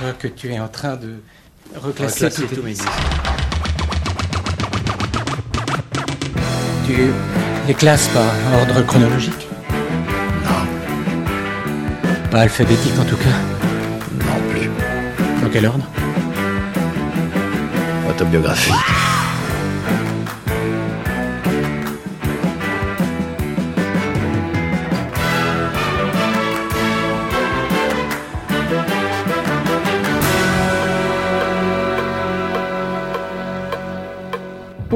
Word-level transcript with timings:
crois 0.00 0.12
que 0.14 0.28
tu 0.28 0.50
es 0.50 0.58
en 0.58 0.68
train 0.68 0.96
de 0.96 1.16
reclasser, 1.76 2.24
Reclasser 2.26 2.46
tous 2.54 2.62
mes 2.62 2.70
disques. 2.72 2.88
Tu 6.86 6.96
les 7.68 7.74
classes 7.74 8.08
par 8.08 8.24
ordre 8.60 8.80
chronologique? 8.86 9.46
Non, 10.44 12.20
Pas 12.30 12.40
alphabétique 12.40 12.98
en 12.98 13.04
tout 13.04 13.16
cas? 13.16 13.36
non 14.24 14.40
plus. 14.50 14.70
Dans 15.42 15.50
quel 15.50 15.66
ordre? 15.66 15.84
Autobiographie. 18.08 18.72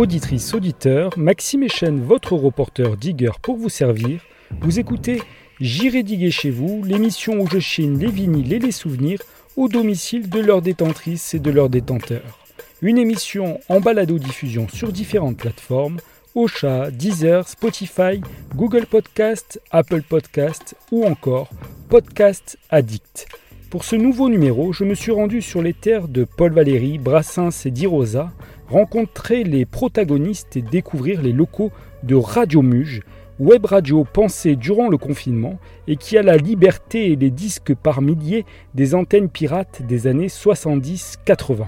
Auditrice, 0.05 0.53
auditeur, 0.53 1.17
Maxime 1.17 1.63
Echen, 1.63 2.05
votre 2.05 2.35
reporter 2.35 2.99
digger 2.99 3.31
pour 3.41 3.57
vous 3.57 3.71
servir. 3.71 4.21
Vous 4.61 4.79
écoutez 4.79 5.23
J'irai 5.61 6.03
diguer 6.03 6.31
chez 6.31 6.51
vous, 6.51 6.83
l'émission 6.85 7.41
où 7.41 7.47
je 7.47 7.59
chine 7.59 7.99
les 7.99 8.11
vinyles 8.11 8.53
et 8.53 8.59
les 8.59 8.71
souvenirs 8.71 9.21
au 9.57 9.67
domicile 9.67 10.29
de 10.29 10.41
leurs 10.41 10.61
détentrices 10.61 11.33
et 11.33 11.39
de 11.39 11.51
leurs 11.51 11.71
détenteurs. 11.71 12.39
Une 12.83 12.99
émission 12.99 13.61
en 13.71 13.81
balado-diffusion 13.81 14.69
sur 14.69 14.93
différentes 14.93 15.39
plateformes 15.39 15.97
Ocha, 16.35 16.91
Deezer, 16.91 17.49
Spotify, 17.49 18.21
Google 18.55 18.85
Podcast, 18.85 19.59
Apple 19.71 20.03
Podcast 20.03 20.77
ou 20.93 21.07
encore 21.07 21.49
Podcast 21.89 22.59
Addict. 22.69 23.27
Pour 23.71 23.85
ce 23.85 23.97
nouveau 23.97 24.29
numéro, 24.29 24.75
je 24.75 24.85
me 24.85 24.95
suis 24.95 25.13
rendu 25.13 25.41
sur 25.41 25.63
les 25.63 25.73
terres 25.73 26.09
de 26.09 26.25
Paul 26.25 26.53
Valéry, 26.53 26.99
Brassens 26.99 27.65
et 27.65 27.71
Dirosa, 27.71 28.31
rencontrer 28.69 29.45
les 29.45 29.67
protagonistes 29.67 30.57
et 30.57 30.63
découvrir 30.63 31.23
les 31.23 31.33
locaux 31.33 31.71
de 32.03 32.15
Radio 32.15 32.63
Muge, 32.63 33.03
web 33.39 33.65
radio 33.67 34.05
pensée 34.05 34.57
durant 34.57 34.89
le 34.89 34.97
confinement 34.97 35.59
et 35.89 35.97
qui 35.97 36.17
a 36.17 36.23
la 36.23 36.37
liberté 36.37 37.13
et 37.13 37.17
les 37.17 37.31
disques 37.31 37.75
par 37.75 38.01
milliers 38.01 38.45
des 38.75 38.95
antennes 38.95 39.29
pirates 39.29 39.83
des 39.83 40.07
années 40.07 40.29
70-80. 40.29 41.67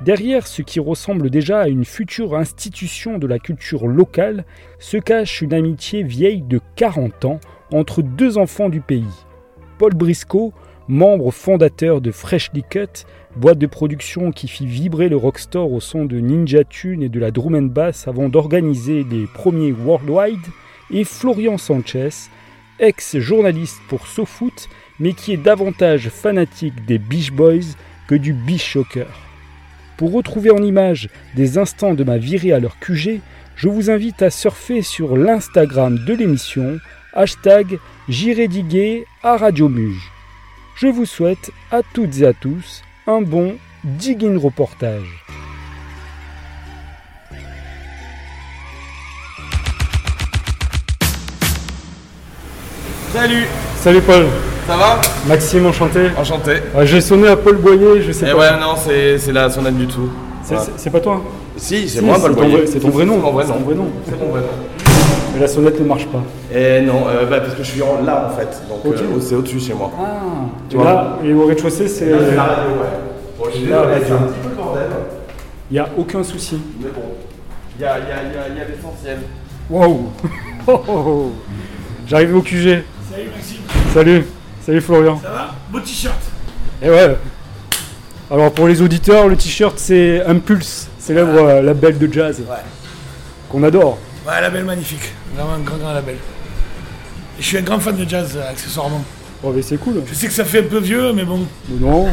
Derrière 0.00 0.46
ce 0.46 0.62
qui 0.62 0.78
ressemble 0.78 1.28
déjà 1.28 1.60
à 1.60 1.68
une 1.68 1.84
future 1.84 2.36
institution 2.36 3.18
de 3.18 3.26
la 3.26 3.40
culture 3.40 3.88
locale 3.88 4.44
se 4.78 4.96
cache 4.96 5.42
une 5.42 5.54
amitié 5.54 6.04
vieille 6.04 6.42
de 6.42 6.60
40 6.76 7.24
ans 7.24 7.40
entre 7.72 8.02
deux 8.02 8.38
enfants 8.38 8.68
du 8.68 8.80
pays. 8.80 9.24
Paul 9.76 9.94
Briscoe, 9.94 10.52
membre 10.88 11.30
fondateur 11.30 12.00
de 12.00 12.10
Freshly 12.10 12.64
Cut, 12.68 13.04
boîte 13.36 13.58
de 13.58 13.66
production 13.66 14.32
qui 14.32 14.48
fit 14.48 14.66
vibrer 14.66 15.08
le 15.08 15.16
rockstore 15.16 15.72
au 15.72 15.80
son 15.80 16.06
de 16.06 16.18
Ninja 16.18 16.64
Tune 16.64 17.02
et 17.02 17.08
de 17.08 17.20
la 17.20 17.30
drum 17.30 17.54
and 17.54 17.62
bass 17.62 18.08
avant 18.08 18.28
d'organiser 18.28 19.04
les 19.04 19.26
premiers 19.26 19.72
Worldwide, 19.72 20.46
et 20.90 21.04
Florian 21.04 21.58
Sanchez, 21.58 22.30
ex-journaliste 22.78 23.80
pour 23.88 24.06
SoFoot, 24.06 24.68
mais 24.98 25.12
qui 25.12 25.32
est 25.32 25.36
davantage 25.36 26.08
fanatique 26.08 26.86
des 26.86 26.98
Beach 26.98 27.30
Boys 27.32 27.76
que 28.08 28.14
du 28.14 28.32
Beach 28.32 28.64
Shocker. 28.64 29.06
Pour 29.98 30.12
retrouver 30.12 30.50
en 30.50 30.62
images 30.62 31.10
des 31.34 31.58
instants 31.58 31.94
de 31.94 32.04
ma 32.04 32.18
virée 32.18 32.52
à 32.52 32.60
leur 32.60 32.78
QG, 32.78 33.20
je 33.56 33.68
vous 33.68 33.90
invite 33.90 34.22
à 34.22 34.30
surfer 34.30 34.82
sur 34.82 35.16
l'Instagram 35.16 35.98
de 36.06 36.14
l'émission, 36.14 36.78
hashtag 37.12 37.78
J'irai 38.08 38.48
diguer 38.48 39.04
à 39.22 39.36
Radio 39.36 39.68
Muge. 39.68 40.17
Je 40.78 40.86
vous 40.88 41.06
souhaite 41.06 41.50
à 41.70 41.82
toutes 41.82 42.18
et 42.20 42.26
à 42.26 42.32
tous 42.32 42.82
un 43.06 43.20
bon 43.20 43.58
digging 43.84 44.36
reportage. 44.38 45.24
Salut, 53.12 53.44
Salut 53.76 54.00
Paul, 54.02 54.26
ça 54.66 54.76
va? 54.76 55.00
Maxime 55.26 55.66
enchanté. 55.66 56.00
Enchanté. 56.18 56.52
Ah, 56.76 56.84
J'ai 56.84 57.00
sonné 57.00 57.28
à 57.28 57.36
Paul 57.36 57.56
Boyer, 57.56 58.02
je 58.02 58.12
sais 58.12 58.26
Eh 58.28 58.32
pas. 58.32 58.38
ouais, 58.38 58.60
non, 58.60 58.74
c'est 58.76 59.32
la 59.32 59.48
sonnette 59.50 59.76
du 59.76 59.86
tout. 59.86 60.10
C'est- 60.42 60.90
pas 60.90 61.00
toi 61.00 61.22
Si, 61.56 61.88
c'est 61.88 61.98
Si, 61.98 62.04
moi, 62.04 62.18
Paul 62.20 62.34
Boyer. 62.34 62.66
C'est 62.66 62.78
ton 62.80 62.90
vrai 62.90 63.04
nom. 63.04 63.16
C'est 63.16 63.22
mon 63.22 63.32
vrai 63.32 63.44
C'est 63.46 63.52
ton 63.52 63.58
nom. 63.58 63.64
vrai 63.64 63.74
nom. 63.74 63.88
C'est 64.08 64.18
mon 64.20 64.30
vrai 64.30 64.40
nom. 64.40 64.87
Mais 65.38 65.42
la 65.46 65.48
sonnette 65.52 65.78
ne 65.80 65.84
marche 65.86 66.06
pas. 66.08 66.20
Et 66.52 66.80
non, 66.80 67.04
euh, 67.06 67.24
bah, 67.26 67.38
parce 67.40 67.54
que 67.54 67.62
je 67.62 67.70
suis 67.70 67.82
en- 67.82 68.02
là 68.04 68.28
en 68.28 68.36
fait. 68.36 68.60
Donc 68.68 68.84
Ok. 68.84 68.96
euh, 69.00 69.20
c'est 69.20 69.36
au-dessus 69.36 69.60
chez 69.60 69.72
moi. 69.74 69.90
Ah, 69.96 70.04
Tu 70.68 70.76
vois. 70.76 70.84
là, 70.84 71.18
et 71.24 71.32
au 71.32 71.46
rez-de-chaussée, 71.46 71.86
c'est. 71.86 72.10
Là, 72.10 72.18
c'est 72.28 72.34
la 72.34 72.42
radio, 72.42 72.70
ouais. 72.72 72.86
Bon, 73.38 73.44
je 73.46 73.50
suis 73.58 73.66
La 73.66 73.76
désolé, 73.76 73.92
radio. 73.92 74.06
c'est 74.08 74.12
un 74.14 74.26
petit 74.26 74.38
peu 74.42 74.48
le 74.48 74.54
bordel. 74.56 74.82
Il 75.70 75.74
n'y 75.74 75.78
a 75.78 75.88
aucun 75.96 76.22
souci. 76.24 76.60
Mais 76.80 76.88
bon, 76.90 77.02
il 77.78 77.82
y 77.82 77.84
a, 77.84 77.98
il 77.98 78.08
y 78.08 78.10
a, 78.10 78.16
il 78.22 78.34
y 78.34 78.38
a, 78.38 78.48
il 78.50 78.56
y 78.58 78.60
a 78.60 78.64
l'essentiel. 78.64 79.18
Wow 79.70 80.10
Oh, 80.66 80.80
oh, 80.88 80.92
oh. 81.06 81.32
J'arrive 82.08 82.36
au 82.36 82.42
QG. 82.42 82.82
Salut 83.10 83.30
Maxime, 83.34 83.60
Salut 83.94 84.24
Salut 84.66 84.80
Florian. 84.80 85.20
ça 85.22 85.28
va? 85.30 85.50
Beau 85.70 85.78
t-shirt. 85.80 86.18
Et 86.82 86.90
ouais. 86.90 87.16
Alors 88.30 88.50
pour 88.52 88.66
les 88.66 88.82
auditeurs, 88.82 89.28
le 89.28 89.36
t-shirt 89.36 89.78
c'est 89.78 90.22
Impulse, 90.26 90.88
célèbre 90.98 91.30
euh, 91.38 91.62
label 91.62 91.96
de 91.96 92.12
jazz. 92.12 92.40
Ouais. 92.40 92.56
Qu'on 93.48 93.62
adore. 93.62 93.98
Ouais, 94.28 94.40
label 94.42 94.64
magnifique. 94.64 95.12
Vraiment 95.34 95.54
un 95.54 95.60
grand, 95.60 95.76
grand 95.78 95.92
label. 95.94 96.16
Et 97.38 97.42
je 97.42 97.46
suis 97.46 97.56
un 97.58 97.62
grand 97.62 97.80
fan 97.80 97.96
de 97.96 98.08
jazz, 98.08 98.36
euh, 98.36 98.50
accessoirement. 98.50 99.02
Oh 99.42 99.52
mais 99.54 99.62
c'est 99.62 99.76
cool. 99.78 100.02
Je 100.06 100.14
sais 100.14 100.26
que 100.26 100.32
ça 100.32 100.44
fait 100.44 100.60
un 100.60 100.64
peu 100.64 100.78
vieux, 100.80 101.12
mais 101.12 101.24
bon. 101.24 101.46
Mais 101.68 101.86
non. 101.86 102.08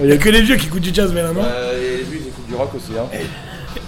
Il 0.00 0.06
n'y 0.06 0.12
a, 0.12 0.14
a 0.14 0.18
que 0.18 0.28
les 0.28 0.42
vieux 0.42 0.56
qui 0.56 0.66
écoutent 0.66 0.82
du 0.82 0.94
jazz 0.94 1.12
maintenant, 1.12 1.42
non 1.42 1.48
Euh, 1.48 1.98
et 2.00 2.04
lui, 2.04 2.20
il 2.22 2.28
écoute 2.28 2.46
du 2.48 2.54
rock 2.54 2.70
aussi. 2.74 2.92
Hein. 2.98 3.06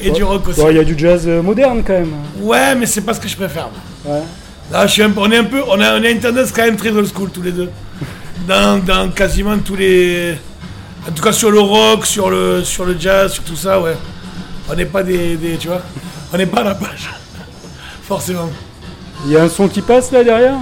Et 0.00 0.10
du 0.10 0.22
rock 0.24 0.46
aussi. 0.48 0.60
ouais, 0.60 0.72
il 0.72 0.76
y 0.76 0.80
a 0.80 0.84
du 0.84 0.98
jazz 0.98 1.24
euh, 1.26 1.40
moderne 1.42 1.82
quand 1.86 1.94
même. 1.94 2.12
Ouais, 2.40 2.74
mais 2.74 2.86
c'est 2.86 3.00
pas 3.00 3.14
ce 3.14 3.20
que 3.20 3.28
je 3.28 3.36
préfère. 3.36 3.68
Ouais. 4.04 4.20
Là, 4.70 4.86
je 4.86 4.92
suis 4.92 5.02
un 5.02 5.10
peu, 5.10 5.20
on 5.20 5.30
est 5.30 5.38
un 5.38 5.44
peu, 5.44 5.62
on 5.66 5.80
a, 5.80 5.98
on 5.98 6.04
a 6.04 6.10
une 6.10 6.20
tendance 6.20 6.52
quand 6.52 6.64
même 6.64 6.76
très 6.76 6.90
old 6.90 7.08
school 7.12 7.30
tous 7.30 7.42
les 7.42 7.52
deux. 7.52 7.70
Dans, 8.46 8.78
dans 8.84 9.10
quasiment 9.10 9.56
tous 9.58 9.76
les, 9.76 10.34
en 11.08 11.12
tout 11.12 11.22
cas 11.22 11.32
sur 11.32 11.50
le 11.50 11.60
rock, 11.60 12.04
sur 12.04 12.28
le, 12.30 12.62
sur 12.64 12.84
le 12.84 12.96
jazz, 12.98 13.32
sur 13.32 13.44
tout 13.44 13.56
ça, 13.56 13.80
ouais. 13.80 13.94
On 14.70 14.74
n'est 14.74 14.84
pas 14.86 15.02
des, 15.02 15.36
des- 15.36 15.56
tu 15.56 15.68
vois, 15.68 15.80
on 16.32 16.36
n'est 16.36 16.46
pas 16.46 16.60
à 16.60 16.64
la 16.64 16.74
page, 16.74 17.08
forcément. 18.08 18.48
Il 19.26 19.32
y 19.32 19.36
a 19.36 19.42
un 19.42 19.48
son 19.48 19.68
qui 19.68 19.82
passe 19.82 20.10
là 20.12 20.24
derrière 20.24 20.54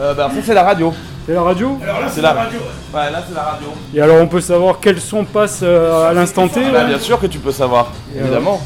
Euh, 0.00 0.14
bah, 0.14 0.30
ça, 0.34 0.40
c'est 0.44 0.54
la 0.54 0.62
radio. 0.64 0.92
C'est 1.26 1.34
la 1.34 1.42
radio 1.42 1.78
Alors 1.82 2.00
là, 2.00 2.06
C'est 2.12 2.22
la- 2.22 2.32
la 2.34 2.40
radio. 2.42 2.58
ouais. 2.94 3.10
Là, 3.10 3.22
c'est 3.28 3.34
la 3.34 3.42
radio. 3.42 3.68
Et 3.94 4.00
alors 4.00 4.16
on 4.22 4.26
peut 4.26 4.40
savoir 4.40 4.78
quel 4.80 4.98
son 5.00 5.24
passe 5.24 5.60
euh, 5.62 6.08
à 6.10 6.12
l'instant 6.14 6.48
T 6.48 6.60
Bah, 6.72 6.84
bien 6.84 6.98
sûr 6.98 7.20
que 7.20 7.26
tu 7.26 7.38
peux 7.38 7.52
savoir, 7.52 7.92
Et, 8.14 8.18
euh, 8.18 8.22
évidemment. 8.22 8.60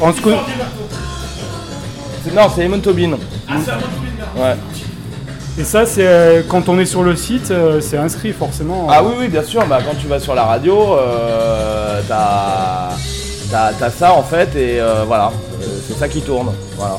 Con- 0.00 0.12
C'est- 2.24 2.34
Non, 2.34 2.42
c'est 2.54 2.64
Eamon 2.64 2.80
Tobin. 2.80 3.12
Ah, 3.48 3.52
c'est 3.64 4.40
Ouais. 4.40 4.56
Et 5.58 5.64
ça 5.64 5.86
c'est 5.86 6.06
euh, 6.06 6.42
quand 6.48 6.68
on 6.68 6.78
est 6.78 6.84
sur 6.86 7.02
le 7.02 7.16
site, 7.16 7.50
euh, 7.50 7.80
c'est 7.80 7.96
inscrit 7.96 8.32
forcément. 8.32 8.88
Ah 8.90 9.02
oui, 9.02 9.12
oui, 9.20 9.28
bien 9.28 9.42
sûr. 9.42 9.64
Bah, 9.66 9.78
quand 9.84 9.96
tu 9.98 10.06
vas 10.06 10.20
sur 10.20 10.34
la 10.34 10.44
radio, 10.44 10.94
euh, 10.98 12.00
t'as, 12.08 12.90
t'as, 13.50 13.72
t'as 13.72 13.90
ça 13.90 14.12
en 14.12 14.22
fait, 14.22 14.54
et 14.56 14.80
euh, 14.80 15.04
voilà, 15.06 15.32
Euh, 15.62 15.64
c'est 15.88 15.96
ça 15.98 16.08
qui 16.08 16.20
tourne. 16.20 16.52
Voilà. 16.76 16.98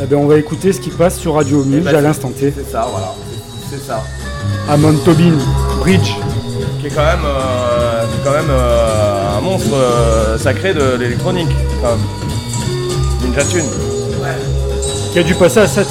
Eh 0.00 0.04
ben, 0.06 0.16
on 0.16 0.26
va 0.26 0.36
écouter 0.38 0.72
ce 0.72 0.80
qui 0.80 0.90
passe 0.90 1.18
sur 1.18 1.34
Radio 1.34 1.64
Muse 1.64 1.84
bah, 1.84 1.90
à 1.90 1.94
c'est- 1.94 2.00
l'instant 2.02 2.28
T. 2.30 2.52
C'est 2.56 2.70
ça, 2.70 2.86
voilà. 2.90 3.14
C'est, 3.70 3.82
ça. 3.82 4.02
Amon 4.68 4.92
Tobin, 5.04 5.32
Bridge. 5.80 6.12
Qui 6.80 6.86
est 6.88 6.90
quand 6.90 7.04
même, 7.04 7.24
euh, 7.24 8.02
qui 8.06 8.20
est 8.20 8.24
quand 8.24 8.36
même 8.36 8.50
euh, 8.50 9.38
un 9.38 9.40
monstre 9.40 9.74
euh, 9.74 10.38
sacré 10.38 10.74
de 10.74 10.96
l'électronique, 10.98 11.48
quand 11.82 11.88
même. 11.90 12.04
Ninja 13.24 13.44
Tune. 13.44 13.64
Qui 15.12 15.18
a 15.18 15.22
dû 15.22 15.34
passer 15.34 15.60
à 15.60 15.66
7. 15.66 15.86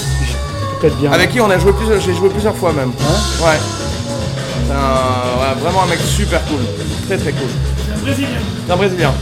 Peut-être 0.80 0.98
bien. 0.98 1.12
Avec 1.12 1.32
qui 1.32 1.42
on 1.42 1.50
a 1.50 1.58
joué 1.58 1.74
plusieurs, 1.74 2.00
j'ai 2.00 2.14
joué 2.14 2.30
plusieurs 2.30 2.56
fois 2.56 2.72
même. 2.74 2.90
Ouais. 2.90 3.58
C'est 4.68 4.74
un, 4.74 4.76
ouais, 5.42 5.62
vraiment 5.62 5.84
un 5.84 5.88
mec 5.88 6.00
super 6.00 6.44
cool. 6.46 6.60
Très 7.08 7.18
très 7.18 7.32
cool. 7.32 7.48
C'est 7.88 7.94
un 7.94 8.04
brésilien. 8.04 8.28
C'est 8.68 8.74
un 8.74 8.78
brésilien. 8.78 9.14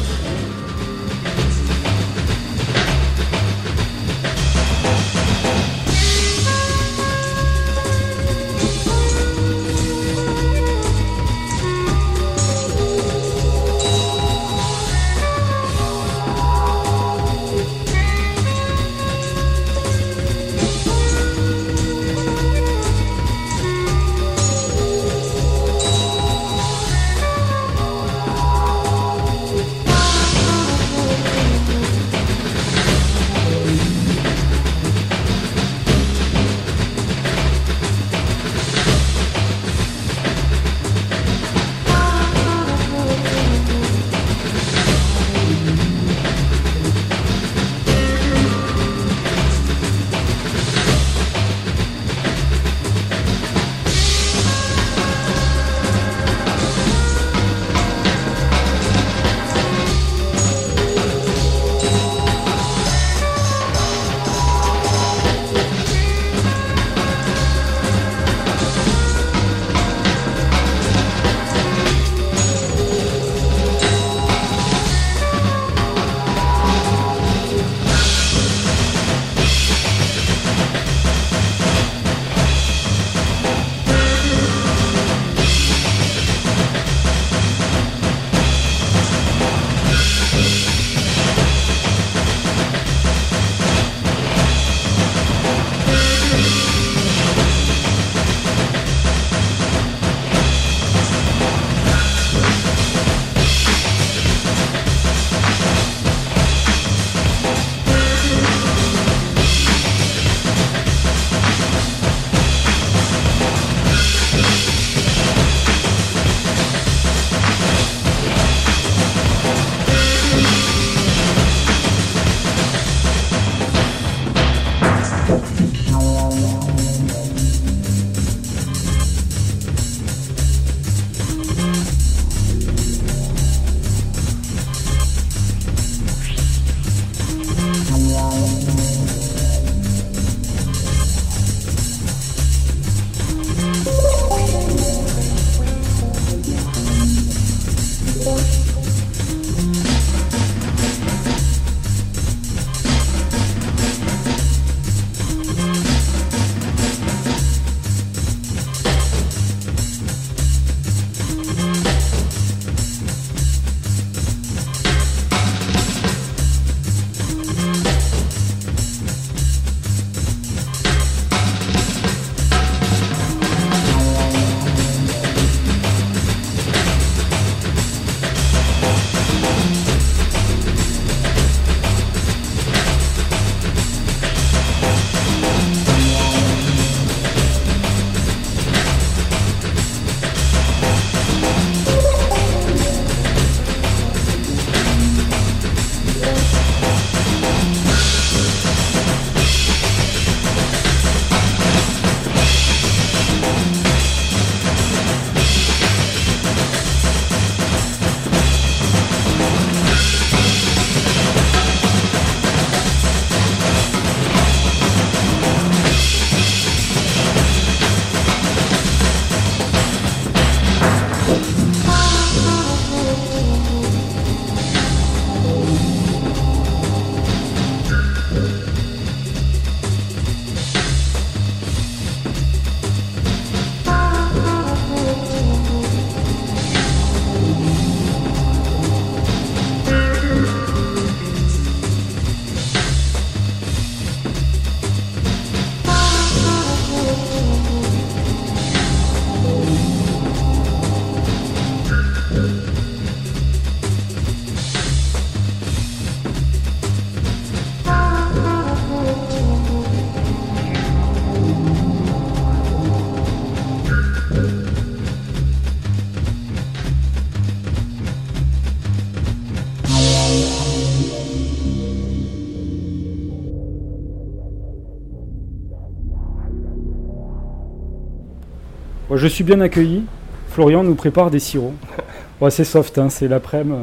Je 279.24 279.28
suis 279.30 279.44
bien 279.46 279.62
accueilli. 279.62 280.04
Florian 280.50 280.84
nous 280.84 280.96
prépare 280.96 281.32
des 281.32 281.40
sirops. 281.40 281.74
Ouais, 282.42 282.52
c'est 282.52 282.66
soft, 282.66 282.98
hein, 282.98 283.08
c'est 283.10 283.30
l'après-midi. 283.30 283.78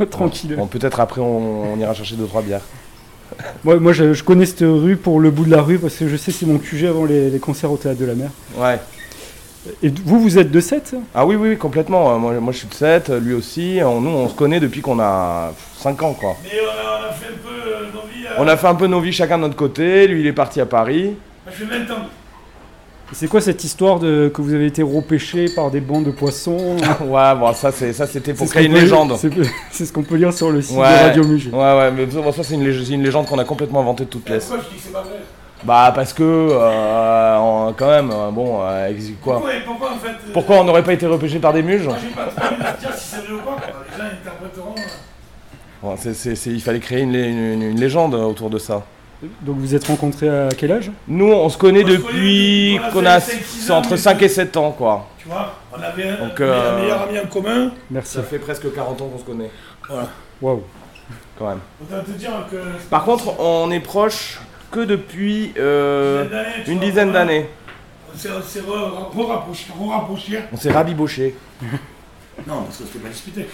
euh, 0.00 0.04
tranquille. 0.10 0.54
Bon, 0.56 0.66
peut-être 0.68 1.00
après 1.00 1.20
on, 1.20 1.72
on 1.72 1.78
ira 1.80 1.94
chercher 1.94 2.14
deux 2.14 2.26
trois 2.26 2.42
bières. 2.42 2.60
Moi, 3.64 3.80
moi 3.80 3.92
je, 3.92 4.12
je 4.12 4.22
connais 4.22 4.46
cette 4.46 4.60
rue 4.60 4.96
pour 4.96 5.18
le 5.18 5.30
bout 5.32 5.44
de 5.44 5.50
la 5.50 5.62
rue 5.62 5.78
parce 5.80 5.96
que 5.96 6.06
je 6.06 6.16
sais 6.16 6.30
c'est 6.30 6.46
mon 6.46 6.58
QG 6.58 6.84
avant 6.84 7.06
les, 7.06 7.28
les 7.30 7.38
concerts 7.40 7.72
au 7.72 7.76
Théâtre 7.76 7.98
de 7.98 8.04
la 8.04 8.14
Mer. 8.14 8.30
Ouais. 8.56 8.78
Et 9.82 9.88
vous, 10.04 10.20
vous 10.20 10.38
êtes 10.38 10.50
de 10.52 10.60
7 10.60 10.94
Ah 11.14 11.26
oui, 11.26 11.34
oui, 11.34 11.48
oui, 11.48 11.56
complètement. 11.56 12.14
Euh, 12.14 12.18
Moi, 12.18 12.34
moi 12.34 12.52
je 12.52 12.58
suis 12.58 12.68
de 12.68 12.74
7, 12.74 13.10
lui 13.20 13.32
aussi. 13.34 13.80
On- 13.82 14.00
nous, 14.00 14.10
on 14.10 14.28
se 14.28 14.34
connaît 14.34 14.60
depuis 14.60 14.80
qu'on 14.82 15.00
a 15.00 15.52
5 15.78 16.00
ans, 16.02 16.12
quoi. 16.12 16.36
Mais 16.44 16.50
on 16.60 16.68
a, 16.68 17.00
on 17.00 17.10
a 17.10 17.12
fait 17.12 17.26
un 17.26 17.38
peu 17.42 17.48
euh, 17.48 17.80
nos 17.92 18.02
vies. 18.06 18.26
euh, 18.26 18.34
On 18.38 18.46
a 18.46 18.56
fait 18.56 18.66
un 18.68 18.74
peu 18.76 18.86
nos 18.86 19.00
vies 19.00 19.12
chacun 19.12 19.38
de 19.38 19.42
notre 19.42 19.56
côté. 19.56 20.06
Lui, 20.06 20.20
il 20.20 20.26
est 20.26 20.32
parti 20.34 20.60
à 20.60 20.66
Paris. 20.66 21.16
Moi, 21.46 21.52
je 21.58 21.64
fais 21.64 21.78
20 21.78 21.90
ans. 21.94 22.06
C'est 23.12 23.28
quoi 23.28 23.40
cette 23.40 23.62
histoire 23.62 24.00
de 24.00 24.30
que 24.34 24.40
vous 24.42 24.54
avez 24.54 24.66
été 24.66 24.82
repêché 24.82 25.46
par 25.54 25.70
des 25.70 25.80
bancs 25.80 26.04
de 26.04 26.10
poissons 26.10 26.76
ouais, 27.02 27.34
bon, 27.36 27.52
ça, 27.52 27.70
c'est, 27.70 27.92
ça 27.92 28.06
c'était 28.06 28.32
pour 28.34 28.48
créer 28.48 28.66
une 28.66 28.74
légende. 28.74 29.16
C'est 29.70 29.84
ce 29.86 29.92
qu'on 29.92 30.02
peut 30.02 30.16
lire 30.16 30.32
sur 30.32 30.50
le 30.50 30.62
site 30.62 30.76
Ouais. 30.76 30.88
de 30.88 31.04
Radio 31.08 31.24
Muget. 31.24 31.50
Ouais, 31.50 31.58
ouais, 31.58 31.90
mais 31.92 32.06
bon, 32.06 32.32
ça, 32.32 32.42
c'est 32.42 32.54
une, 32.54 32.64
légende 33.02 33.26
qu'on 33.26 33.38
a 33.38 33.44
complètement 33.44 33.80
inventée 33.80 34.04
de 34.04 34.08
toutes 34.10 34.24
pièces. 34.24 34.46
Pourquoi 34.46 34.64
je 34.64 34.70
dis 34.70 34.76
que 34.80 34.86
c'est 34.86 34.92
pas 34.92 35.02
vrai? 35.02 35.20
Bah, 35.64 35.92
parce 35.94 36.12
que, 36.12 36.22
euh, 36.22 37.70
quand 37.76 37.88
même, 37.88 38.10
euh, 38.10 38.30
bon, 38.30 38.58
euh, 38.62 38.90
quoi. 39.22 39.34
Pourquoi, 39.34 39.52
pourquoi 39.64 39.90
en 39.92 39.96
fait 39.96 40.08
euh, 40.08 40.32
Pourquoi 40.32 40.56
on 40.60 40.64
n'aurait 40.64 40.82
pas 40.82 40.92
été 40.92 41.06
repêché 41.06 41.38
par 41.38 41.52
des 41.52 41.62
muges? 41.62 41.86
Moi, 41.86 41.96
j'ai 42.02 42.08
pas 42.08 42.26
trop 42.26 42.46
envie 42.46 42.56
de 42.56 42.80
dire 42.80 42.94
si 42.94 43.06
c'est 43.08 43.16
vrai 43.18 43.32
ou 43.32 43.38
pas. 43.38 43.56
Les 43.66 43.98
gens 43.98 44.10
interpréteront. 44.10 44.74
euh, 44.76 44.82
Bon, 45.82 45.94
c'est- 45.98 46.14
c'est- 46.14 46.34
c'est- 46.34 46.50
Il 46.50 46.60
fallait 46.62 46.80
créer 46.80 47.00
une- 47.02 47.14
une 47.14 47.78
légende 47.80 48.14
autour 48.14 48.50
de 48.50 48.58
ça. 48.58 48.82
Donc 49.42 49.56
vous 49.58 49.74
êtes 49.74 49.86
rencontrés 49.86 50.28
à 50.28 50.48
quel 50.56 50.72
âge? 50.72 50.90
Nous, 51.08 51.32
on 51.32 51.48
se 51.48 51.58
connaît 51.58 51.84
On 51.84 51.88
depuis 51.88 52.78
qu'on 52.92 53.04
a 53.06 53.18
entre 53.70 53.90
mais- 53.90 53.96
5 53.96 54.22
et 54.22 54.28
7 54.28 54.56
ans, 54.56 54.72
quoi. 54.72 55.06
Tu 55.18 55.28
vois, 55.28 55.54
on 55.72 55.80
avait 55.82 56.08
un, 56.10 56.26
Donc, 56.28 56.40
un 56.40 56.44
euh, 56.44 56.80
meilleur 56.82 57.02
ami 57.02 57.18
en 57.18 57.26
commun. 57.26 57.70
Merci. 57.90 58.14
Ça 58.14 58.22
fait 58.22 58.38
presque 58.38 58.72
40 58.74 59.00
ans 59.00 59.06
qu'on 59.08 59.18
se 59.18 59.24
connaît, 59.24 59.50
Waouh. 60.42 60.62
quand 61.38 61.48
même. 61.48 61.60
Te 62.04 62.10
dire 62.12 62.30
que. 62.50 62.56
Par 62.90 63.04
contre, 63.04 63.40
on 63.40 63.70
est 63.70 63.80
proche 63.80 64.40
que 64.70 64.80
depuis 64.80 65.52
euh, 65.58 66.24
une 66.66 66.78
dizaine 66.80 67.12
d'années. 67.12 67.48
On 68.14 68.18
s'est-. 68.18 68.60
Re-rapprochés. 68.60 70.40
On 70.52 70.56
s'est 70.56 70.70
rabiboché. 70.72 71.34
Non, 72.46 72.62
parce 72.64 72.78
que 72.78 72.84
c'était 72.84 72.98
pas 72.98 73.08
disputé. 73.08 73.48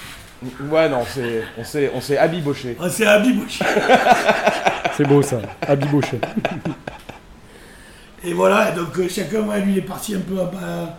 Ouais, 0.70 0.88
non, 0.88 1.04
c'est- 1.06 1.42
on 1.58 1.64
s'est 1.64 1.90
on 1.94 2.00
s'est 2.00 2.16
habiboché. 2.18 2.76
On 2.80 2.88
s'est 2.88 3.06
habiboché. 3.06 3.64
C'est 4.96 5.04
beau 5.06 5.22
ça. 5.22 5.38
Abibochet. 5.66 6.20
Et 8.22 8.32
voilà, 8.34 8.70
donc 8.72 8.98
euh, 8.98 9.08
chacun, 9.08 9.42
ouais, 9.42 9.60
lui, 9.60 9.72
il 9.72 9.78
est 9.78 9.82
parti 9.82 10.14
un 10.14 10.20
peu 10.20 10.38
à. 10.38 10.44
à- 10.44 10.98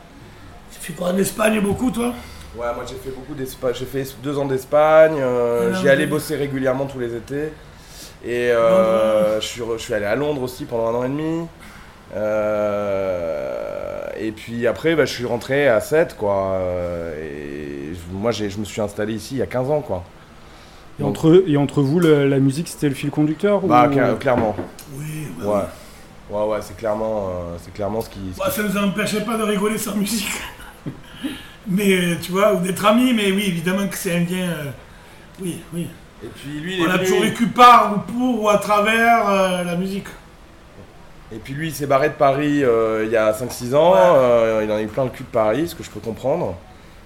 Tu 0.74 0.80
fait 0.80 0.94
quoi 0.94 1.10
en 1.10 1.18
Espagne 1.18 1.60
beaucoup, 1.62 1.92
toi? 1.92 2.14
Ouais, 2.56 2.68
moi 2.76 2.84
j'ai 2.88 2.96
fait 2.96 3.16
beaucoup 3.16 3.36
d'Espagne. 3.36 3.74
J'ai 3.78 3.86
fait 3.86 4.06
deux 4.24 4.38
ans 4.38 4.46
d'Espagne. 4.46 5.16
euh, 5.20 5.72
Ah, 5.74 5.78
J'y 5.80 5.88
allais 5.90 6.08
bosser 6.08 6.36
régulièrement 6.36 6.86
tous 6.86 7.00
les 7.00 7.16
étés. 7.16 7.52
Et 8.26 8.52
euh, 8.52 9.40
je, 9.40 9.46
suis, 9.46 9.62
je 9.78 9.82
suis 9.82 9.94
allé 9.94 10.06
à 10.06 10.16
Londres 10.16 10.42
aussi 10.44 10.66
pendant 10.66 10.90
un 10.90 10.96
an 11.00 11.04
et 11.04 11.10
demi. 11.10 11.46
Euh, 12.14 14.02
et 14.20 14.32
puis 14.32 14.68
après, 14.68 14.96
bah, 14.96 15.06
je 15.06 15.14
suis 15.14 15.26
rentré 15.26 15.68
à 15.68 15.80
7, 15.80 16.16
quoi. 16.18 16.54
euh, 16.56 17.16
Et 17.22 17.94
je- 17.94 18.16
moi, 18.16 18.32
je 18.32 18.46
me 18.58 18.66
suis 18.66 18.82
installé 18.82 19.14
ici 19.14 19.36
il 19.36 19.38
y 19.40 19.42
a 19.42 19.48
15 19.48 19.70
ans, 19.70 19.82
quoi. 19.82 20.04
Et 21.00 21.04
entre, 21.04 21.44
et 21.48 21.58
entre 21.58 21.82
vous, 21.82 22.00
le- 22.00 22.28
la 22.28 22.38
musique 22.40 22.68
c'était 22.68 22.90
le 22.90 22.94
fil 22.96 23.10
conducteur 23.10 23.62
Bah, 23.62 23.88
ou... 23.90 23.94
cla- 23.96 24.18
clairement. 24.18 24.56
Oui, 24.96 25.28
bah, 25.40 25.46
Ouais. 25.48 26.38
Ouais, 26.38 26.46
ouais, 26.48 26.58
c'est 26.62 26.78
clairement, 26.78 27.28
euh, 27.30 27.56
c'est 27.62 27.74
clairement 27.74 28.02
ce 28.02 28.10
qui. 28.10 28.20
ce 28.34 28.40
Bah, 28.40 28.46
qui- 28.50 28.56
ça 28.56 28.64
nous 28.64 28.78
empêchait 28.78 29.22
pas 29.22 29.38
de 29.38 29.44
rigoler 29.44 29.78
sans 29.78 29.96
musique. 29.96 30.30
mais 31.68 32.18
tu 32.22 32.32
vois, 32.32 32.54
ou 32.54 32.60
d'être 32.62 32.86
amis, 32.86 33.14
mais 33.14 33.32
oui, 33.32 33.46
évidemment 33.48 33.88
que 33.88 33.98
c'est 33.98 34.16
un 34.16 34.20
lien. 34.20 34.48
euh, 34.50 34.64
oui, 35.42 35.60
oui. 35.74 35.88
Et 36.24 36.28
puis 36.28 36.60
lui, 36.60 36.76
il 36.78 36.84
On 36.84 36.86
est 36.86 36.90
a 36.92 36.98
venu- 36.98 37.06
toujours 37.06 37.22
vécu 37.24 37.48
par 37.48 37.94
ou 37.96 38.12
pour 38.12 38.44
ou 38.44 38.50
à 38.50 38.58
travers 38.60 39.28
euh, 39.30 39.64
la 39.64 39.76
musique. 39.76 40.06
Et 41.34 41.38
puis 41.38 41.54
lui, 41.54 41.70
il 41.70 41.74
s'est 41.74 41.86
barré 41.86 42.10
de 42.10 42.14
Paris 42.16 42.64
euh, 42.64 43.04
il 43.06 43.12
y 43.12 43.16
a 43.18 43.32
5-6 43.32 43.74
ans. 43.76 43.94
Ouais. 43.94 44.00
euh, 44.00 44.62
il 44.66 44.72
en 44.72 44.76
a 44.76 44.82
eu 44.82 44.88
plein 44.88 45.06
le 45.06 45.10
cul 45.10 45.24
de 45.24 45.30
Paris, 45.30 45.68
ce 45.70 45.76
que 45.76 45.84
je 45.84 45.90
peux 45.90 46.00
comprendre. 46.02 46.56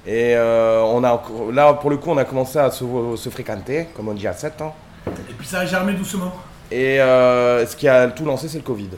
Et 0.08 0.36
euh, 0.36 0.82
on 0.84 1.04
a, 1.04 1.22
là, 1.52 1.74
pour 1.74 1.90
le 1.90 1.98
coup, 1.98 2.10
on 2.12 2.18
a 2.18 2.26
commencé 2.26 2.58
à 2.60 2.70
se, 2.72 2.86
se 3.16 3.30
fréquenter, 3.30 3.88
comme 3.96 4.08
on 4.08 4.14
dit, 4.14 4.28
à 4.28 4.34
7 4.34 4.62
ans. 4.62 4.76
Et 5.08 5.34
puis 5.38 5.48
ça 5.48 5.60
a 5.60 5.66
germé 5.66 5.94
doucement. 5.94 6.32
Et 6.72 7.00
euh, 7.00 7.66
ce 7.66 7.76
qui 7.76 7.88
a 7.88 8.08
tout 8.08 8.26
lancé, 8.26 8.48
c'est 8.48 8.58
le 8.58 8.64
Covid. 8.64 8.90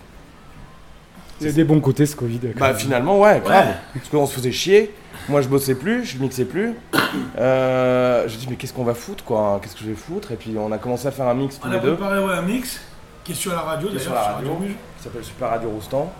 Il 1.39 1.47
y 1.47 1.49
a 1.49 1.53
des 1.53 1.63
bons 1.63 1.79
côtés 1.81 2.05
ce 2.05 2.15
Covid. 2.15 2.39
Bah 2.57 2.73
finalement, 2.73 3.19
ouais, 3.19 3.41
grave. 3.43 3.67
Ouais. 3.67 3.73
Parce 3.93 4.09
qu'on 4.09 4.25
se 4.25 4.33
faisait 4.33 4.51
chier. 4.51 4.93
Moi, 5.29 5.41
je 5.41 5.47
bossais 5.49 5.75
plus, 5.75 6.05
je 6.05 6.17
mixais 6.19 6.45
plus. 6.45 6.73
Euh, 7.39 8.27
je 8.27 8.35
dis, 8.35 8.47
mais 8.49 8.55
qu'est-ce 8.55 8.73
qu'on 8.73 8.83
va 8.83 8.93
foutre, 8.93 9.23
quoi 9.23 9.59
Qu'est-ce 9.61 9.75
que 9.75 9.81
je 9.81 9.89
vais 9.89 9.95
foutre? 9.95 10.31
Et 10.31 10.35
puis, 10.35 10.55
on 10.57 10.71
a 10.71 10.77
commencé 10.77 11.07
à 11.07 11.11
faire 11.11 11.27
un 11.27 11.33
mix 11.35 11.59
tous 11.59 11.67
On 11.67 11.71
les 11.71 11.77
a 11.77 11.79
deux. 11.79 11.95
préparé 11.95 12.19
ouais, 12.19 12.33
un 12.33 12.41
mix 12.41 12.81
qui 13.27 13.33
est 13.33 13.35
sur 13.35 13.51
la 13.51 13.59
radio 13.61 13.89
Qui 13.89 13.95
est 13.95 13.97
d'ailleurs, 13.99 14.13
sur 14.13 14.13
la 14.13 14.21
radio. 14.35 14.49
Radio 14.53 14.65
Muge. 14.67 14.75
qui 14.97 15.03
s'appelle 15.03 15.23
Super 15.23 15.49
Radio 15.49 15.69
Roustan. 15.69 16.11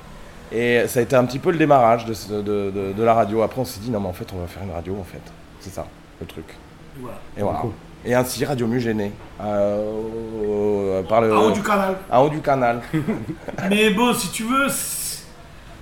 Et 0.52 0.88
ça 0.88 1.00
a 1.00 1.04
été 1.04 1.16
un 1.16 1.26
petit 1.26 1.40
peu 1.40 1.52
le 1.52 1.58
démarrage 1.58 2.06
de, 2.06 2.14
ce- 2.14 2.32
de, 2.32 2.42
de- 2.72 2.94
de 2.96 3.04
la 3.04 3.14
radio. 3.14 3.42
Après, 3.42 3.60
on 3.62 3.66
s'est 3.66 3.80
dit, 3.80 3.90
non, 3.90 4.00
mais 4.00 4.08
en 4.10 4.14
fait, 4.14 4.28
on 4.36 4.40
va 4.40 4.48
faire 4.48 4.64
une 4.64 4.72
radio, 4.72 4.96
en 5.00 5.04
fait. 5.04 5.22
C'est 5.60 5.74
ça, 5.74 5.86
le 6.22 6.26
truc. 6.28 6.46
Et 6.50 7.02
voilà. 7.02 7.18
Et 7.38 7.42
voilà. 7.42 7.60
Cool. 7.60 7.72
Et 8.06 8.14
ainsi, 8.14 8.46
Radio 8.46 8.68
Muge 8.68 8.88
est 8.88 8.94
né. 8.94 9.12
Euh, 9.42 11.00
au- 11.02 11.04
par 11.04 11.22
le, 11.22 11.36
En 11.36 11.44
haut 11.48 11.52
du 11.52 11.62
canal. 11.62 11.96
en 12.12 12.22
haut 12.24 12.30
du 12.30 12.40
canal. 12.42 12.82
Mais 13.70 13.90
bon, 13.92 14.14
si 14.14 14.30
tu 14.32 14.44
veux, 14.44 14.68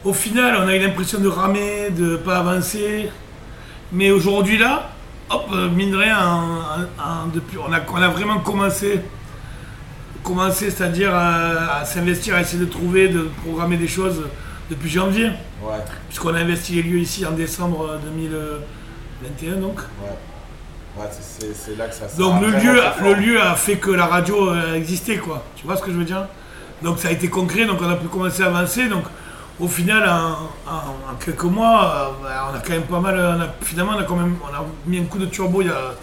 au 0.03 0.13
final, 0.13 0.55
on 0.63 0.67
a 0.67 0.75
eu 0.75 0.79
l'impression 0.79 1.19
de 1.19 1.27
ramer, 1.27 1.89
de 1.91 2.15
pas 2.17 2.37
avancer. 2.37 3.09
Mais 3.91 4.11
aujourd'hui, 4.11 4.57
là, 4.57 4.89
hop, 5.29 5.45
euh, 5.53 5.69
mine 5.69 5.91
de 5.91 5.97
rien, 5.97 6.17
en- 6.17 6.41
en- 6.41 7.23
en- 7.23 7.27
depuis, 7.33 7.57
on, 7.59 7.71
a, 7.71 7.79
on 7.91 8.01
a 8.01 8.07
vraiment 8.09 8.39
commencé, 8.39 9.01
commencé 10.25 10.69
c'est-à-dire 10.71 11.13
à, 11.15 11.77
à 11.79 11.85
s'investir, 11.85 12.35
à 12.35 12.41
essayer 12.41 12.59
de 12.59 12.69
trouver, 12.69 13.07
de 13.07 13.29
programmer 13.45 13.77
des 13.77 13.87
choses 13.87 14.23
depuis 14.69 14.89
janvier. 14.89 15.27
Ouais, 15.63 15.77
Puisqu'on 16.09 16.33
a 16.33 16.39
investi 16.39 16.73
les 16.75 16.83
lieux 16.83 16.99
ici 16.99 17.25
en 17.25 17.31
décembre 17.31 17.87
euh, 17.91 17.97
2021, 19.23 19.55
donc. 19.61 19.77
ouais. 19.79 21.01
ouais 21.01 21.09
c'est- 21.11 21.75
là 21.77 21.87
que 21.87 21.95
ça 21.95 22.05
Donc 22.17 22.41
le 22.41 22.47
lieu, 22.49 22.81
le 23.03 23.13
lieu 23.13 23.41
a 23.41 23.55
fait 23.55 23.77
que 23.77 23.91
la 23.91 24.05
radio 24.07 24.49
euh, 24.49 24.75
existait, 24.75 25.17
quoi. 25.17 25.43
Tu 25.55 25.65
vois 25.65 25.77
ce 25.77 25.81
que 25.83 25.91
je 25.91 25.97
veux 25.97 26.03
dire? 26.03 26.25
Donc 26.81 26.99
ça 26.99 27.07
a 27.07 27.11
été 27.11 27.29
concret, 27.29 27.65
donc 27.65 27.79
on 27.81 27.89
a 27.89 27.95
pu 27.95 28.07
commencer 28.07 28.43
à 28.43 28.47
avancer. 28.47 28.87
Donc 28.89 29.05
au 29.59 29.67
final, 29.67 30.03
en, 30.09 30.71
en- 30.71 31.11
en 31.11 31.15
quelques 31.23 31.43
mois, 31.43 32.15
euh, 32.25 32.29
on 32.51 32.55
a 32.55 32.59
quand 32.59 32.73
même 32.73 32.83
pas 32.83 32.99
mal. 32.99 33.15
on 33.17 33.41
a- 33.41 33.47
finalement, 33.61 33.93
on 33.95 33.99
a 33.99 34.03
quand 34.03 34.15
même 34.17 34.35
on 34.43 34.53
a 34.53 34.65
mis 34.87 34.99
un 34.99 35.05
coup 35.05 35.17
de 35.19 35.25
turbo 35.27 35.61
il 35.61 35.67
y 35.67 35.71
a, 35.71 35.93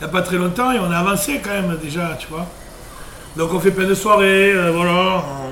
il 0.00 0.02
y 0.02 0.04
a 0.04 0.08
pas 0.08 0.22
très 0.22 0.36
longtemps 0.36 0.70
et 0.72 0.78
on 0.78 0.90
a 0.90 0.98
avancé 0.98 1.40
quand 1.42 1.50
même 1.50 1.76
déjà, 1.82 2.16
tu 2.18 2.28
vois. 2.28 2.46
Donc 3.38 3.54
on 3.54 3.60
fait 3.60 3.70
plein 3.70 3.86
de 3.86 3.94
soirées, 3.94 4.52
euh, 4.52 4.72
voilà. 4.72 5.24
on- 5.24 5.48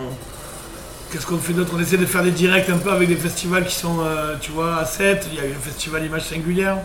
Qu'est-ce 1.12 1.24
qu'on 1.26 1.38
fait 1.38 1.52
d'autre? 1.52 1.72
On 1.76 1.80
essaie 1.80 1.96
de 1.96 2.04
faire 2.04 2.24
des 2.24 2.32
directs 2.32 2.68
un 2.68 2.78
peu 2.78 2.90
avec 2.90 3.08
des 3.08 3.14
festivals 3.16 3.64
qui 3.64 3.74
sont, 3.76 3.98
euh, 4.00 4.34
tu 4.40 4.50
vois, 4.50 4.76
à 4.78 4.84
7. 4.84 5.28
Il 5.32 5.38
y 5.38 5.40
a 5.40 5.44
eu 5.46 5.50
le 5.52 5.54
festival 5.60 6.04
Images 6.04 6.24
Singulières 6.24 6.78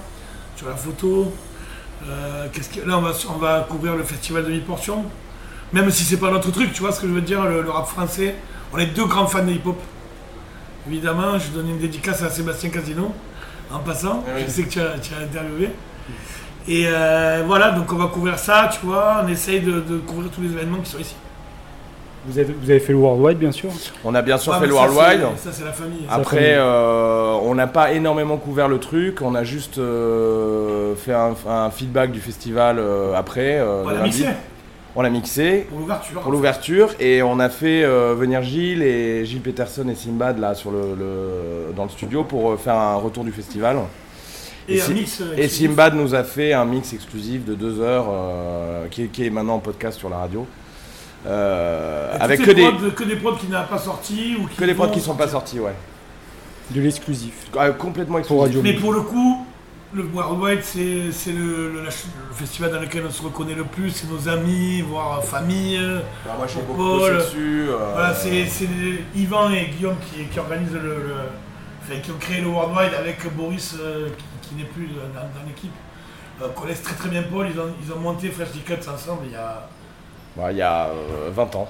sur 0.55 0.69
la 0.69 0.75
photo. 0.75 1.33
Euh, 2.07 2.45
qu'est-ce 2.53 2.69
que- 2.69 2.87
Là, 2.87 2.99
on 2.99 3.01
va, 3.01 3.11
on 3.29 3.37
va 3.39 3.65
couvrir 3.67 3.95
le 3.95 4.03
festival 4.03 4.45
de 4.45 4.51
mi-portion. 4.51 5.03
Même 5.73 5.89
si 5.89 6.03
c'est 6.03 6.17
pas 6.17 6.29
notre 6.29 6.51
truc, 6.51 6.71
tu 6.71 6.81
vois 6.81 6.91
ce 6.91 7.01
que 7.01 7.07
je 7.07 7.13
veux 7.13 7.21
dire, 7.21 7.43
le, 7.45 7.63
le 7.63 7.69
rap 7.71 7.87
français. 7.87 8.35
On 8.71 8.77
est 8.77 8.85
deux 8.87 9.05
grands 9.05 9.25
fans 9.27 9.43
de 9.43 9.51
hip-hop. 9.51 9.79
Évidemment, 10.87 11.37
je 11.39 11.47
donne 11.49 11.69
une 11.69 11.79
dédicace 11.79 12.21
à 12.21 12.29
Sébastien 12.29 12.69
Casino, 12.69 13.11
en 13.71 13.79
passant. 13.79 14.23
Oui. 14.35 14.43
Je 14.45 14.51
sais 14.51 14.63
que 14.63 14.69
tu 14.69 14.79
as, 14.79 14.99
tu 14.99 15.13
as 15.15 15.23
interviewé. 15.23 15.69
Et 16.67 16.85
euh, 16.87 17.43
voilà, 17.47 17.71
donc 17.71 17.91
on 17.91 17.95
va 17.95 18.07
couvrir 18.07 18.37
ça, 18.37 18.69
tu 18.71 18.85
vois. 18.85 19.21
On 19.23 19.27
essaye 19.27 19.61
de, 19.61 19.79
de 19.79 19.97
couvrir 19.97 20.29
tous 20.31 20.41
les 20.41 20.49
événements 20.51 20.77
qui 20.77 20.91
sont 20.91 20.99
ici. 20.99 21.15
Vous, 22.27 22.37
avez 22.37 22.79
fait 22.79 22.93
le 22.93 22.99
Worldwide 22.99 23.39
bien 23.39 23.51
sûr 23.51 23.71
On 24.05 24.13
a 24.13 24.21
bien 24.21 24.37
sûr 24.37 24.55
fait 24.59 24.67
le 24.67 24.73
Worldwide. 24.73 25.21
Ça, 25.37 25.49
c'est 25.51 25.65
la 25.65 25.71
famille. 25.71 26.01
Après, 26.07 26.53
euh, 26.55 27.31
on 27.41 27.55
n'a 27.55 27.65
pas 27.65 27.93
énormément 27.93 28.37
couvert 28.37 28.67
le 28.67 28.77
truc. 28.77 29.23
On 29.23 29.33
a 29.33 29.43
juste 29.43 29.79
euh, 29.79 30.93
fait 30.95 31.13
un, 31.13 31.33
un 31.49 31.71
feedback 31.71 32.11
du 32.11 32.19
festival 32.19 32.77
euh, 32.77 33.15
après. 33.15 33.57
euh, 33.59 33.83
on 33.85 33.89
l'a 33.89 34.03
mixé 34.03 34.25
On 34.95 35.01
l'a 35.01 35.09
mixé. 35.09 35.65
pour 35.67 35.79
l'ouverture. 35.79 36.21
pour 36.21 36.31
l'ouverture 36.31 36.89
et 36.99 37.23
on 37.23 37.39
a 37.39 37.49
fait 37.49 37.83
euh, 37.83 38.13
venir 38.15 38.43
Gilles 38.43 38.83
et 38.83 39.25
Gilles 39.25 39.41
Peterson 39.41 39.87
et 39.89 39.95
Simbad 39.95 40.37
là 40.37 40.53
sur 40.53 40.69
le, 40.69 40.93
le- 40.95 41.73
dans 41.75 41.83
le 41.85 41.89
studio 41.89 42.23
pour 42.23 42.51
euh, 42.51 42.57
faire 42.57 42.75
un 42.75 42.97
retour 42.97 43.23
du 43.23 43.31
festival. 43.31 43.77
Et, 44.71 44.77
et 44.77 44.81
un 44.81 44.85
si- 44.85 44.93
mix. 44.93 45.21
euh, 45.21 45.33
Et. 45.37 45.47
Simbad 45.47 45.93
nous 45.95 46.13
a 46.15 46.23
fait 46.23 46.53
un 46.53 46.65
mix 46.65 46.93
exclusif 46.93 47.45
de 47.45 47.53
deux 47.55 47.79
heures 47.81 48.07
euh, 48.09 48.87
qui, 48.89 49.03
est- 49.03 49.07
qui 49.07 49.25
est 49.25 49.29
maintenant 49.29 49.55
en 49.55 49.59
podcast 49.59 49.97
sur 49.99 50.09
la 50.09 50.17
radio. 50.17 50.45
Euh, 51.27 52.15
avec 52.19 52.41
que 52.41 52.51
des, 52.51 52.63
prods- 52.63 52.91
que 52.95 53.03
des 53.03 53.15
prods 53.15 53.35
qui 53.35 53.47
n'ont 53.47 53.63
pas 53.69 53.77
sorti 53.77 54.35
ou 54.41 54.47
qui 54.47 54.55
que 54.55 54.65
des 54.65 54.73
prods 54.73 54.89
qui 54.89 54.99
sont 55.01 55.15
pas 55.15 55.27
sortis, 55.27 55.59
ouais. 55.59 55.75
De 56.71 56.81
l'exclusif. 56.81 57.33
Ah, 57.57 57.69
complètement 57.71 58.19
Pour 58.21 58.45
exclusif. 58.47 58.57
Radio 58.57 58.61
Mais 58.63 58.73
pour 58.73 58.93
le 58.93 59.01
coup, 59.01 59.45
le 59.93 60.03
Worldwide, 60.13 60.63
c'est 60.63 61.11
c'est 61.11 61.31
le, 61.33 61.73
le- 61.83 61.89
festival 62.33 62.71
dans 62.71 62.79
lequel 62.79 63.03
on 63.07 63.11
se 63.11 63.21
reconnaît 63.21 63.53
le 63.53 63.65
plus, 63.65 63.89
c'est 63.91 64.07
nos 64.09 64.27
amis, 64.29 64.81
voire 64.81 65.23
famille. 65.23 65.79
Bah, 66.25 66.35
moi 66.37 66.47
j'ai 66.47 66.61
Pour 66.61 66.75
beaucoup 66.75 66.99
dessus. 67.09 67.65
euh, 67.69 67.91
Voilà, 67.93 68.13
c'est 68.15 68.45
c'est 68.47 68.67
Yvan 69.15 69.51
et 69.51 69.67
Guillaume 69.77 69.97
qui, 70.11 70.23
qui 70.25 70.39
organisent 70.39 70.71
le, 70.73 70.79
le 70.79 71.15
enfin, 71.83 71.99
qui 72.01 72.09
ont 72.09 72.17
créé 72.19 72.41
le 72.41 72.47
Worldwide 72.47 72.93
avec 72.97 73.17
Boris 73.35 73.75
euh, 73.79 74.07
qui, 74.17 74.23
qui 74.51 74.57
n'est 74.57 74.69
plus 74.69 74.87
dans, 74.87 75.19
dans 75.19 75.47
l'équipe, 75.47 75.71
euh, 76.41 76.47
connaissent 76.49 76.81
très 76.81 76.95
très 76.95 77.09
bien 77.09 77.23
Paul. 77.23 77.47
Ils 77.51 77.59
ont, 77.59 77.69
ils 77.83 77.91
ont 77.91 77.99
monté 77.99 78.29
Fresh 78.29 78.49
Cuts 78.65 78.89
ensemble 78.93 79.21
il 79.25 79.31
y 79.31 79.35
a. 79.35 79.67
Ouais, 80.37 80.53
il 80.53 80.57
y 80.57 80.61
a 80.61 80.87
euh, 80.87 81.29
20 81.31 81.55
ans. 81.55 81.69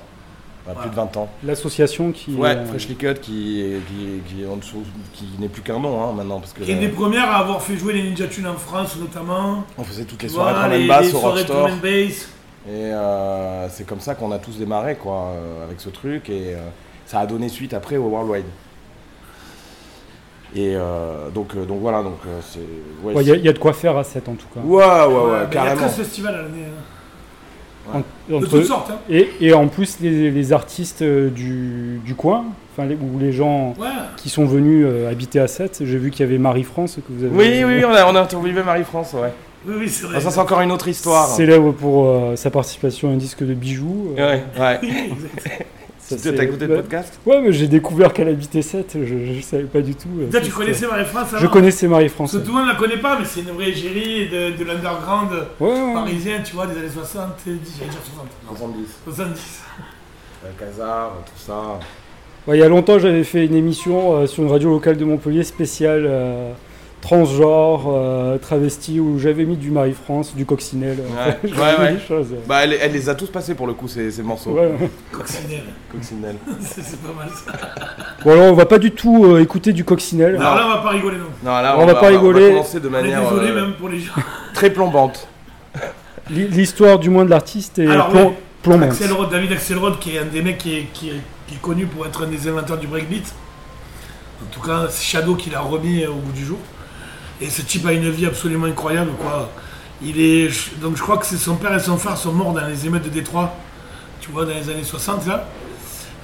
Enfin, 0.67 0.79
Plus 0.81 0.89
de 0.91 0.95
20 0.95 1.17
ans. 1.17 1.29
L'association 1.43 2.11
qui. 2.11 2.35
Ouais, 2.35 2.55
euh, 2.55 2.65
Freshly 2.65 2.95
Cut 2.95 3.15
qui, 3.15 3.73
qui, 3.87 4.21
qui 4.27 4.43
est 4.43 4.47
en 4.47 4.57
dessous, 4.57 4.83
qui 5.13 5.25
n'est 5.39 5.49
plus 5.49 5.63
qu'un 5.63 5.79
nom 5.79 6.03
hein, 6.03 6.13
maintenant. 6.13 6.39
Parce 6.39 6.53
que 6.53 6.63
Qui 6.63 6.71
est 6.71 6.75
une 6.75 6.81
des 6.81 6.89
premières 6.89 7.29
à 7.29 7.37
avoir 7.37 7.61
fait 7.61 7.77
jouer 7.77 7.93
les 7.93 8.03
Ninja 8.03 8.27
Tunes 8.27 8.47
en 8.47 8.55
France 8.55 8.95
notamment. 8.97 9.65
on 9.77 9.83
faisait 9.83 10.05
toutes 10.05 10.21
les 10.21 10.29
soirées 10.29 10.53
vois, 10.53 10.69
drum 10.69 10.81
and 10.81 10.87
bass 10.87 11.01
les 11.07 11.15
au 11.15 11.19
soirées 11.19 11.41
Rockstore. 11.41 11.69
Et 12.67 12.93
euh, 12.93 13.67
c'est 13.69 13.85
comme 13.87 13.99
ça 13.99 14.13
qu'on 14.13 14.31
a 14.31 14.37
tous 14.37 14.57
démarré 14.57 14.95
quoi, 14.95 15.31
euh, 15.33 15.63
avec 15.63 15.81
ce 15.81 15.89
truc. 15.89 16.29
Et 16.29 16.53
euh, 16.53 16.59
ça 17.05 17.19
a 17.19 17.25
donné 17.25 17.49
suite 17.49 17.73
après 17.73 17.97
au 17.97 18.07
Worldwide. 18.07 18.45
Et 20.55 20.75
euh, 20.75 21.29
donc, 21.33 21.55
euh, 21.55 21.65
donc 21.65 21.79
voilà, 21.81 22.03
donc 22.03 22.17
euh, 22.27 22.39
c'est. 22.41 22.59
ouais, 23.05 23.13
ouais, 23.13 23.23
Il 23.23 23.27
y, 23.29 23.31
a- 23.31 23.35
il 23.35 23.45
y 23.45 23.49
a 23.49 23.53
de 23.53 23.59
quoi 23.59 23.71
faire 23.73 23.95
à 23.97 24.03
7 24.03 24.27
en 24.27 24.33
tout 24.33 24.47
cas. 24.53 24.59
Ouais, 24.63 24.83
ouais, 24.83 24.83
ouais, 24.83 25.13
Ouais, 25.13 25.31
mais 25.31 25.37
Il 25.37 25.39
y 25.39 25.43
a 25.43 25.45
carrément. 25.47 25.75
13 25.77 25.93
festivals 25.95 26.35
à 26.35 26.41
l'année. 26.41 26.65
hein. 26.67 27.91
En- 27.93 27.99
De 28.31 28.35
entre- 28.37 28.49
toutes 28.49 28.65
sortes. 28.65 28.91
Hein. 28.91 28.99
et, 29.09 29.29
et 29.41 29.53
en 29.53 29.67
plus, 29.67 29.99
les, 30.01 30.29
les 30.29 30.53
artistes 30.53 31.03
du, 31.03 31.99
du 32.05 32.15
coin, 32.15 32.45
enfin, 32.73 32.85
les, 32.87 32.95
ou 32.95 33.17
les 33.19 33.31
gens 33.31 33.73
Ouais. 33.79 33.87
qui 34.17 34.29
sont 34.29 34.45
venus 34.45 34.85
euh, 34.87 35.09
habiter 35.09 35.39
à 35.39 35.47
7, 35.47 35.81
j'ai 35.85 35.97
vu 35.97 36.11
qu'il 36.11 36.25
y 36.25 36.29
avait 36.29 36.37
Marie-France 36.37 36.97
que 36.97 37.11
vous 37.11 37.23
avez. 37.25 37.33
Oui, 37.35 37.63
oui, 37.65 37.83
on 37.85 37.91
a, 37.93 38.05
on 38.11 38.15
a 38.15 38.21
interviewé 38.21 38.61
Marie-France, 38.63 39.13
ouais. 39.13 39.31
Oui, 39.67 39.75
oui, 39.79 39.89
c'est 39.89 40.05
vrai. 40.05 40.15
Ah, 40.17 40.21
ça, 40.21 40.31
c'est 40.31 40.39
encore 40.39 40.61
une 40.61 40.71
autre 40.71 40.87
histoire. 40.87 41.27
Célèbre 41.27 41.71
pour 41.71 42.05
euh, 42.07 42.35
sa 42.35 42.49
participation 42.51 43.09
à 43.09 43.13
un 43.13 43.17
disque 43.17 43.43
de 43.43 43.53
bijoux. 43.53 44.13
euh, 44.17 44.35
Ouais, 44.35 44.43
ouais. 44.59 44.79
C'est- 46.17 46.33
t'as 46.35 46.43
écouté 46.43 46.67
le 46.67 46.75
podcast? 46.77 47.19
Ouais, 47.25 47.41
mais 47.41 47.51
j'ai 47.53 47.67
découvert 47.67 48.11
qu'elle 48.13 48.27
habitait 48.29 48.61
7, 48.61 48.97
je, 49.05 49.33
je 49.33 49.41
savais 49.41 49.63
pas 49.63 49.81
du 49.81 49.95
tout. 49.95 50.07
euh, 50.19 50.39
tu 50.41 50.51
connaissais 50.51 50.87
Marie-France 50.87 51.27
Je 51.37 51.47
connaissais 51.47 51.87
Marie-France. 51.87 52.31
tout 52.31 52.37
le 52.39 52.51
monde 52.53 52.63
ne 52.67 52.69
la 52.71 52.75
connaît 52.75 52.97
pas, 52.97 53.17
mais 53.19 53.25
c'est 53.25 53.41
une 53.41 53.51
vraie 53.51 53.69
égérie 53.69 54.27
de, 54.29 54.57
de 54.57 54.63
l'underground 54.63 55.29
Ouais, 55.59 55.69
ouais. 55.69 55.93
parisien, 55.93 56.39
tu 56.43 56.53
vois, 56.55 56.67
des 56.67 56.77
années 56.77 56.89
70, 56.93 57.43
j'allais 57.77 57.89
dire 57.89 57.99
60. 58.03 58.27
Non, 58.49 58.55
70. 58.55 58.85
70. 59.05 59.61
Casar, 60.59 61.11
tout 61.25 61.41
ça. 61.45 61.79
Ouais, 62.47 62.57
il 62.57 62.59
y 62.59 62.63
a 62.63 62.67
longtemps, 62.69 62.97
j'avais 62.97 63.23
fait 63.23 63.45
une 63.45 63.53
émission 63.55 64.15
euh, 64.17 64.25
sur 64.27 64.43
une 64.43 64.49
radio 64.49 64.69
locale 64.71 64.97
de 64.97 65.05
Montpellier 65.05 65.43
spéciale 65.43 66.05
euh, 66.07 66.51
transgenre, 67.01 67.85
euh, 67.91 68.37
travesti, 68.37 68.99
où 68.99 69.17
j'avais 69.19 69.43
mis 69.45 69.57
du 69.57 69.71
Marie-France, 69.71 70.33
du 70.35 70.45
coccinelle. 70.45 70.99
Ouais, 71.43 71.49
ouais, 71.51 71.77
mis 71.77 71.83
ouais. 71.83 71.93
des 71.93 71.99
choses. 71.99 72.27
Bah, 72.47 72.63
elle, 72.63 72.73
elle 72.79 72.91
les 72.93 73.09
a 73.09 73.15
tous 73.15 73.27
passés 73.27 73.55
pour 73.55 73.67
le 73.67 73.73
coup, 73.73 73.87
ces, 73.87 74.11
ces 74.11 74.23
morceaux. 74.23 74.51
Ouais. 74.51 74.71
Coccinelle. 75.11 75.63
Coccinelle. 75.91 76.35
c'est 76.61 77.01
pas 77.01 77.13
mal 77.17 77.29
ça. 77.29 77.51
Bon, 78.23 78.31
alors, 78.31 78.45
on 78.51 78.53
va 78.53 78.65
pas 78.65 78.77
du 78.79 78.91
tout 78.91 79.25
euh, 79.25 79.41
écouter 79.41 79.73
du 79.73 79.83
coccinelle. 79.83 80.35
Alors 80.37 80.55
là, 80.55 80.65
on 80.67 80.69
va 80.75 80.77
pas 80.83 80.89
rigoler, 80.89 81.17
non. 81.17 81.25
Non, 81.43 81.51
là, 81.61 81.75
On 81.79 81.85
va 81.85 81.95
pas 81.95 82.07
rigoler. 82.07 82.41
On 82.43 82.47
va 82.47 82.49
commencer 82.59 82.79
de 82.79 82.87
On 82.87 82.93
est 82.93 83.01
manière 83.01 83.21
désolé 83.29 83.49
euh, 83.49 83.61
même 83.65 83.73
pour 83.73 83.89
les 83.89 83.99
gens. 83.99 84.13
très 84.53 84.69
plombante. 84.69 85.27
L'hi- 86.29 86.47
L'histoire, 86.47 86.99
du 86.99 87.09
moins, 87.09 87.25
de 87.25 87.29
l'artiste 87.31 87.79
est 87.79 87.87
Alors, 87.87 88.09
plom- 88.09 88.27
oui. 88.27 88.33
plombante. 88.61 88.91
Axelrod, 88.91 89.29
David 89.29 89.51
Axelrod, 89.53 89.99
qui 89.99 90.15
est 90.15 90.19
un 90.19 90.25
des 90.25 90.41
mecs 90.41 90.59
qui 90.59 90.77
est, 90.77 90.87
qui 90.93 91.09
est- 91.09 91.21
qui 91.47 91.55
est 91.55 91.61
connu 91.61 91.85
pour 91.87 92.05
être 92.05 92.23
un 92.23 92.27
des 92.27 92.47
inventeurs 92.47 92.77
du 92.77 92.87
breakbeat. 92.87 93.33
En 94.43 94.53
tout 94.53 94.61
cas, 94.61 94.85
c'est 94.89 95.03
Shadow 95.03 95.35
qui 95.35 95.49
l'a 95.49 95.59
remis 95.59 96.03
euh, 96.03 96.09
au 96.11 96.15
bout 96.15 96.31
du 96.31 96.45
jour. 96.45 96.57
Et 97.41 97.49
ce 97.49 97.61
type 97.63 97.85
a 97.87 97.91
une 97.91 98.09
vie 98.09 98.25
absolument 98.25 98.67
incroyable, 98.67 99.11
quoi. 99.19 99.49
Il 100.03 100.19
est, 100.19 100.49
donc 100.79 100.95
je 100.95 101.01
crois 101.01 101.17
que 101.17 101.25
c'est 101.25 101.37
son 101.37 101.55
père 101.55 101.75
et 101.75 101.79
son 101.79 101.97
frère 101.97 102.17
sont 102.17 102.31
morts 102.31 102.53
dans 102.53 102.65
les 102.65 102.85
émeutes 102.85 103.03
de 103.03 103.09
Détroit, 103.09 103.55
tu 104.19 104.31
vois, 104.31 104.45
dans 104.45 104.53
les 104.53 104.69
années 104.69 104.83
60, 104.83 105.27
là. 105.27 105.47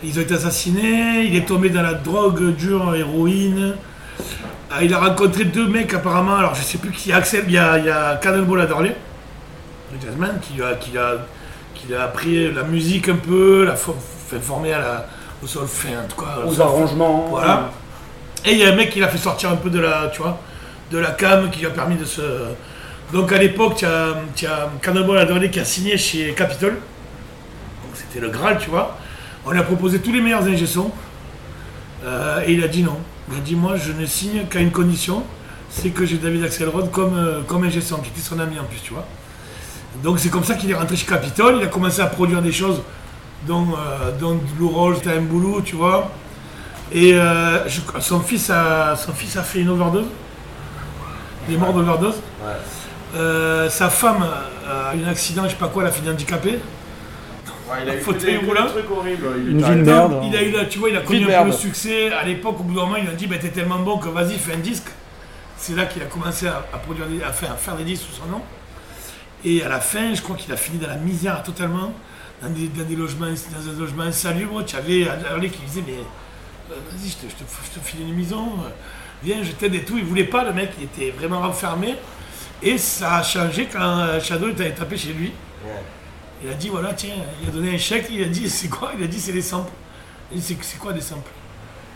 Ils 0.04 0.18
ont 0.20 0.22
été 0.22 0.36
assassinés, 0.36 1.24
il 1.26 1.36
est 1.36 1.48
tombé 1.48 1.70
dans 1.70 1.82
la 1.82 1.96
drogue 1.96 2.56
dure, 2.56 2.94
héroïne. 2.96 3.76
Ah, 4.70 4.84
il 4.84 4.94
a 4.94 5.00
rencontré 5.00 5.46
deux 5.46 5.68
mecs 5.68 5.94
apparemment, 5.94 6.36
alors 6.36 6.54
je 6.54 6.62
sais 6.62 6.78
plus 6.78 6.92
qui, 6.92 7.12
Axel, 7.12 7.46
il 7.48 7.54
y 7.54 7.58
a, 7.58 7.78
il 7.80 7.86
y 7.86 7.90
a 7.90 8.16
Cannonball 8.18 8.62
Adderley, 8.62 8.96
le 9.92 10.00
jazzman, 10.06 10.40
qui, 10.42 10.62
a, 10.62 10.76
qui, 10.76 10.98
a, 10.98 11.16
qui 11.74 11.94
a 11.96 12.04
appris 12.04 12.52
la 12.52 12.64
musique 12.64 13.10
un 13.10 13.16
peu, 13.16 13.66
la 13.66 13.76
fait 13.76 14.40
former 14.40 14.74
à 14.74 14.80
la, 14.80 15.06
au 15.44 15.48
solfège, 15.48 15.98
en 16.04 16.08
tout 16.08 16.22
cas. 16.22 16.46
au 16.46 16.52
Aux 16.52 16.62
arrangements. 16.62 17.28
Voilà. 17.30 17.72
Et 18.46 18.52
il 18.52 18.58
y 18.60 18.66
a 18.66 18.70
un 18.70 18.76
mec 18.76 18.92
qui 18.92 19.00
l'a 19.00 19.08
fait 19.08 19.18
sortir 19.18 19.52
un 19.52 19.56
peu 19.56 19.70
de 19.70 19.80
la, 19.80 20.10
tu 20.12 20.22
vois, 20.22 20.40
de 20.92 20.98
la 20.98 21.12
cam, 21.12 21.50
qui 21.50 21.60
lui 21.60 21.68
a 21.68 21.72
permis 21.72 21.96
de 21.96 22.06
se. 22.06 22.22
Donc 23.14 23.32
à 23.32 23.38
l'époque, 23.38 23.76
tu 23.78 23.86
as, 23.86 24.16
tu 24.36 24.46
as 24.46 24.70
Cannonball 24.82 25.50
qui 25.50 25.60
a 25.60 25.66
signé 25.66 25.98
chez 25.98 26.34
Capitol. 26.34 26.74
Donc 26.74 27.92
c'était 27.94 28.20
le 28.20 28.30
Graal, 28.30 28.58
tu 28.60 28.70
vois. 28.70 28.98
On 29.46 29.52
lui 29.52 29.60
a 29.60 29.64
proposé 29.64 30.00
tous 30.00 30.12
les 30.12 30.22
meilleurs 30.22 30.46
ingé 30.46 30.66
sons. 30.66 30.92
Euh, 32.06 32.42
et 32.46 32.54
il 32.54 32.64
a 32.64 32.68
dit 32.68 32.84
non. 32.84 32.98
Il 33.32 33.38
a 33.38 33.42
dit 33.42 33.56
moi 33.56 33.76
je 33.78 33.92
ne 33.92 34.06
signe 34.06 34.46
qu'à 34.50 34.60
une 34.60 34.72
condition, 34.72 35.24
c'est 35.70 35.90
que 35.90 36.06
j'ai 36.06 36.18
David 36.18 36.44
Axelrod 36.44 36.92
comme, 36.92 37.18
euh, 37.18 37.42
comme 37.48 37.64
ingé 37.64 37.82
son, 37.82 37.98
qui 37.98 38.10
était 38.10 38.22
son 38.22 38.40
ami 38.40 38.60
en 38.60 38.64
plus, 38.64 38.80
tu 38.84 38.94
vois. 38.94 39.06
Donc 40.04 40.20
c'est 40.20 40.30
comme 40.30 40.44
ça 40.44 40.56
qu'il 40.56 40.70
est 40.70 40.76
rentré 40.76 40.96
chez 40.96 41.06
Capitol. 41.06 41.58
Il 41.60 41.64
a 41.64 41.68
commencé 41.68 42.02
à 42.02 42.08
produire 42.08 42.42
des 42.42 42.52
choses, 42.52 42.82
dont, 43.48 43.68
euh, 43.72 44.12
dont 44.20 44.40
Blue 44.58 44.68
Roll, 44.68 45.00
Time 45.02 45.26
Boulou, 45.26 45.62
tu 45.62 45.76
vois. 45.76 46.12
Et 46.92 47.14
euh, 47.14 47.68
son, 48.00 48.20
fils 48.22 48.50
a, 48.50 48.96
son 48.96 49.14
fils 49.14 49.36
a 49.38 49.44
fait 49.44 49.60
une 49.60 49.70
overdose. 49.70 50.06
Il 51.48 51.56
est 51.56 51.58
mort 51.58 51.74
d'overdose. 51.74 52.16
Euh, 53.16 53.70
sa 53.70 53.90
femme 53.90 54.24
a 54.70 54.96
eu 54.96 55.04
un 55.04 55.08
accident, 55.08 55.44
je 55.46 55.50
sais 55.50 55.56
pas 55.56 55.68
quoi, 55.70 55.84
elle 55.84 55.90
a 55.90 55.92
fini 55.92 56.10
handicapée. 56.10 56.60
il 57.84 57.90
a 57.90 57.96
eu 57.96 58.00
Fauteuil 58.02 58.38
roulant. 58.46 58.68
Une 59.52 59.58
vie 59.58 59.64
de 59.76 59.82
merde. 59.84 60.12
Il 60.24 60.36
a 60.36 60.44
eu, 60.44 60.52
la- 60.52 60.66
tu 60.66 60.80
vois, 60.80 60.90
il 60.90 60.98
a 60.98 61.02
connu 61.02 61.20
un 61.24 61.28
peu 61.28 61.34
le 61.48 61.52
succès. 61.58 62.12
À 62.12 62.24
l'époque, 62.24 62.60
au 62.60 62.64
bout 62.64 62.74
d'un 62.76 62.82
moment, 62.86 62.96
il 62.98 63.08
a 63.08 63.14
dit 63.14 63.28
bah, 63.28 63.38
T'es 63.40 63.50
tellement 63.50 63.80
bon 63.80 63.98
que 63.98 64.10
vas-y, 64.10 64.38
fais 64.38 64.54
un 64.54 64.58
disque. 64.60 64.88
C'est 65.58 65.76
là 65.76 65.86
qu'il 65.86 66.02
a 66.02 66.06
commencé 66.06 66.48
à, 66.48 66.66
à 66.74 66.78
produire 66.78 67.08
des- 67.08 67.24
à, 67.24 67.32
faire, 67.34 67.52
à 67.52 67.56
faire 67.56 67.76
des 67.76 67.84
disques 67.84 68.04
sous 68.10 68.22
son 68.22 68.28
nom. 68.30 68.42
Et 69.46 69.64
à 69.64 69.70
la 69.70 69.80
fin, 69.80 70.14
je 70.14 70.22
crois 70.22 70.36
qu'il 70.36 70.52
a 70.54 70.58
fini 70.58 70.78
dans 70.80 70.88
la 70.88 70.96
misère 70.96 71.42
totalement, 71.44 71.94
dans 72.42 72.50
des, 72.50 72.68
dans 72.68 72.84
des 72.88 72.96
logements, 72.96 73.26
dans 73.28 73.70
un 73.76 73.80
logement 73.80 74.04
insalubre. 74.04 74.64
Tu 74.66 74.76
avais 74.76 75.08
Harley 75.30 75.50
qui 75.50 75.62
disait 75.62 75.84
Mais 75.86 75.94
euh, 75.94 76.76
vas-y, 76.92 77.10
je 77.10 77.16
te, 77.16 77.22
je, 77.30 77.36
te, 77.36 77.44
je 77.74 77.80
te 77.80 77.86
file 77.86 78.02
une 78.02 78.16
maison, 78.16 78.46
viens, 79.24 79.44
je 79.44 79.52
t'aide 79.52 79.76
et 79.76 79.84
tout. 79.84 79.98
Il 79.98 80.04
voulait 80.06 80.24
pas, 80.26 80.44
le 80.44 80.54
mec, 80.54 80.72
il 80.80 80.86
était 80.86 81.12
vraiment 81.12 81.42
renfermé. 81.42 81.96
Et 82.64 82.78
ça 82.78 83.18
a 83.18 83.24
changé 83.24 83.68
quand 83.72 83.80
euh, 84.00 84.20
Shadow 84.20 84.50
est 84.50 84.60
allé 84.62 84.72
taper 84.74 84.98
chez 84.98 85.14
lui. 85.14 85.32
Il 86.44 86.50
a 86.50 86.54
dit 86.54 86.70
voilà, 86.70 86.94
tiens, 86.94 87.16
il 87.42 87.50
a 87.50 87.52
donné 87.52 87.74
un 87.76 87.78
chèque, 87.78 88.08
il 88.12 88.24
a 88.24 88.28
dit 88.28 88.50
c'est 88.50 88.68
quoi? 88.70 88.92
Il 88.98 89.04
a 89.04 89.08
dit 89.08 89.20
c'est 89.20 89.32
des 89.34 89.42
samples. 89.42 89.72
Il 90.32 90.38
a 90.38 90.40
dit 90.40 90.46
c'est 90.46 90.58
c'est 90.64 90.78
quoi 90.78 90.94
des 90.94 91.02
samples? 91.02 91.32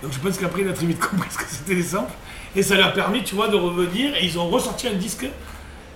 Donc 0.02 0.12
je 0.14 0.20
pense 0.20 0.38
qu'après 0.38 0.62
il 0.62 0.68
a 0.70 0.74
très 0.74 0.86
vite 0.86 1.00
compris 1.10 1.30
ce 1.32 1.38
que 1.38 1.44
c'était 1.48 1.76
des 1.76 1.84
samples. 1.84 2.14
Et 2.56 2.64
ça 2.64 2.76
lui 2.76 2.84
a 2.84 2.90
permis, 2.90 3.24
tu 3.24 3.36
vois, 3.36 3.48
de 3.48 3.56
revenir. 3.56 4.16
Et 4.16 4.26
ils 4.26 4.38
ont 4.40 4.48
ressorti 4.50 4.88
un 4.88 4.94
disque 4.94 5.26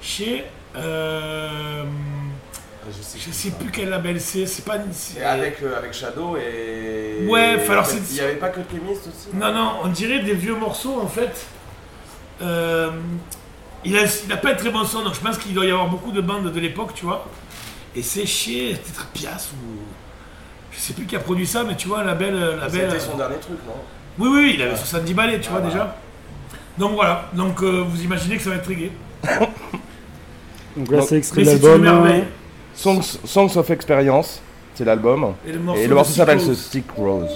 chez. 0.01 0.43
euh, 0.75 1.83
je 2.91 3.31
sais 3.31 3.51
plus 3.51 3.71
quel 3.71 3.89
label 3.89 4.19
c'est, 4.21 4.45
c'est 4.45 4.63
pas. 4.63 4.77
c'est- 4.91 5.23
avec, 5.23 5.61
euh, 5.63 5.77
avec 5.77 5.93
Shadow 5.93 6.37
et. 6.37 7.25
Ouais, 7.27 7.57
alors, 7.69 7.85
c'est- 7.85 7.97
Il 8.09 8.13
n'y 8.15 8.19
avait 8.21 8.35
pas 8.35 8.49
que 8.49 8.59
Chemist 8.71 9.07
aussi 9.07 9.35
Non, 9.35 9.51
non, 9.53 9.71
on 9.83 9.87
dirait 9.87 10.19
des 10.19 10.33
vieux 10.33 10.55
morceaux 10.55 10.99
en 11.01 11.07
fait. 11.07 11.45
Euh, 12.41 12.91
il, 13.83 13.95
a, 13.97 14.01
il 14.25 14.31
a 14.33 14.37
pas 14.37 14.51
un 14.51 14.55
très 14.55 14.69
bon 14.69 14.83
son, 14.83 15.03
donc 15.03 15.15
je 15.15 15.19
pense 15.21 15.37
qu'il 15.37 15.53
doit 15.53 15.65
y 15.65 15.71
avoir 15.71 15.87
beaucoup 15.87 16.11
de 16.11 16.21
bandes 16.21 16.51
de 16.51 16.59
l'époque, 16.59 16.93
tu 16.93 17.05
vois. 17.05 17.25
Et 17.95 18.01
c'est 18.01 18.25
chez 18.25 18.73
peut-être 18.73 19.07
Pias 19.13 19.49
ou. 19.53 19.79
Je 20.71 20.79
sais 20.79 20.93
plus 20.93 21.05
qui 21.05 21.15
a 21.15 21.19
produit 21.19 21.47
ça, 21.47 21.63
mais 21.63 21.75
tu 21.75 21.87
vois, 21.87 21.99
un 21.99 22.03
label. 22.03 22.35
euh, 22.35 22.57
label 22.59 22.89
C'était 22.91 22.99
son 22.99 23.15
dernier 23.17 23.37
truc, 23.37 23.57
non? 23.65 23.73
Oui, 24.19 24.27
oui, 24.31 24.39
oui, 24.43 24.51
il 24.55 24.61
avait 24.61 24.75
70 24.75 25.13
balais, 25.13 25.39
tu 25.39 25.49
vois 25.49 25.61
déjà. 25.61 25.95
Donc 26.77 26.93
voilà, 26.95 27.29
donc 27.33 27.61
euh, 27.63 27.83
vous 27.87 28.01
imaginez 28.03 28.35
que 28.37 28.43
ça 28.43 28.49
va 28.49 28.57
être 28.57 28.63
très. 28.65 28.91
Donc 30.75 30.91
là, 30.91 31.01
c'est 31.01 31.15
extrait 31.17 31.41
Mais 31.41 31.45
de 31.45 31.49
c'est 31.61 31.75
une 31.75 31.83
l'album. 31.83 32.21
Songs, 32.75 33.19
Songs 33.25 33.57
of 33.57 33.69
Experience, 33.69 34.39
c'est 34.75 34.85
l'album. 34.85 35.33
Et 35.47 35.51
le 35.53 35.59
morceau, 35.59 35.81
Et 35.81 35.83
de 35.85 35.89
le 35.89 35.95
morceau 35.95 36.11
s'appelle 36.13 36.39
Rose. 36.39 36.59
Stick 36.59 36.85
Rose. 36.95 37.31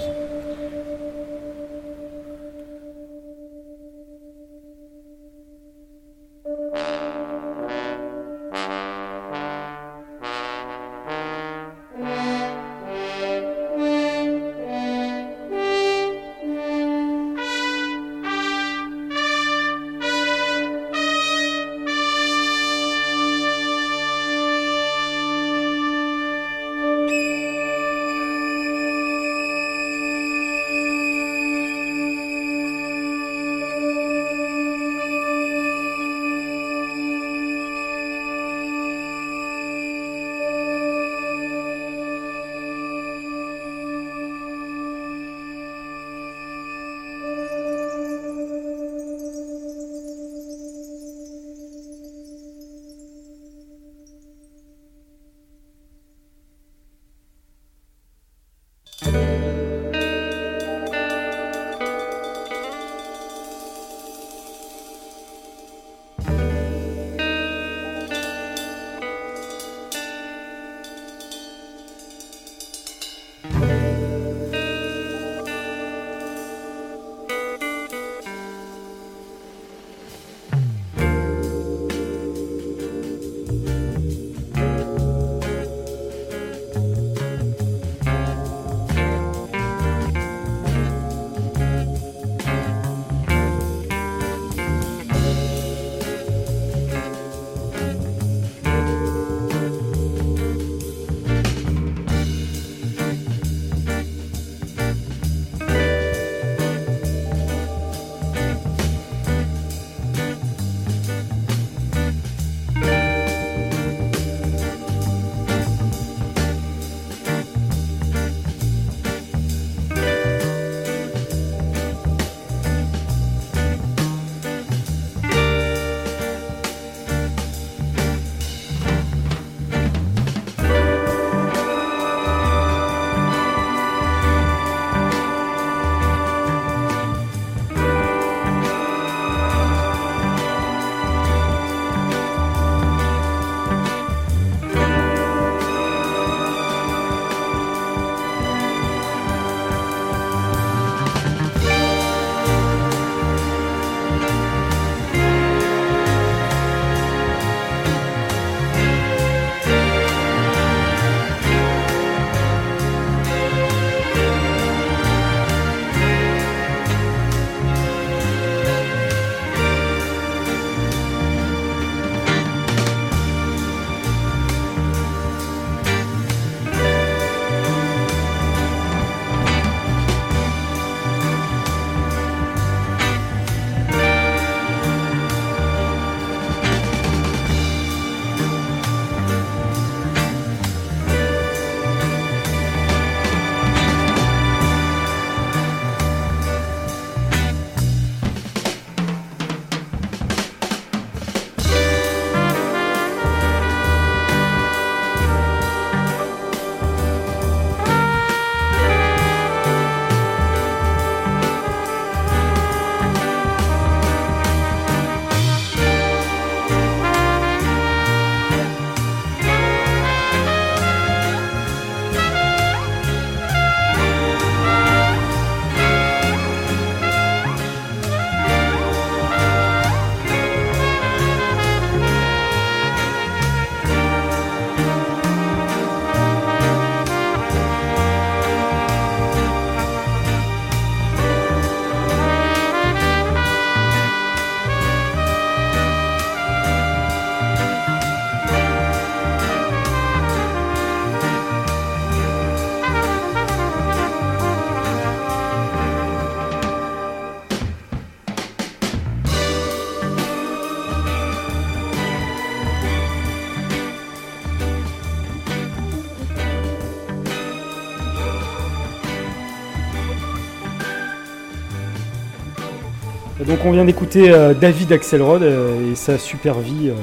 Donc 273.50 273.64
on 273.64 273.72
vient 273.72 273.84
d'écouter 273.84 274.30
euh, 274.30 274.54
David 274.54 274.92
Axelrod 274.92 275.42
euh, 275.42 275.90
et 275.92 275.96
sa 275.96 276.18
super 276.18 276.60
vie. 276.60 276.88
euh. 276.90 276.94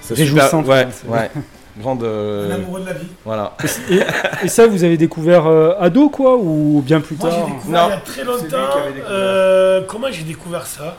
C'est 0.00 0.14
Réjouissante, 0.14 0.64
super- 0.64 0.86
Ouais, 0.86 0.88
ouais, 1.08 1.18
ouais. 1.18 1.30
Grande. 1.80 2.02
euh, 2.02 2.50
Un 2.50 2.54
amoureux 2.56 2.80
de 2.80 2.86
la 2.86 2.92
vie. 2.94 3.06
voilà. 3.24 3.56
Et, 3.90 4.00
et 4.44 4.48
ça, 4.48 4.66
vous 4.66 4.82
avez 4.84 4.96
découvert 4.96 5.46
euh, 5.46 5.72
ado, 5.80 6.08
quoi, 6.08 6.36
ou 6.36 6.82
bien 6.84 7.00
plus 7.00 7.16
Moi, 7.16 7.30
tard 7.30 7.46
j'ai 7.46 7.52
découvert 7.54 7.82
Non. 7.82 7.88
il 7.88 7.90
y 7.90 7.94
a 7.94 8.00
très 8.00 8.14
C'est 8.16 8.24
longtemps. 8.24 8.70
euh, 9.08 9.80
comment 9.86 10.06
j'ai 10.10 10.22
découvert 10.24 10.66
ça? 10.66 10.96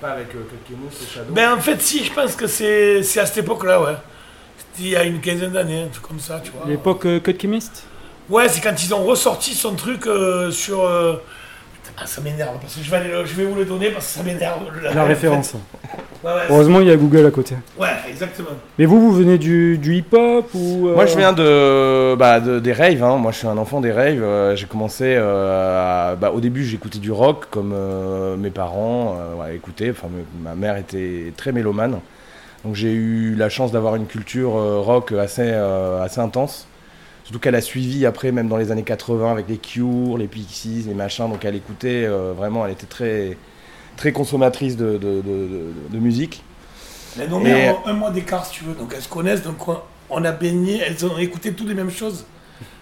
Pas 0.00 0.08
avec 0.10 0.28
euh, 0.34 0.38
et 0.70 1.14
Shadow. 1.14 1.32
Ben 1.32 1.52
en 1.54 1.58
fait, 1.60 1.80
si, 1.80 2.04
je 2.04 2.12
pense 2.12 2.34
que 2.34 2.46
c'est 2.48 3.02
c'est 3.04 3.20
à 3.20 3.26
cette 3.26 3.38
époque-là, 3.38 3.80
ouais. 3.80 3.96
C'était 4.58 4.88
il 4.88 4.90
y 4.90 4.96
a 4.96 5.04
une 5.04 5.20
quinzaine 5.20 5.52
d'années, 5.52 5.82
un 5.84 5.88
truc 5.88 6.06
comme 6.06 6.20
ça, 6.20 6.40
tu 6.44 6.50
vois. 6.50 6.68
L'époque 6.68 7.06
euh, 7.06 7.20
Cut 7.20 7.36
Chemist 7.40 7.84
Ouais, 8.28 8.48
c'est 8.48 8.60
quand 8.60 8.74
ils 8.84 8.92
ont 8.92 9.04
ressorti 9.04 9.54
son 9.54 9.74
truc 9.74 10.06
euh, 10.06 10.50
sur. 10.50 10.84
Ah, 11.98 12.06
ça 12.06 12.20
m'énerve, 12.20 12.58
parce 12.60 12.74
que 12.74 12.82
je 12.82 12.90
vais, 12.90 12.96
aller 12.98 13.08
le- 13.10 13.24
je 13.24 13.34
vais 13.34 13.44
vous 13.44 13.54
le 13.54 13.64
donner 13.64 13.88
parce 13.90 14.06
que 14.06 14.18
ça 14.18 14.22
m'énerve. 14.22 14.60
La 14.94 15.04
référence. 15.04 15.54
Ouais, 16.22 16.30
ouais, 16.32 16.40
Heureusement, 16.50 16.80
il 16.80 16.88
y 16.88 16.90
a 16.90 16.96
Google 16.96 17.24
à 17.24 17.30
côté. 17.30 17.54
ouais, 17.78 17.88
exactement. 18.10 18.50
Mais 18.78 18.84
vous, 18.84 19.00
vous 19.00 19.12
venez 19.12 19.38
du, 19.38 19.78
du 19.78 19.94
hip-hop 19.96 20.46
ou 20.54 20.88
euh, 20.88 20.94
Moi, 20.94 21.06
je 21.06 21.16
viens 21.16 21.32
de, 21.32 22.14
bah, 22.16 22.40
de- 22.40 22.58
des 22.60 22.72
raves. 22.74 23.02
hein. 23.02 23.16
Moi, 23.16 23.32
je 23.32 23.38
suis 23.38 23.46
un 23.46 23.56
enfant 23.56 23.80
des 23.80 23.92
raves. 23.92 24.22
Euh, 24.22 24.54
j'ai 24.56 24.66
commencé. 24.66 25.04
euh, 25.16 26.10
à- 26.12 26.16
bah, 26.16 26.32
au 26.34 26.40
début, 26.40 26.64
j'écoutais 26.64 26.98
du 26.98 27.12
rock, 27.12 27.46
comme 27.50 27.72
euh, 27.74 28.36
mes 28.36 28.50
parents 28.50 29.16
euh, 29.18 29.34
ouais, 29.42 29.56
écoutaient. 29.56 29.90
Enfin, 29.90 30.08
ma 30.42 30.54
mère 30.54 30.76
était 30.76 31.32
très 31.36 31.52
mélomane. 31.52 32.00
Donc, 32.64 32.74
j'ai 32.74 32.92
eu 32.92 33.34
la 33.36 33.48
chance 33.48 33.72
d'avoir 33.72 33.96
une 33.96 34.06
culture 34.06 34.56
euh, 34.56 34.80
rock 34.80 35.12
assez, 35.12 35.42
euh, 35.44 36.02
assez 36.02 36.20
intense. 36.20 36.66
Surtout 37.26 37.40
qu'elle 37.40 37.56
a 37.56 37.60
suivi 37.60 38.06
après, 38.06 38.30
même 38.30 38.46
dans 38.46 38.56
les 38.56 38.70
années 38.70 38.84
80, 38.84 39.32
avec 39.32 39.48
les 39.48 39.58
Cure, 39.58 40.16
les 40.16 40.28
Pixies, 40.28 40.84
les 40.86 40.94
machins. 40.94 41.28
Donc, 41.28 41.44
elle 41.44 41.56
écoutait 41.56 42.04
euh, 42.06 42.32
vraiment. 42.32 42.64
Elle 42.64 42.70
était 42.70 42.86
très, 42.86 43.36
très 43.96 44.12
consommatrice 44.12 44.76
de, 44.76 44.92
de- 44.92 44.98
de- 44.98 45.22
de- 45.22 45.72
de 45.90 45.98
musique. 45.98 46.44
Et- 47.40 47.42
mères 47.44 47.80
ont 47.84 47.88
un 47.88 47.94
mois 47.94 48.10
d'écart, 48.12 48.46
si 48.46 48.52
tu 48.52 48.64
veux, 48.64 48.74
donc 48.74 48.92
elles 48.94 49.02
se 49.02 49.08
connaissent, 49.08 49.42
donc 49.42 49.66
on- 49.66 49.78
on 50.08 50.24
a 50.24 50.30
baigné, 50.30 50.78
elles 50.86 51.04
ont 51.04 51.18
écouté 51.18 51.52
toutes 51.52 51.66
les 51.66 51.74
mêmes 51.74 51.90
choses. 51.90 52.24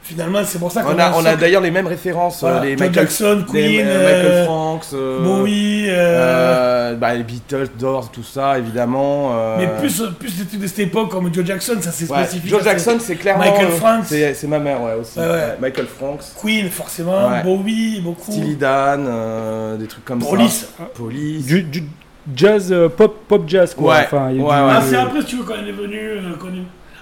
Finalement, 0.02 0.40
c'est 0.44 0.58
pour 0.58 0.70
ça 0.70 0.82
qu'on 0.82 0.94
On 0.96 0.98
a, 0.98 1.12
on 1.14 1.24
a 1.24 1.34
d'ailleurs 1.34 1.62
les 1.62 1.70
mêmes 1.70 1.86
références. 1.86 2.40
Voilà, 2.40 2.58
euh, 2.58 2.64
les 2.64 2.70
Joe 2.72 2.80
Michael, 2.80 2.94
Jackson, 3.04 3.44
les, 3.54 3.60
Queen, 3.78 3.86
euh, 3.86 4.04
Michael 4.04 4.32
euh, 4.32 4.44
Franks, 4.44 4.84
euh, 4.92 5.24
Bowie, 5.24 5.86
euh, 5.88 5.92
euh, 5.94 6.94
bah, 6.96 7.14
les 7.14 7.22
Beatles, 7.22 7.68
Doors, 7.78 8.10
tout 8.10 8.22
ça, 8.22 8.58
évidemment. 8.58 9.30
euh, 9.34 9.56
mais 9.60 9.66
plus, 9.80 10.02
plus 10.18 10.36
des 10.36 10.44
trucs 10.44 10.60
de 10.60 10.66
cette 10.66 10.78
époque 10.80 11.10
comme 11.10 11.32
Joe 11.32 11.46
Jackson, 11.46 11.76
ça 11.80 11.90
c'est 11.90 12.10
ouais, 12.10 12.24
spécifique. 12.24 12.50
Joe 12.50 12.62
Jackson, 12.62 12.98
c'est 13.00 13.14
clairement. 13.16 13.44
Michael 13.44 13.68
Franks. 13.68 14.04
C'est 14.08 14.46
ma 14.46 14.58
mère, 14.58 14.82
ouais, 14.82 14.92
aussi. 15.00 15.18
Ouais, 15.18 15.24
ouais. 15.24 15.30
Ouais, 15.32 15.56
Michael 15.62 15.86
Franks, 15.86 16.24
Queen, 16.38 16.68
forcément, 16.68 17.28
Ouais. 17.30 17.42
Bowie, 17.42 18.02
beaucoup. 18.02 18.30
Steely 18.30 18.56
Dan, 18.56 19.06
euh, 19.08 19.76
des 19.78 19.86
trucs 19.86 20.04
comme 20.04 20.18
Police. 20.18 20.68
ça. 20.76 20.84
Police. 20.94 21.46
du, 21.46 21.62
du 21.62 21.82
jazz, 22.36 22.70
euh, 22.70 22.90
pop, 22.90 23.24
pop 23.26 23.44
jazz, 23.46 23.74
quoi. 23.74 23.94
Ouais, 23.94 24.02
Enfin, 24.04 24.30
ouais, 24.30 24.38
ouais. 24.42 24.50
Ah, 24.52 24.82
c'est 24.86 24.96
après, 24.96 25.20
si 25.22 25.28
tu 25.28 25.36
veux, 25.36 25.44
quand 25.44 25.54
elle 25.58 25.68
est 25.68 25.72
venue. 25.72 25.98
euh, 25.98 26.20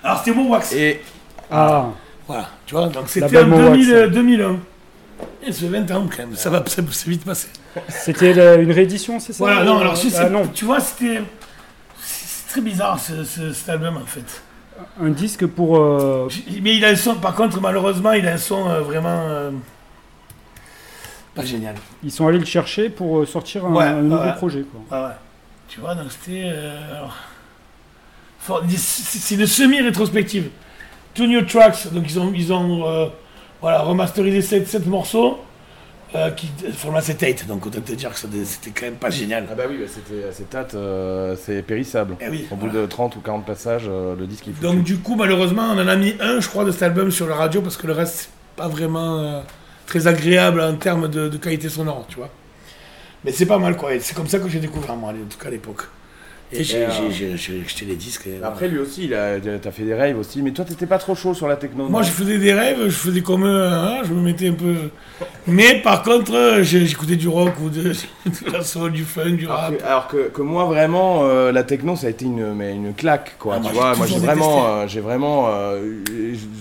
Alors, 0.04 0.22
c'était 0.24 0.38
Wax. 0.38 0.72
Et 0.72 1.00
Ah, 1.50 1.86
Voilà, 2.26 2.48
tu 2.66 2.74
vois, 2.74 2.88
donc 2.88 3.08
c'était 3.08 3.38
en 3.38 3.46
Mo 3.46 3.56
2000, 3.56 3.90
Wax. 3.90 3.92
euh, 3.92 4.08
2001. 4.08 4.56
Et 5.44 5.52
fait 5.52 5.66
20 5.66 5.90
ans 5.92 6.06
quand 6.08 6.18
même, 6.18 6.36
ça 6.36 6.50
va 6.50 6.62
ça- 6.66 6.82
c'est 6.90 7.08
vite 7.08 7.24
passé. 7.24 7.48
c'était 7.88 8.32
une 8.62 8.72
réédition, 8.72 9.18
c'est 9.20 9.32
ça 9.32 9.38
Voilà, 9.44 9.64
non, 9.64 9.78
alors 9.78 9.96
si 9.96 10.08
ah, 10.14 10.22
c'est- 10.22 10.30
non, 10.30 10.46
tu 10.48 10.64
vois, 10.64 10.80
c'était. 10.80 11.20
C'est 12.00 12.48
très 12.48 12.60
bizarre 12.60 12.98
ce, 13.00 13.24
ce- 13.24 13.52
cet 13.52 13.68
album 13.68 13.96
en 13.96 14.06
fait. 14.06 14.42
un 15.00 15.10
disque 15.10 15.46
pour. 15.46 15.78
euh, 15.78 16.28
Mais 16.60 16.76
il 16.76 16.84
a 16.84 16.88
un 16.88 16.96
son, 16.96 17.14
par 17.16 17.34
contre, 17.34 17.60
malheureusement, 17.60 18.12
il 18.12 18.26
a 18.28 18.32
un 18.34 18.36
son 18.38 18.68
euh, 18.68 18.80
vraiment. 18.80 19.26
euh, 19.28 19.50
pas 21.34 21.44
génial. 21.44 21.74
ils 22.04 22.10
sont 22.12 22.26
allés 22.26 22.38
le 22.38 22.44
chercher 22.44 22.90
pour 22.90 23.20
euh, 23.20 23.26
sortir 23.26 23.64
un, 23.64 23.72
Ouais, 23.72 23.84
un 23.84 24.02
nouveau 24.02 24.22
ouais. 24.22 24.34
projet, 24.34 24.62
quoi. 24.88 24.98
Ouais, 24.98 25.06
ouais. 25.08 25.14
Tu 25.68 25.80
vois, 25.80 25.94
donc 25.94 26.06
c'était. 26.10 26.42
euh, 26.46 26.76
c'est 28.76 29.34
une 29.36 29.46
semi-rétrospective. 29.46 30.50
Two 31.14 31.26
new 31.26 31.42
tracks, 31.42 31.92
donc 31.92 32.04
ils 32.08 32.18
ont, 32.18 32.32
ils 32.34 32.52
ont 32.52 32.86
euh, 32.86 33.06
voilà, 33.60 33.80
remasterisé 33.82 34.42
7, 34.42 34.66
sept 34.66 34.86
morceaux. 34.86 35.38
Euh, 36.14 36.30
qui 36.30 36.46
format 36.74 37.00
7 37.00 37.46
donc 37.48 37.64
autant 37.64 37.80
te 37.80 37.92
dire 37.92 38.10
que 38.10 38.18
c'était 38.18 38.70
quand 38.70 38.84
même 38.84 38.96
pas 38.96 39.08
génial. 39.08 39.46
Ah 39.50 39.54
bah 39.54 39.62
oui, 39.66 39.78
bah, 39.80 39.86
c'était 39.88 40.28
acétate, 40.28 40.74
euh, 40.74 41.34
c'est 41.42 41.62
périssable. 41.62 42.16
Eh 42.20 42.28
oui, 42.28 42.46
Au 42.50 42.56
bout 42.56 42.68
de 42.68 42.84
30 42.84 43.16
ou 43.16 43.20
40 43.20 43.46
passages, 43.46 43.84
euh, 43.88 44.14
le 44.14 44.26
disque 44.26 44.46
il 44.48 44.52
faut. 44.52 44.62
Donc 44.62 44.82
du 44.82 44.98
coup, 44.98 45.16
malheureusement, 45.16 45.62
on 45.70 45.78
en 45.78 45.88
a 45.88 45.96
mis 45.96 46.14
un, 46.20 46.38
je 46.40 46.48
crois, 46.48 46.66
de 46.66 46.70
cet 46.70 46.82
album 46.82 47.10
sur 47.10 47.26
la 47.26 47.36
radio 47.36 47.62
parce 47.62 47.78
que 47.78 47.86
le 47.86 47.94
reste, 47.94 48.14
c'est 48.14 48.28
pas 48.56 48.68
vraiment 48.68 49.20
euh, 49.20 49.40
très 49.86 50.06
agréable 50.06 50.60
en 50.60 50.74
termes 50.74 51.08
de, 51.08 51.30
de 51.30 51.36
qualité 51.38 51.70
sonore, 51.70 52.04
tu 52.10 52.16
vois. 52.16 52.28
Mais 53.24 53.32
c'est 53.32 53.46
pas 53.46 53.58
mal, 53.58 53.78
quoi. 53.78 53.92
C'est 54.00 54.14
comme 54.14 54.28
ça 54.28 54.38
que 54.38 54.50
j'ai 54.50 54.60
découvert, 54.60 54.96
moi, 54.96 55.12
en 55.12 55.28
tout 55.30 55.38
cas 55.38 55.48
à 55.48 55.50
l'époque. 55.50 55.84
Et 56.54 56.64
j'ai 56.64 56.84
euh, 56.84 56.88
j'ai- 56.90 57.10
j'ai- 57.12 57.36
j'ai 57.36 57.62
acheté 57.64 57.84
les 57.86 57.96
disques. 57.96 58.26
et 58.26 58.32
voilà. 58.38 58.48
Après 58.48 58.68
lui 58.68 58.78
aussi, 58.78 59.04
il 59.04 59.14
a, 59.14 59.38
t'as 59.40 59.70
fait 59.70 59.84
des 59.84 59.94
raves 59.94 60.18
aussi, 60.18 60.42
mais 60.42 60.50
toi 60.50 60.64
t'étais 60.64 60.86
pas 60.86 60.98
trop 60.98 61.14
chaud 61.14 61.34
sur 61.34 61.48
la 61.48 61.56
techno. 61.56 61.88
Moi, 61.88 62.02
je 62.02 62.10
faisais 62.10 62.38
des 62.38 62.52
rêves, 62.52 62.78
je 62.84 62.90
faisais 62.90 63.20
comme 63.22 63.44
eux, 63.46 63.66
hein, 63.66 63.98
je 64.04 64.12
me 64.12 64.20
mettais 64.20 64.48
un 64.48 64.52
peu. 64.54 64.74
Mais 65.46 65.80
par 65.82 66.02
contre, 66.02 66.58
j'ai- 66.62 66.86
j'écoutais 66.86 67.16
du 67.16 67.28
rock 67.28 67.52
ou 67.64 67.68
de, 67.70 67.82
de 68.26 68.52
la 68.52 68.62
soul, 68.62 68.92
du 68.92 69.02
funk, 69.04 69.30
du 69.36 69.46
Alors 69.46 69.58
rap. 69.58 69.76
que, 69.78 69.84
alors 69.84 70.08
que- 70.08 70.28
que 70.28 70.42
moi 70.42 70.64
vraiment 70.66 71.20
euh, 71.24 71.50
la 71.52 71.62
techno 71.64 71.96
ça 71.96 72.06
a 72.06 72.10
été 72.10 72.24
une, 72.24 72.54
mais 72.54 72.74
une 72.74 72.92
claque 72.94 73.34
quoi 73.38 73.54
Ah, 73.56 73.60
tu 73.66 73.72
moi, 73.72 73.72
vois 73.72 73.92
j'ai 73.94 73.98
moi 73.98 74.06
j'ai 74.06 74.18
vraiment 74.26 74.66
euh, 74.66 74.84
j'ai 74.86 75.00
vraiment 75.00 75.46
euh, 75.48 75.80
je, 76.08 76.12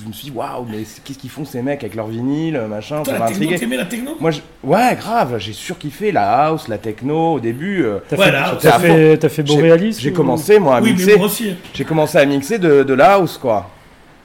je 0.03 0.07
me 0.07 0.13
suis 0.13 0.29
dit 0.29 0.33
waouh 0.35 0.65
mais 0.69 0.83
qu'est-ce 1.03 1.17
qu'ils 1.19 1.29
font 1.29 1.45
ces 1.45 1.61
mecs 1.61 1.83
avec 1.83 1.95
leur 1.95 2.07
vinyle 2.07 2.59
machin 2.69 2.97
Toi, 3.03 3.05
ça 3.05 3.11
la 3.13 3.19
m'a 3.19 3.25
intrigué 3.29 3.55
t'aimais 3.55 3.77
la 3.77 3.85
techno? 3.85 4.15
Moi 4.19 4.31
je- 4.31 4.41
ouais 4.63 4.95
grave 4.95 5.35
j'ai 5.37 5.53
surkiffé 5.53 6.11
la 6.11 6.45
house 6.47 6.67
la 6.67 6.77
techno 6.79 7.33
au 7.33 7.39
début 7.39 7.83
euh, 7.83 7.99
T'as 8.09 8.15
Voilà, 8.15 8.55
fait, 8.59 8.67
à 8.67 8.79
fait, 8.79 9.29
fait 9.29 9.43
J'ai 9.99 10.11
ou- 10.11 10.13
commencé 10.13 10.59
moi 10.59 10.77
à 10.77 10.81
Oui, 10.81 10.91
mixer 10.93 11.17
moi 11.17 11.25
aussi. 11.25 11.55
j'ai 11.73 11.83
commencé 11.85 12.17
à 12.17 12.25
mixer 12.25 12.59
de, 12.59 12.83
de 12.83 12.93
la 12.93 13.13
house 13.13 13.37
quoi 13.37 13.69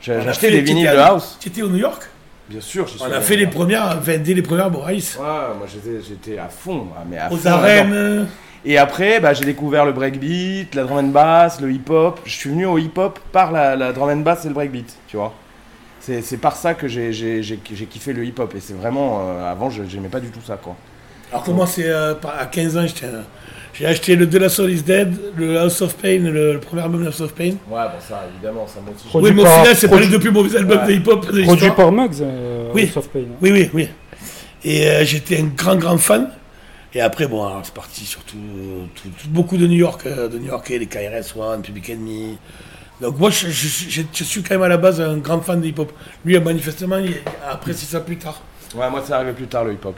j'ai 0.01 0.13
acheté 0.15 0.51
des 0.51 0.61
vinyles 0.61 0.91
de 0.91 0.97
house 0.99 1.37
Tu 1.41 1.49
étais 1.49 1.63
au 1.63 1.69
New 1.69 1.79
York 1.79 2.03
bien 2.49 2.61
sûr 2.61 2.87
j'y 2.87 2.99
suis 2.99 3.03
On 3.09 3.13
a 3.13 3.21
fait 3.21 3.37
les 3.37 3.47
premières, 3.47 3.97
enfin, 3.99 4.19
dès 4.19 4.35
les 4.35 4.43
premières 4.43 4.71
Boris. 4.71 5.17
ouais 5.19 5.25
moi 5.59 5.67
j'étais 5.67 6.01
j'étais 6.07 6.39
à 6.39 6.49
fond 6.49 6.87
mais 7.11 7.19
à 7.19 7.33
Aux 7.33 7.37
fond 7.37 7.49
arènes. 7.51 8.27
Et 8.69 8.79
après, 8.79 9.21
bah, 9.21 9.33
j'ai 9.33 9.45
découvert 9.45 9.85
le 9.85 9.93
breakbeat, 9.93 10.75
la 10.75 10.83
drum 10.83 10.99
and 10.99 11.03
bass, 11.13 11.61
le 11.61 11.71
hip-hop. 11.71 12.19
Je 12.25 12.33
suis 12.35 12.51
venu 12.51 12.67
au 12.67 12.79
hip-hop 12.79 13.21
par 13.31 13.53
la, 13.53 13.77
la 13.77 13.93
drum 13.93 14.09
and 14.11 14.23
bass 14.23 14.45
et 14.45 14.49
le 14.49 14.55
breakbeat, 14.55 14.93
tu 15.07 15.17
vois. 15.17 15.33
C'est 16.01 16.21
c'est 16.21 16.37
par 16.39 16.57
ça 16.57 16.75
que 16.75 16.89
j'ai 16.89 17.13
j'ai- 17.13 17.45
j'ai- 17.45 17.61
j'ai 17.73 17.87
kiffé 17.87 18.13
le 18.13 18.25
hip-hop. 18.25 18.53
Et 18.57 18.61
c'est 18.61 18.73
vraiment... 18.75 19.21
euh, 19.23 19.53
avant, 19.53 19.71
je 19.71 19.85
j'aimais 19.89 20.09
pas 20.09 20.19
du 20.19 20.31
tout 20.31 20.41
ça, 20.45 20.57
quoi. 20.57 20.75
Alors 21.31 21.45
que 21.45 21.51
moi, 21.51 21.67
c'est 21.67 21.89
euh, 21.89 22.15
à 22.39 22.47
15 22.47 22.77
ans, 22.77 22.87
j'étais, 22.87 23.07
euh, 23.07 23.21
j'ai 23.75 23.87
acheté 23.87 24.17
le 24.17 24.27
De 24.27 24.39
La 24.39 24.49
Soul 24.49 24.71
is 24.71 24.83
Dead, 24.83 25.13
le 25.37 25.59
House 25.59 25.81
of 25.83 25.95
Pain, 25.97 26.19
le, 26.21 26.53
le 26.55 26.61
premier 26.61 26.83
album 26.83 27.03
de 27.03 27.07
House 27.09 27.21
of 27.21 27.33
Pain. 27.35 27.45
Ouais, 27.45 27.53
bon, 27.69 27.81
ça, 28.01 28.25
évidemment, 28.35 28.67
ça 28.67 28.81
motive. 28.81 29.07
Produit 29.09 29.31
oui, 29.31 29.35
mais 29.37 29.43
au 29.43 29.45
par- 29.45 29.61
final, 29.61 29.77
c'est 29.77 29.89
pas 29.89 30.01
les 30.01 30.07
deux 30.09 30.19
plus 30.21 30.31
mauvais 30.31 30.57
albums 30.57 30.79
Ouais. 30.79 30.87
de 30.87 30.93
hip-hop 30.93 31.27
de 31.33 31.43
Produit 31.43 31.71
par 31.71 31.93
Mugs, 31.93 32.15
euh, 32.23 32.71
Oui. 32.75 32.85
House 32.85 32.97
of 32.99 33.09
Pain. 33.11 33.25
Oui, 33.43 33.51
oui, 33.53 33.71
oui. 33.75 33.89
Et 34.65 34.89
euh, 34.89 35.05
j'étais 35.05 35.39
un 35.41 35.45
grand, 35.57 35.77
grand 35.77 35.99
fan. 35.99 36.31
Et 36.95 37.01
après, 37.01 37.27
bon, 37.27 37.45
alors, 37.45 37.61
c'est 37.65 37.75
parti 37.75 38.05
surtout 38.07 38.37
tout- 38.95 39.09
tout- 39.09 39.29
beaucoup 39.29 39.57
de 39.59 39.67
New 39.67 39.77
York, 39.77 40.03
euh, 40.07 40.29
de 40.29 40.39
New 40.39 40.47
Yorkais, 40.47 40.79
les 40.79 40.87
KRS 40.87 41.37
One, 41.37 41.61
Public 41.61 41.91
Enemy. 41.91 42.39
Donc 43.03 43.19
moi, 43.19 43.29
je, 43.29 43.49
je, 43.51 43.69
je- 43.91 44.03
je 44.15 44.25
suis 44.25 44.43
quand 44.43 44.55
même 44.55 44.63
à 44.63 44.69
la 44.69 44.79
base 44.79 44.99
un 45.03 45.19
grand 45.19 45.41
fan 45.43 45.61
de 45.61 45.67
hip-hop. 45.67 45.93
Lui, 46.25 46.39
manifestement, 46.41 46.97
il 46.97 47.15
a 47.47 47.53
apprécié 47.53 47.87
ça 47.87 48.01
plus 48.01 48.17
tard. 48.17 48.41
Ouais, 48.75 48.89
moi, 48.89 49.03
c'est 49.07 49.13
arrivé 49.13 49.33
plus 49.33 49.47
tard, 49.47 49.65
le 49.65 49.75
hip-hop. 49.75 49.97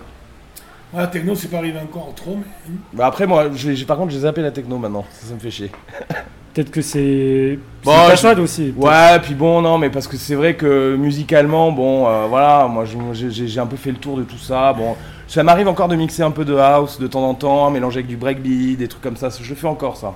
Voilà, 0.92 1.06
techno, 1.08 1.34
c'est 1.34 1.48
pas 1.48 1.58
arrivé 1.58 1.78
encore 1.78 2.12
trop, 2.14 2.36
mais... 2.36 2.74
Bah, 2.94 3.06
après, 3.06 3.26
moi, 3.26 3.46
j'ai 3.54 3.84
par 3.84 3.98
contre, 3.98 4.10
j'ai 4.12 4.20
zappé 4.20 4.40
la 4.40 4.50
techno 4.50 4.78
maintenant. 4.78 5.04
Ça, 5.12 5.28
ça 5.28 5.34
me 5.34 5.38
fait 5.38 5.50
chier. 5.50 5.70
Peut-être 6.54 6.70
que 6.70 6.80
c'est. 6.82 7.58
Bon, 7.84 7.92
c'est 8.16 8.28
une 8.30 8.36
je- 8.36 8.40
aussi. 8.42 8.74
Ouais, 8.76 9.18
puis 9.22 9.34
bon, 9.34 9.60
non, 9.60 9.78
mais 9.78 9.90
parce 9.90 10.08
que 10.08 10.16
c'est 10.16 10.34
vrai 10.34 10.54
que 10.54 10.96
musicalement, 10.96 11.70
bon, 11.70 12.08
euh, 12.08 12.26
voilà, 12.26 12.66
moi 12.66 12.84
j'ai 12.84 13.60
un 13.60 13.66
peu 13.66 13.76
fait 13.76 13.90
le 13.92 13.98
tour 13.98 14.16
de 14.16 14.24
tout 14.24 14.38
ça. 14.38 14.72
Bon, 14.72 14.96
ça 15.28 15.42
m'arrive 15.44 15.68
encore 15.68 15.86
de 15.88 15.94
mixer 15.94 16.22
un 16.22 16.32
peu 16.32 16.44
de 16.44 16.56
house 16.56 16.98
de 16.98 17.06
temps 17.06 17.28
en 17.28 17.34
temps, 17.34 17.70
mélanger 17.70 17.98
avec 17.98 18.08
du 18.08 18.16
breakbeat, 18.16 18.76
des 18.78 18.88
trucs 18.88 19.02
comme 19.02 19.16
ça. 19.16 19.28
Je 19.40 19.54
fais 19.54 19.68
encore 19.68 19.96
ça. 19.96 20.14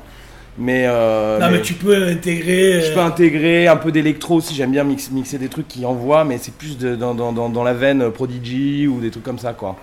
Mais, 0.58 0.85
euh, 0.87 1.38
non, 1.38 1.46
mais 1.46 1.52
mais 1.58 1.62
tu 1.62 1.74
peux 1.74 1.94
intégrer... 2.08 2.80
je 2.80 2.90
euh, 2.90 2.94
peux 2.94 3.00
intégrer 3.00 3.68
un 3.68 3.76
peu 3.76 3.92
d'électro 3.92 4.37
aussi. 4.37 4.54
J'aime 4.54 4.72
bien 4.72 4.85
mix- 4.85 5.11
mixer 5.11 5.38
des 5.38 5.48
trucs 5.48 5.68
qui 5.68 5.85
envoient, 5.87 6.24
mais 6.24 6.38
c'est 6.38 6.54
plus 6.54 6.76
de- 6.76 6.96
dans, 6.96 7.14
dans, 7.14 7.32
dans, 7.32 7.48
dans 7.50 7.62
la 7.62 7.72
veine 7.72 8.11
Prodigy 8.11 8.87
ou 8.88 9.00
des 9.00 9.11
trucs 9.11 9.24
comme 9.24 9.38
ça, 9.38 9.52
quoi. 9.52 9.76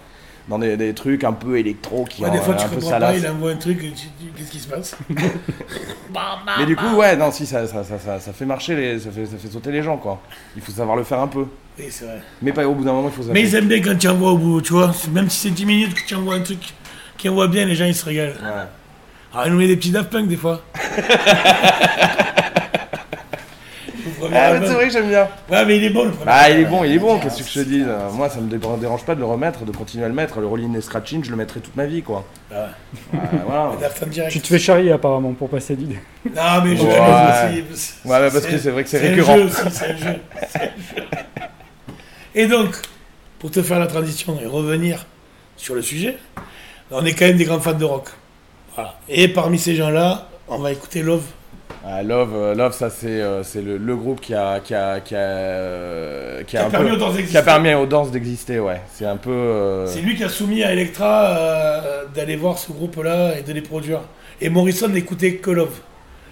Dans 0.50 0.58
des, 0.60 0.76
des 0.78 0.94
trucs 0.96 1.24
un 1.24 1.32
peu 1.34 1.58
électro 1.60 2.06
qui 2.10 2.24
ouais, 2.24 2.32
des 2.32 2.40
fois, 2.40 2.56
tu 2.56 2.66
un 2.66 2.70
peu 2.70 2.76
comprends 2.76 2.90
pas, 2.90 3.00
salace. 3.00 3.18
il 3.20 3.30
envoie 3.30 3.52
un 3.52 3.56
truc, 3.56 3.78
et 3.84 3.92
tu 3.92 4.08
te 4.08 4.20
dis, 4.20 4.30
qu'est-ce 4.36 4.52
qui 4.52 4.60
se 4.60 4.68
passe 4.68 4.98
Mais 6.58 6.66
du 6.66 6.76
coup, 6.76 6.96
ouais, 6.96 7.16
non, 7.16 7.32
si 7.32 7.46
ça, 7.46 7.68
ça, 7.68 7.84
ça, 7.84 8.00
ça, 8.00 8.20
ça 8.20 8.34
fait 8.34 8.46
marcher, 8.46 8.76
les, 8.76 9.00
ça, 9.00 9.12
fait, 9.12 9.26
ça 9.28 9.38
fait 9.38 9.48
sauter 9.48 9.72
les 9.72 9.84
gens, 9.84 9.98
quoi. 9.98 10.20
Il 10.56 10.62
faut 10.62 10.72
savoir 10.72 10.98
le 10.98 11.04
faire 11.04 11.20
un 11.20 11.28
peu. 11.28 11.46
Oui, 11.78 11.86
c'est 11.90 12.06
vrai. 12.06 12.22
Mais 12.42 12.52
pas 12.52 12.68
au 12.68 12.74
bout 12.74 12.84
d'un 12.84 12.94
moment, 12.94 13.10
il 13.10 13.14
faut 13.14 13.32
Mais 13.32 13.46
zapper. 13.46 13.48
ils 13.48 13.56
aiment 13.56 13.68
bien 13.68 13.82
quand 13.82 13.98
tu 13.98 14.08
envoies 14.08 14.32
au 14.32 14.38
bout, 14.38 14.62
tu 14.62 14.74
vois. 14.74 14.92
Même 15.14 15.30
si 15.30 15.38
c'est 15.48 15.54
10 15.54 15.66
minutes 15.66 15.94
que 15.94 16.06
tu 16.06 16.16
envoies 16.16 16.36
un 16.36 16.42
truc 16.42 16.74
qui 17.18 17.30
envoie 17.30 17.48
bien, 17.48 17.66
les 17.66 17.76
gens, 17.76 17.86
ils 17.86 17.96
se 17.96 18.06
régalent. 18.06 18.34
Ouais. 18.42 18.68
Alors, 19.34 19.46
ils 19.46 19.52
nous 19.54 19.60
met 19.60 19.68
des 19.68 19.78
petits 19.78 19.92
Daft 19.92 20.10
Punk, 20.10 20.28
des 20.28 20.36
fois. 20.38 20.62
Premier 24.20 24.38
Ah, 24.38 24.46
album. 24.48 24.68
c'est 24.68 24.74
vrai 24.76 24.88
que 24.88 24.94
j'aime 24.94 25.10
bien. 25.10 25.28
Ouais, 25.50 25.66
mais 25.66 25.78
il 25.78 25.84
est 25.86 25.90
bon 25.90 26.06
le 26.06 26.12
premier 26.12 26.26
Bah, 26.26 26.50
il 26.50 26.60
est 26.60 26.66
bon, 26.66 26.84
il 26.84 26.92
est 26.94 27.00
bon, 27.00 27.18
Ah, 27.18 27.24
qu'est-ce 27.24 27.38
que 27.44 27.50
je 27.50 27.54
te 27.54 27.66
dis 27.68 27.84
Moi, 28.14 28.30
ça 28.30 28.40
me 28.40 28.50
dé- 28.50 28.60
dérange 28.80 29.04
pas 29.06 29.16
de 29.16 29.20
le 29.20 29.26
remettre, 29.26 29.64
de 29.66 29.72
continuer 29.72 30.06
à 30.06 30.08
le 30.08 30.14
mettre. 30.14 30.40
Le 30.40 30.48
rolling 30.48 30.76
et 30.78 30.82
scratching, 30.82 31.24
je 31.24 31.32
le 31.32 31.36
mettrai 31.38 31.60
toute 31.60 31.76
ma 31.76 31.86
vie, 31.86 32.02
quoi. 32.02 32.26
Ah 32.52 32.56
ouais. 33.14 33.20
Ah, 33.22 33.36
voilà. 33.46 33.72
Tu 34.30 34.40
te 34.42 34.48
fais 34.48 34.60
charrier 34.60 34.92
apparemment 34.92 35.34
pour 35.34 35.50
passer 35.50 35.76
l'idée. 35.76 36.00
Non, 36.26 36.62
mais 36.64 36.76
je 36.76 36.84
Ouais. 36.84 36.90
Ouais, 38.06 38.20
mais 38.22 38.32
parce 38.32 38.46
que 38.46 38.58
c'est 38.58 38.72
vrai 38.72 38.84
que 38.84 38.90
c'est 38.90 39.00
récurrent. 39.00 39.38
c'est 39.72 39.86
un 39.92 39.98
jeu. 39.98 40.16
C'est 40.50 40.62
un 40.62 40.66
jeu. 40.66 41.08
Et 42.36 42.48
donc, 42.48 42.76
pour 43.40 43.52
te 43.52 43.62
faire 43.62 43.80
la 43.80 43.88
transition 43.88 44.38
et 44.42 44.46
revenir 44.46 45.06
sur 45.58 45.76
le 45.76 45.82
sujet, 45.82 46.18
on 46.92 47.06
est 47.06 47.14
quand 47.14 47.26
même 47.26 47.38
des 47.38 47.46
grands 47.46 47.60
fans 47.60 47.74
de 47.74 47.86
rock. 47.86 48.10
Voilà. 48.76 48.96
Et 49.10 49.28
parmi 49.28 49.58
ces 49.60 49.76
gens-là, 49.76 50.28
on 50.48 50.58
va 50.60 50.72
écouter 50.72 51.02
Love. 51.02 51.24
Ah, 51.91 52.04
Love, 52.04 52.34
euh, 52.36 52.54
Love, 52.56 52.73
ça 52.73 52.89
c'est 52.91 53.08
euh, 53.21 53.41
c'est 53.41 53.62
le, 53.62 53.78
le 53.78 53.95
groupe 53.95 54.21
qui 54.21 54.36
a 54.36 54.60
qui 54.60 54.75
a 54.75 54.99
qui 54.99 55.15
a, 55.15 55.19
euh, 55.19 56.43
qui 56.43 56.56
a 56.56 56.60
Qui 56.60 56.65
a 56.65 56.67
un 56.67 56.69
permis 56.69 56.89
peu- 56.89 56.95
aux 56.95 56.99
Danses 56.99 57.13
qui 57.13 57.17
a 57.17 57.21
d'exister. 57.21 57.41
permis 57.43 57.73
aux 57.73 57.86
danses 57.88 58.12
d'exister, 58.12 58.60
ouais. 58.60 58.82
C'est 58.93 59.06
un 59.06 59.17
peu. 59.17 59.32
euh, 59.32 59.88
C'est 59.88 60.02
lui 60.02 60.15
qui 60.15 60.23
a 60.23 60.30
soumis 60.30 60.63
à 60.63 60.71
Electra 60.71 61.25
euh, 61.38 62.04
d'aller 62.15 62.36
voir 62.36 62.58
ce 62.60 62.71
groupe-là 62.71 63.38
et 63.39 63.41
de 63.41 63.52
les 63.54 63.62
produire. 63.62 64.02
Et 64.41 64.49
Morrison 64.49 64.88
n'écoutait 64.88 65.36
que 65.36 65.49
Love. 65.52 65.80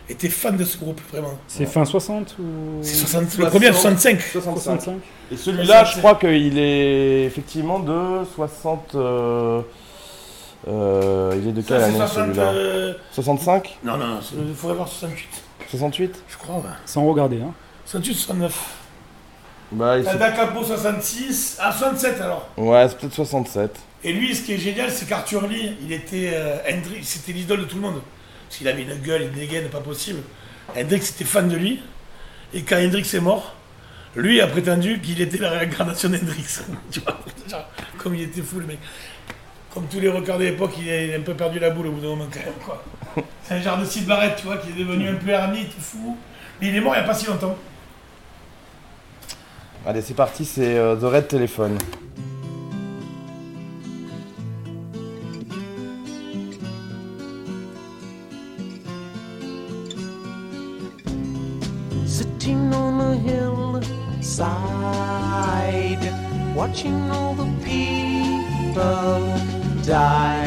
Était 0.09 0.29
fan 0.29 0.55
de 0.55 0.63
ce 0.63 0.77
groupe, 0.77 1.01
vraiment. 1.11 1.33
C'est 1.47 1.65
fin 1.65 1.83
60 1.83 2.37
ou 2.39 2.77
C'est 2.81 2.93
60 2.95 3.23
le 3.23 3.29
60. 3.29 3.49
premier, 3.49 3.73
65. 3.73 4.21
65. 4.21 4.61
65 4.81 4.93
Et 5.33 5.35
celui-là, 5.35 5.83
je 5.83 5.91
65. 5.95 5.97
crois 5.99 6.15
qu'il 6.15 6.57
est 6.57 7.23
effectivement 7.25 7.79
de 7.79 8.23
60. 8.35 8.95
euh, 8.95 9.59
euh, 10.69 11.35
il 11.41 11.49
est 11.49 11.51
de 11.51 11.61
quelle 11.61 11.81
année 11.83 11.97
60, 11.97 12.25
celui-là? 12.25 12.43
euh, 12.53 12.93
65 13.11 13.79
Non, 13.83 13.97
non, 13.97 14.07
non, 14.07 14.19
il 14.47 14.55
faudrait 14.55 14.77
voir 14.77 14.87
68. 14.87 15.27
68 15.69 16.23
Je 16.29 16.37
crois, 16.37 16.55
ouais. 16.57 16.61
Sans 16.85 17.05
regarder. 17.05 17.41
Hein. 17.41 17.53
68, 17.85 18.13
69. 18.15 18.65
Bah, 19.71 19.97
il 19.97 20.03
T'as 20.05 20.13
s'est- 20.13 20.17
Da 20.17 20.31
Capo 20.31 20.63
66, 20.63 21.57
ah 21.59 21.71
67 21.71 22.21
alors. 22.21 22.49
Ouais, 22.57 22.87
c'est 22.87 22.97
peut-être 22.97 23.13
67. 23.15 23.75
Et 24.03 24.13
lui, 24.13 24.33
ce 24.35 24.43
qui 24.43 24.53
est 24.53 24.57
génial, 24.57 24.89
c'est 24.91 25.07
qu'Arthur 25.07 25.45
Lee, 25.47 25.75
il 25.81 25.91
était 25.91 26.31
euh, 26.33 26.57
Hendrix, 26.69 27.03
c'était 27.03 27.33
l'idole 27.33 27.61
de 27.61 27.65
tout 27.65 27.75
le 27.75 27.81
monde. 27.81 28.01
Parce 28.47 28.57
qu'il 28.59 28.67
avait 28.69 28.83
une 28.83 28.95
gueule, 29.01 29.23
une 29.23 29.31
dégaine, 29.31 29.67
pas 29.69 29.81
possible. 29.81 30.21
Hendrix 30.77 30.97
était 31.09 31.25
fan 31.25 31.49
de 31.49 31.57
lui. 31.57 31.81
Et 32.53 32.61
quand 32.61 32.77
Hendrix 32.77 33.09
est 33.13 33.19
mort, 33.19 33.55
lui 34.15 34.39
a 34.39 34.47
prétendu 34.47 35.01
qu'il 35.01 35.19
était 35.19 35.37
la 35.37 35.49
réincarnation 35.49 36.07
d'Hendrix. 36.09 36.59
tu 36.91 37.01
vois, 37.01 37.19
genre, 37.49 37.65
comme 37.97 38.15
il 38.15 38.21
était 38.21 38.41
fou 38.41 38.59
le 38.59 38.67
mec. 38.67 38.79
Comme 39.73 39.85
tous 39.87 39.99
les 39.99 40.09
records 40.09 40.37
de 40.39 40.45
l'époque, 40.45 40.71
il 40.79 40.89
a 40.89 41.17
un 41.17 41.21
peu 41.21 41.33
perdu 41.33 41.59
la 41.59 41.71
boule 41.71 41.87
au 41.87 41.91
bout 41.91 41.99
d'un 42.01 42.07
moment 42.07 42.27
quand 42.31 42.39
même. 42.39 42.53
quoi. 42.65 42.81
C'est 43.43 43.55
un 43.55 43.61
genre 43.61 43.77
de 43.77 43.85
Sid 43.85 44.05
Barrett, 44.05 44.35
tu 44.35 44.45
vois, 44.45 44.57
qui 44.57 44.69
est 44.69 44.73
devenu 44.73 45.09
un 45.09 45.15
peu 45.15 45.29
ermite, 45.29 45.71
fou. 45.79 46.17
Mais 46.61 46.67
il 46.69 46.75
est 46.75 46.81
mort 46.81 46.93
il 46.95 46.99
n'y 46.99 47.03
a 47.03 47.07
pas 47.07 47.13
si 47.13 47.27
longtemps. 47.27 47.55
Allez, 49.85 50.01
c'est 50.01 50.13
parti, 50.13 50.43
c'est 50.43 50.77
euh, 50.77 50.95
The 50.95 51.03
Red 51.03 51.27
Telephone. 51.27 51.77
Sitting 62.05 62.73
on 62.73 62.99
a 62.99 63.15
hillside, 63.15 64.43
watching 66.55 67.09
all 67.11 67.35
the 67.35 67.47
people 67.63 69.21
die. 69.85 70.46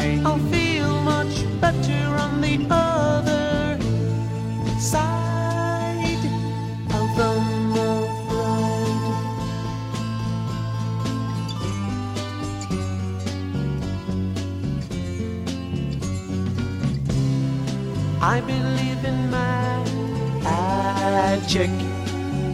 Magic. 21.53 21.69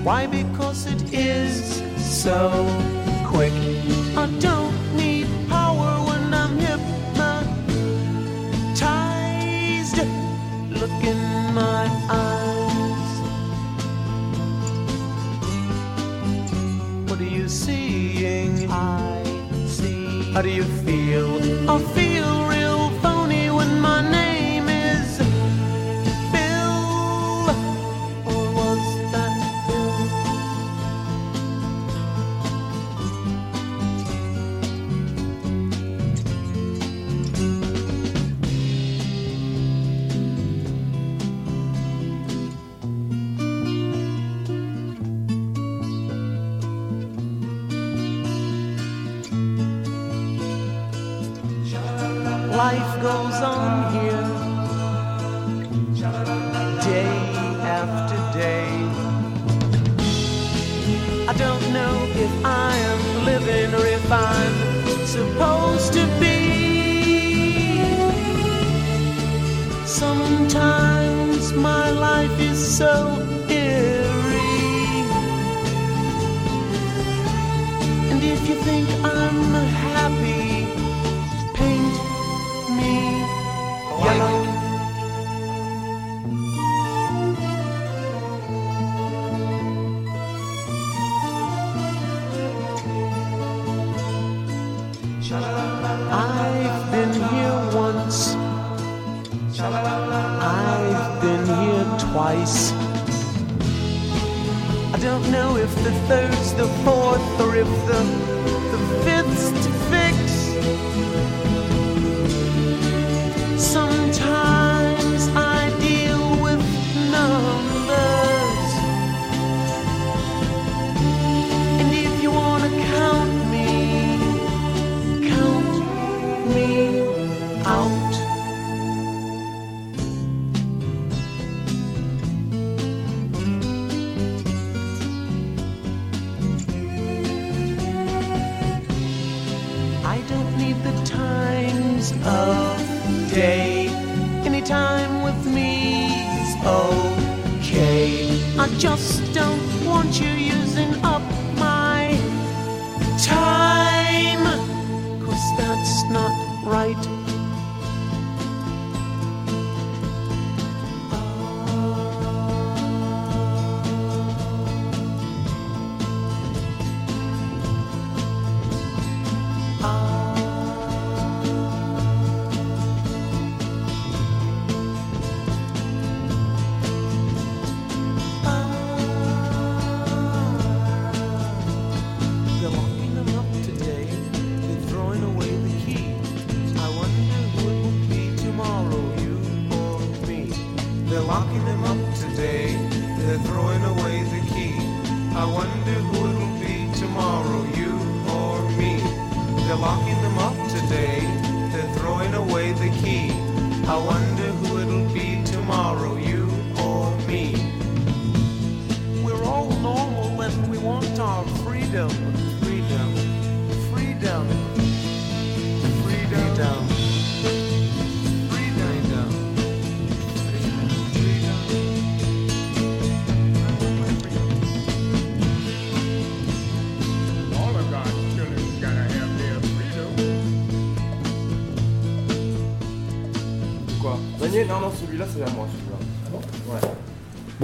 Why? 0.03 0.25
Because 0.25 0.88
it 0.88 1.13
is 1.13 1.83
so 1.97 2.65
quick. 3.25 3.53
I 4.15 4.27
don't 4.39 4.95
need 4.95 5.27
power 5.47 5.99
when 6.07 6.33
I'm 6.33 6.57
hypnotized. 6.57 7.57
Look 10.81 11.03
in 11.03 11.53
my 11.53 11.88
eyes. 12.10 13.12
What 17.10 17.19
are 17.19 17.23
you 17.23 17.47
seeing? 17.47 18.71
I 18.71 19.23
see. 19.67 20.31
How 20.33 20.41
do 20.41 20.49
you 20.49 20.63
feel? 20.63 21.69
I 21.69 21.79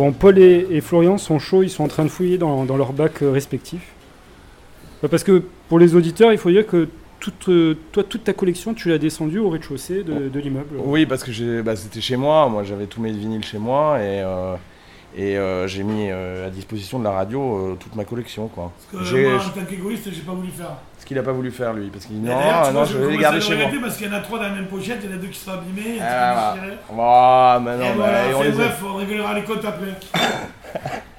Bon, 0.03 0.11
Paul 0.11 0.37
et, 0.37 0.81
Florian 0.81 1.17
sont 1.17 1.39
chauds, 1.39 1.63
ils 1.63 1.69
sont 1.69 1.85
en 1.85 1.87
train 1.87 2.03
de 2.03 2.09
fouiller 2.09 2.37
dans, 2.37 2.65
dans 2.65 2.75
leurs 2.75 2.91
bacs 2.91 3.21
euh, 3.21 3.31
respectifs. 3.31 3.93
Bah, 5.01 5.07
Parce 5.07 5.23
que 5.23 5.43
pour 5.69 5.79
les 5.79 5.95
auditeurs, 5.95 6.33
il 6.33 6.37
faut 6.37 6.49
dire 6.49 6.67
que 6.67 6.89
toute, 7.21 7.47
euh, 7.47 7.77
toi, 7.93 8.03
toute 8.03 8.25
ta 8.25 8.33
collection, 8.33 8.73
tu 8.73 8.89
l'as 8.89 8.97
descendue 8.97 9.39
au 9.39 9.49
rez-de-chaussée 9.49 10.03
de, 10.03 10.37
l'immeuble. 10.37 10.75
Oui, 10.77 11.05
parce 11.05 11.23
que 11.23 11.61
bah, 11.61 11.77
c'était 11.77 12.01
chez 12.01 12.17
moi. 12.17 12.49
Moi, 12.49 12.65
j'avais 12.65 12.87
tous 12.87 12.99
mes 12.99 13.13
vinyles 13.13 13.45
chez 13.45 13.59
moi 13.59 13.97
et, 13.99 14.19
euh, 14.19 14.55
et 15.15 15.37
euh, 15.37 15.67
j'ai 15.67 15.83
mis 15.83 16.09
euh, 16.09 16.47
à 16.47 16.49
disposition 16.49 16.97
de 16.99 17.03
la 17.03 17.11
radio 17.11 17.73
euh, 17.73 17.75
toute 17.79 17.95
ma 17.95 18.05
collection. 18.05 18.47
Quoi. 18.47 18.71
Parce 18.91 19.11
que 19.11 19.35
moi, 19.35 19.43
en 19.43 19.49
tant 19.49 19.65
qu'égoïste, 19.65 20.09
j'ai 20.11 20.21
pas 20.21 20.31
voulu 20.33 20.49
faire. 20.49 20.71
Ce 20.99 21.05
qu'il 21.05 21.17
n'a 21.17 21.23
pas 21.23 21.31
voulu 21.33 21.51
faire, 21.51 21.73
lui. 21.73 21.89
Parce 21.89 22.05
qu'il 22.05 22.21
dit 22.21 22.27
Et 22.27 22.31
non, 22.31 22.39
tu 22.39 22.67
non, 22.67 22.71
vois, 22.73 22.85
je 22.85 22.97
vais 22.97 23.11
les 23.11 23.17
garder 23.17 23.41
chez 23.41 23.55
moi. 23.57 23.69
Parce 23.81 23.97
qu'il 23.97 24.07
y 24.07 24.09
en 24.09 24.13
a 24.13 24.19
trois 24.21 24.39
dans 24.39 24.45
la 24.45 24.51
même 24.51 24.67
pochette, 24.67 24.99
il 25.03 25.09
y 25.09 25.13
en 25.13 25.17
a 25.17 25.19
deux 25.19 25.27
qui 25.27 25.39
sont 25.39 25.51
abîmés, 25.51 25.97
Ah, 26.01 26.31
a 26.31 26.33
qui 26.33 26.39
sont 26.59 26.65
déchirés. 26.65 26.77
Ah, 26.99 27.59
mais 27.63 27.77
non, 27.77 27.83
Et 27.83 27.89
mais 27.89 27.95
voilà, 27.95 28.19
on 28.35 28.41
c'est 28.41 28.47
les 28.49 28.53
a- 28.53 28.57
bref, 28.65 28.83
on 28.85 28.95
réglera 28.95 29.33
les 29.33 29.43
comptes 29.43 29.65
après. 29.65 29.93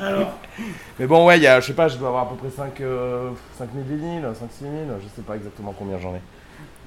Alors, 0.00 0.32
Mais 0.98 1.06
bon, 1.06 1.26
ouais, 1.26 1.38
il 1.38 1.42
y 1.42 1.46
a, 1.46 1.60
je 1.60 1.66
sais 1.66 1.72
pas, 1.72 1.88
je 1.88 1.96
dois 1.96 2.08
avoir 2.08 2.24
à 2.24 2.28
peu 2.28 2.36
près 2.36 2.50
5, 2.50 2.80
euh, 2.80 3.30
5 3.58 3.68
000 3.72 3.84
vinyles, 3.88 4.24
5 4.38 4.48
6 4.50 4.64
000, 4.64 4.72
je 5.02 5.08
sais 5.14 5.22
pas 5.22 5.36
exactement 5.36 5.74
combien 5.78 5.98
j'en 5.98 6.14
ai. 6.14 6.20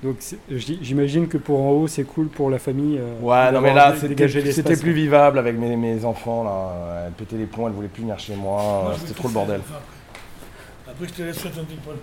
Donc 0.03 0.17
c'est- 0.19 0.37
j'imagine 0.49 1.27
que 1.27 1.37
pour 1.37 1.59
en 1.61 1.71
haut, 1.71 1.87
c'est 1.87 2.03
cool 2.03 2.27
pour 2.27 2.49
la 2.51 2.59
famille. 2.59 2.99
euh, 2.99 3.19
Ouais, 3.21 3.51
non, 3.51 3.61
mais 3.61 3.73
là, 3.73 3.95
c'était 3.97 4.75
plus 4.77 4.93
vivable 4.93 5.39
avec 5.39 5.57
mes, 5.57 5.75
mes 5.75 6.05
enfants, 6.05 6.43
là. 6.43 7.05
Elles 7.07 7.13
pétaient 7.13 7.35
les 7.37 7.45
plombs, 7.47 7.67
elles 7.67 7.73
voulaient 7.73 7.87
plus 7.87 8.01
venir 8.03 8.19
chez 8.19 8.35
moi, 8.35 8.61
moi, 8.83 8.91
je 8.95 8.99
c'était 9.01 9.13
trop 9.15 9.27
le 9.27 9.33
bordel. 9.33 9.61
Après, 9.61 10.91
Après, 10.91 11.07
je 11.07 11.13
te 11.13 11.21
laisserai 11.23 11.49
ton 11.49 11.63
petit 11.63 11.77
Paul. 11.83 11.95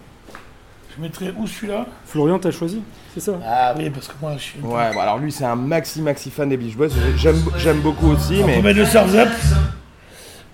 Je 0.96 1.02
mettrai 1.02 1.32
où 1.36 1.46
celui-là? 1.46 1.86
Florian, 2.06 2.38
t'as 2.38 2.50
choisi 2.52 2.80
C'est 3.14 3.20
ça? 3.20 3.32
Ah 3.44 3.74
oui, 3.76 3.90
parce 3.90 4.06
que 4.08 4.14
moi, 4.20 4.34
je 4.36 4.42
suis. 4.42 4.60
Ouais, 4.60 4.92
bon, 4.92 5.00
alors 5.00 5.18
lui, 5.18 5.30
c'est 5.32 5.44
un 5.44 5.56
maxi 5.56 6.00
maxi 6.02 6.30
fan 6.30 6.48
des 6.48 6.56
Beach 6.56 6.76
Boys, 6.76 6.88
j'aime 7.16 7.42
j'aime 7.58 7.80
beaucoup 7.80 8.08
aussi, 8.10 8.38
On 8.42 8.46
mais. 8.46 8.56
peut 8.56 8.62
mettre 8.62 8.78
le 8.80 8.86
Surf's 8.86 9.14
Up 9.14 9.28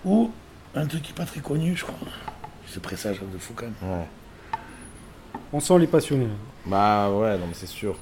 ou 0.05 0.31
un 0.75 0.87
truc 0.87 1.03
qui 1.03 1.13
est 1.13 1.15
pas 1.15 1.25
très 1.25 1.41
connu, 1.41 1.75
je 1.77 1.85
crois. 1.85 1.95
Ce 2.67 2.79
pressage 2.79 3.17
de 3.21 3.39
fou 3.39 3.53
quand 3.57 3.65
même. 3.65 3.75
Ouais. 3.99 4.07
On 5.53 5.61
sent 5.61 5.79
les 5.79 5.87
passionnés. 5.87 6.29
Bah 6.67 7.09
ouais, 7.11 7.33
non, 7.33 7.45
mais 7.49 7.55
c'est 7.55 7.69
sûr. 7.69 7.95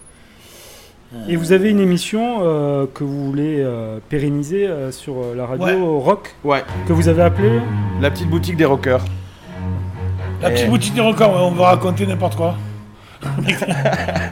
Et 1.27 1.37
vous 1.37 1.53
avez 1.53 1.71
une 1.71 1.81
émission 1.81 2.41
euh, 2.43 2.85
que 2.93 3.03
vous 3.03 3.25
voulez 3.27 3.61
euh, 3.61 3.99
pérenniser 4.11 4.67
euh, 4.67 4.93
sur 4.93 5.15
euh, 5.15 5.35
la 5.35 5.47
radio 5.47 5.65
Ouais. 5.65 6.03
Rock, 6.05 6.35
Ouais, 6.45 6.63
que 6.87 6.93
vous 6.93 7.09
avez 7.09 7.23
appelée 7.23 7.61
la 8.03 8.11
petite 8.11 8.29
boutique 8.29 8.57
des 8.59 8.67
rockers. 8.67 9.03
La 10.43 10.51
petite 10.51 10.67
Et- 10.67 10.69
boutique 10.69 10.95
des 10.95 11.01
ouais, 11.01 11.15
on 11.23 11.51
va 11.53 11.69
raconter 11.69 12.07
n'importe 12.07 12.37
quoi. 12.37 12.57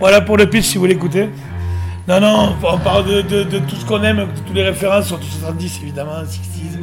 voilà 0.01 0.21
pour 0.21 0.37
le 0.37 0.49
pitch 0.49 0.65
si 0.67 0.75
vous 0.75 0.83
voulez 0.83 0.95
écouter. 0.95 1.31
Non, 2.07 2.21
non, 2.21 2.55
on 2.63 2.79
parle 2.79 3.07
de, 3.07 3.23
de- 3.23 3.43
de 3.45 3.59
tout 3.61 3.75
ce 3.77 3.85
qu'on 3.87 4.03
aime, 4.03 4.19
de 4.19 4.41
toutes 4.47 4.55
les 4.55 4.63
références, 4.63 5.07
surtout 5.07 5.25
70 5.27 5.81
évidemment, 5.83 6.23
60s. 6.23 6.79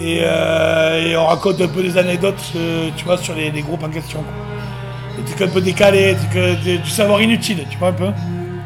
Et, 0.00 0.20
euh, 0.22 1.00
et 1.08 1.16
on 1.16 1.26
raconte 1.26 1.60
un 1.60 1.68
peu 1.68 1.82
des 1.82 1.96
anecdotes, 1.96 2.40
euh, 2.56 2.90
tu 2.96 3.04
vois, 3.04 3.16
sur 3.16 3.34
les, 3.34 3.50
les 3.50 3.62
groupes 3.62 3.82
en 3.82 3.88
question. 3.88 4.22
Des 5.18 5.22
trucs 5.24 5.42
un 5.42 5.52
peu 5.52 5.60
décalés, 5.60 6.14
des 6.14 6.18
trucs, 6.18 6.36
euh, 6.36 6.54
des- 6.64 6.78
du 6.78 6.90
savoir 6.90 7.20
inutile, 7.22 7.64
tu 7.70 7.78
vois 7.78 7.88
un 7.88 7.92
peu. 7.92 8.08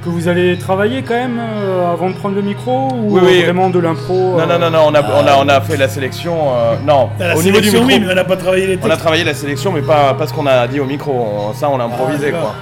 Que 0.04 0.08
vous 0.10 0.28
allez 0.28 0.56
travailler 0.56 1.02
quand 1.02 1.14
même 1.14 1.38
euh, 1.40 1.92
avant 1.92 2.10
de 2.10 2.14
prendre 2.14 2.36
le 2.36 2.42
micro 2.42 2.88
Ou 2.92 3.16
Oui, 3.16 3.20
oui. 3.24 3.40
euh, 3.40 3.44
vraiment 3.46 3.70
de 3.70 3.80
l'impro 3.80 4.14
Non, 4.14 4.38
euh, 4.40 4.46
non, 4.46 4.58
non, 4.58 4.70
non, 4.70 4.84
on 4.88 4.94
a, 4.94 5.02
on 5.02 5.26
a, 5.26 5.36
on 5.44 5.48
a 5.48 5.60
fait 5.60 5.76
la 5.76 5.88
sélection. 5.88 6.54
euh, 6.54 6.76
non, 6.86 7.08
la 7.18 7.36
au 7.36 7.42
niveau 7.42 7.58
du 7.58 7.64
sélection, 7.68 7.84
micro. 7.84 7.98
oui, 8.00 8.04
mais 8.06 8.12
on 8.12 8.14
n'a 8.14 8.24
pas 8.24 8.36
travaillé 8.36 8.66
les 8.68 8.76
On 8.76 8.84
a 8.84 8.88
textes. 8.88 9.00
travaillé 9.00 9.24
la 9.24 9.34
sélection, 9.34 9.72
mais 9.72 9.82
pas, 9.82 10.14
pas 10.14 10.26
ce 10.28 10.32
qu'on 10.32 10.46
a 10.46 10.68
dit 10.68 10.78
au 10.78 10.84
micro. 10.84 11.10
On- 11.12 11.52
ça, 11.54 11.68
on 11.68 11.76
l'a 11.76 11.84
improvisé, 11.84 12.32
Ah, 12.34 12.38
quoi. 12.40 12.54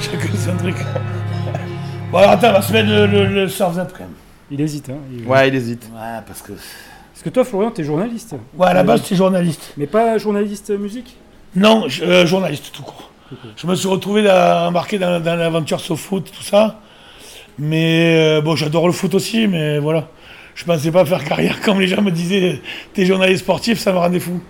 Chacun 0.00 0.28
c'est 0.34 0.50
un 0.50 0.56
truc. 0.56 0.76
Bon, 2.10 2.16
alors 2.18 2.30
attends, 2.30 2.48
on 2.48 2.52
va 2.52 2.62
se 2.62 2.72
mettre 2.72 2.88
le, 2.88 3.06
le, 3.06 3.26
le 3.26 3.48
quand 3.58 3.74
même. 4.00 4.08
Il 4.50 4.60
hésite. 4.62 4.88
Hein, 4.88 4.94
il- 5.12 5.26
Ouais, 5.26 5.46
il 5.48 5.54
hésite. 5.54 5.82
Ouais, 5.92 6.20
parce 6.26 6.40
que. 6.40 6.52
Parce 6.52 7.22
que 7.22 7.28
toi, 7.28 7.44
Florian, 7.44 7.70
t'es 7.70 7.84
journaliste. 7.84 8.34
Ouais, 8.56 8.68
à 8.68 8.72
la 8.72 8.82
base, 8.82 9.02
tu 9.02 9.12
es 9.12 9.16
journaliste. 9.18 9.74
Mais 9.76 9.86
pas 9.86 10.16
journaliste 10.16 10.70
musique? 10.70 11.16
Non, 11.54 11.84
je- 11.86 12.02
euh, 12.04 12.24
journaliste 12.26 12.70
tout 12.72 12.82
court. 12.82 13.10
Je 13.56 13.66
me 13.66 13.74
suis 13.74 13.88
retrouvé 13.88 14.28
embarqué 14.30 14.98
dans, 14.98 15.20
dans 15.20 15.36
l'aventure 15.36 15.80
sur 15.80 15.98
foot, 15.98 16.30
tout 16.34 16.42
ça. 16.42 16.80
Mais 17.58 18.16
euh, 18.16 18.40
bon, 18.40 18.54
j'adore 18.56 18.86
le 18.86 18.92
foot 18.92 19.14
aussi, 19.14 19.46
mais 19.48 19.78
voilà. 19.78 20.08
Je 20.54 20.64
pensais 20.64 20.90
pas 20.90 21.04
faire 21.04 21.24
carrière 21.24 21.60
comme 21.64 21.80
les 21.80 21.86
gens 21.88 22.02
me 22.02 22.10
disaient, 22.10 22.60
t'es 22.94 23.04
journaliste 23.04 23.42
sportif, 23.44 23.78
ça 23.78 23.92
me 23.92 23.98
rendait 23.98 24.20
fou. 24.20 24.40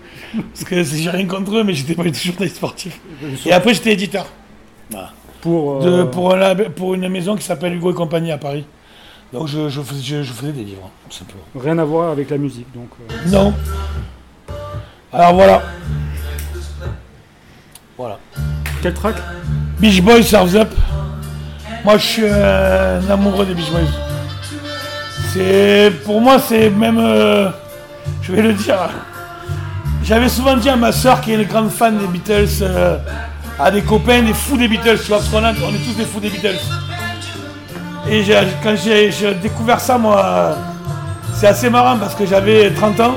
Parce 0.53 0.63
que 0.63 0.83
j'ai 0.83 1.09
rien 1.09 1.25
contre 1.25 1.57
eux, 1.57 1.63
mais 1.63 1.73
j'étais 1.73 1.95
pas 1.95 2.03
du 2.03 2.11
tout 2.11 2.19
journaliste 2.19 2.55
sportif. 2.57 2.99
Et 3.45 3.51
après, 3.51 3.73
j'étais 3.73 3.93
éditeur 3.93 4.27
Pour, 5.41 5.79
de- 5.83 5.89
euh, 5.89 6.05
pour, 6.05 6.33
un 6.33 6.37
lab- 6.37 6.69
pour 6.69 6.93
une 6.93 7.07
maison 7.09 7.35
qui 7.35 7.43
s'appelle 7.43 7.73
Hugo 7.75 7.91
et 7.91 7.93
compagnie 7.95 8.31
à 8.31 8.37
Paris. 8.37 8.65
Donc 9.33 9.47
je, 9.47 9.69
je 9.69 9.81
faisais, 9.81 10.01
je- 10.03 10.23
je 10.23 10.33
faisais 10.33 10.51
des 10.51 10.63
livres, 10.63 10.89
tout 11.09 11.15
simplement. 11.15 11.43
Rien 11.55 11.77
à 11.77 11.85
voir 11.85 12.09
avec 12.11 12.29
la 12.29 12.37
musique. 12.37 12.67
Donc, 12.73 12.89
euh, 13.11 13.29
Non. 13.29 13.53
Alors 15.13 15.33
voilà. 15.33 15.61
Voilà. 17.97 18.19
Quel 18.81 18.93
track 18.93 19.15
Beach 19.79 20.01
Boys 20.01 20.23
Surf's 20.23 20.55
Up. 20.55 20.69
Moi, 21.83 21.97
je 21.97 22.05
suis 22.05 22.27
un 22.27 23.09
amoureux 23.09 23.45
des 23.45 23.53
Beach 23.53 23.71
Boys. 23.71 23.87
C'est, 25.33 25.91
pour 26.05 26.21
moi, 26.21 26.39
c'est 26.39 26.69
même, 26.69 26.97
euh, 26.99 27.49
je 28.21 28.31
vais 28.31 28.41
le 28.41 28.53
dire. 28.53 28.89
J'avais 30.03 30.29
souvent 30.29 30.55
dit 30.57 30.69
à 30.69 30.75
ma 30.75 30.91
soeur 30.91 31.21
qui 31.21 31.31
est 31.31 31.35
une 31.35 31.43
grande 31.43 31.69
fan 31.69 31.97
des 31.97 32.07
Beatles, 32.07 32.47
euh, 32.61 32.97
à 33.59 33.69
des 33.69 33.81
copains, 33.81 34.23
des 34.23 34.33
fous 34.33 34.57
des 34.57 34.67
Beatles, 34.67 34.97
tu 35.03 35.09
vois, 35.09 35.19
on 35.33 35.45
est 35.45 35.85
tous 35.85 35.95
des 35.95 36.05
fous 36.05 36.19
des 36.19 36.29
Beatles. 36.29 36.57
Et 38.09 38.23
quand 38.63 38.75
j'ai 38.75 39.11
découvert 39.41 39.79
ça, 39.79 39.97
moi, 39.97 40.57
c'est 41.35 41.47
assez 41.47 41.69
marrant 41.69 41.97
parce 41.97 42.15
que 42.15 42.25
j'avais 42.25 42.73
30 42.73 42.99
ans, 43.01 43.15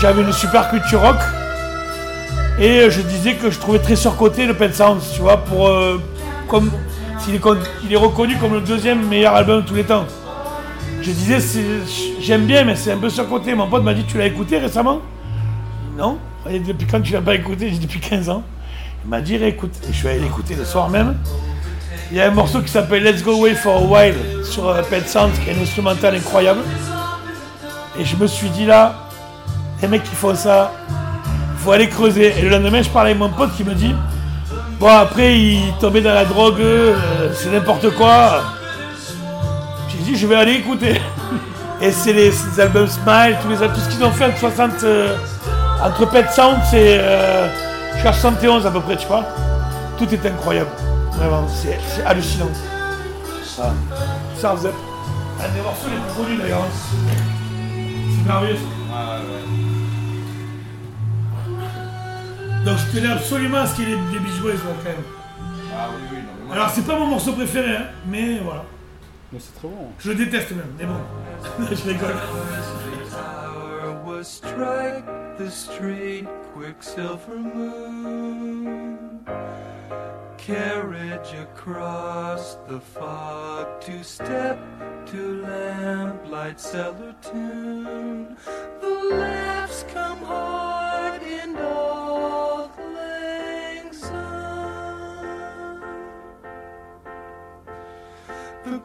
j'avais 0.00 0.22
une 0.22 0.32
super 0.32 0.70
culture 0.70 1.02
rock. 1.02 1.18
Et 2.58 2.80
euh, 2.80 2.90
je 2.90 3.02
disais 3.02 3.34
que 3.34 3.50
je 3.50 3.58
trouvais 3.58 3.78
très 3.78 3.96
surcoté 3.96 4.46
le 4.46 4.56
Sounds, 4.72 5.12
tu 5.14 5.20
vois, 5.20 5.44
pour 5.44 5.68
euh, 5.68 6.00
comme 6.48 6.70
il 7.28 7.92
est 7.92 7.96
reconnu 7.96 8.36
comme 8.36 8.54
le 8.54 8.60
deuxième 8.60 9.06
meilleur 9.06 9.34
album 9.34 9.62
de 9.62 9.66
tous 9.66 9.74
les 9.74 9.84
temps. 9.84 10.04
Je 11.02 11.10
disais 11.10 11.38
j'aime 12.20 12.46
bien, 12.46 12.64
mais 12.64 12.76
c'est 12.76 12.92
un 12.92 12.98
peu 12.98 13.10
surcoté. 13.10 13.54
Mon 13.54 13.68
pote 13.68 13.82
m'a 13.82 13.94
dit 13.94 14.04
tu 14.04 14.16
l'as 14.18 14.26
écouté 14.26 14.58
récemment? 14.58 15.00
Non. 15.96 16.18
Depuis 16.46 16.86
quand 16.86 17.00
tu 17.00 17.12
l'as 17.12 17.20
pas 17.20 17.34
écouté? 17.34 17.70
J'ai 17.70 17.78
depuis 17.78 18.00
15 18.00 18.28
ans. 18.28 18.42
Il 19.04 19.10
m'a 19.10 19.20
dit 19.20 19.36
réécoute. 19.36 19.72
Et 19.88 19.92
je 19.92 19.98
suis 19.98 20.08
allé 20.08 20.20
l'écouter 20.20 20.54
le 20.54 20.64
soir 20.64 20.88
même. 20.88 21.16
Il 22.10 22.16
y 22.16 22.20
a 22.20 22.26
un 22.26 22.30
morceau 22.30 22.62
qui 22.62 22.68
s'appelle 22.68 23.02
Let's 23.02 23.22
Go 23.22 23.32
Away 23.32 23.54
for 23.54 23.76
a 23.76 23.80
While 23.80 24.14
sur 24.44 24.68
euh, 24.68 24.82
Pet 24.82 25.08
Sounds, 25.08 25.32
qui 25.42 25.50
est 25.50 25.54
un 25.58 25.60
instrumental 25.60 26.14
incroyable. 26.14 26.60
Et 27.98 28.04
je 28.04 28.16
me 28.16 28.26
suis 28.26 28.48
dit 28.50 28.64
là, 28.64 29.08
les 29.82 29.88
mecs 29.88 30.04
qui 30.04 30.14
font 30.14 30.34
ça, 30.34 30.72
faut 31.66 31.72
aller 31.72 31.88
creuser. 31.88 32.32
Et 32.38 32.42
le 32.42 32.50
lendemain, 32.50 32.80
je 32.80 32.88
parlais 32.88 33.10
avec 33.10 33.20
mon 33.20 33.28
pote 33.28 33.50
qui 33.56 33.64
me 33.64 33.74
dit 33.74 33.92
Bon, 34.78 34.86
après, 34.86 35.36
il 35.36 35.72
tombait 35.80 36.00
dans 36.00 36.14
la 36.14 36.24
drogue, 36.24 36.60
euh, 36.60 37.32
c'est 37.34 37.50
n'importe 37.50 37.90
quoi. 37.96 38.42
J'ai 39.88 39.98
dit 39.98 40.16
Je 40.16 40.26
vais 40.28 40.36
aller 40.36 40.52
écouter. 40.52 41.00
Et 41.82 41.90
c'est 41.90 42.12
les, 42.12 42.32
albums 42.60 42.86
Smile, 42.86 43.36
tous 43.42 43.48
les, 43.50 43.56
tout 43.56 43.80
ce 43.80 43.88
qu'ils 43.90 44.04
ont 44.04 44.12
fait 44.12 44.26
entre 44.26 44.38
60. 44.38 44.70
euh, 44.84 45.16
entre 45.82 46.06
Pet 46.08 46.30
Sound 46.30 46.58
et. 46.72 46.98
Euh, 47.00 47.48
jusqu'à 47.94 48.12
71 48.12 48.64
à 48.66 48.70
peu 48.70 48.80
près, 48.80 48.96
tu 48.96 49.06
vois. 49.08 49.24
Tout 49.98 50.06
est 50.14 50.24
incroyable. 50.24 50.70
Vraiment, 51.18 51.46
c'est 51.48 51.78
c'est 51.88 52.04
hallucinant. 52.04 52.48
Voilà. 53.56 53.72
Surf's 54.38 54.64
Up. 54.66 54.74
Un 55.40 55.54
des 55.54 55.60
morceaux 55.62 55.88
les 55.90 55.96
plus 55.96 56.22
connus 56.22 56.38
d'ailleurs. 56.38 56.60
hein. 56.60 57.12
C'est 58.14 58.26
merveilleux. 58.26 58.58
Donc 62.66 62.78
je 62.78 62.98
tenais 62.98 63.12
absolument 63.12 63.58
à 63.58 63.66
ce 63.66 63.76
qu'il 63.76 63.88
y 63.88 63.92
ait 63.92 63.96
des 64.10 64.18
Beach 64.18 64.40
Boys 64.42 64.54
moi, 64.64 64.74
quand 64.82 64.90
même. 64.90 65.04
Ah 65.72 65.88
oui, 65.94 66.02
oui, 66.10 66.18
non, 66.48 66.52
Alors 66.52 66.68
c'est 66.70 66.84
pas 66.84 66.98
mon 66.98 67.06
morceau 67.06 67.32
préféré, 67.32 67.76
hein, 67.76 67.86
mais 68.08 68.40
voilà. 68.40 68.64
Mais 69.32 69.38
c'est 69.38 69.54
trop 69.54 69.68
bon. 69.68 69.92
Je 70.00 70.08
le 70.08 70.16
déteste 70.16 70.50
même, 70.50 70.74
mais 70.76 70.84
bon. 70.84 70.96
je 71.70 71.88
rigole. 71.88 72.16
Tower 73.08 73.94
was 74.04 74.24
strike 74.24 75.04
the 75.38 75.48
street, 75.48 76.26
quicksilver 76.56 77.38
moon. 77.38 78.98
Carriage 80.36 81.34
across 81.40 82.58
the 82.68 82.80
fog, 82.80 83.80
two 83.80 84.02
step 84.02 84.58
to 85.06 85.44
lamplight 85.44 86.58
cellar 86.58 87.14
tune. 87.22 88.36
The 88.80 89.14
laughs 89.14 89.84
come 89.94 90.18
hard 90.24 91.22
in 91.22 91.54
auld 91.56 92.05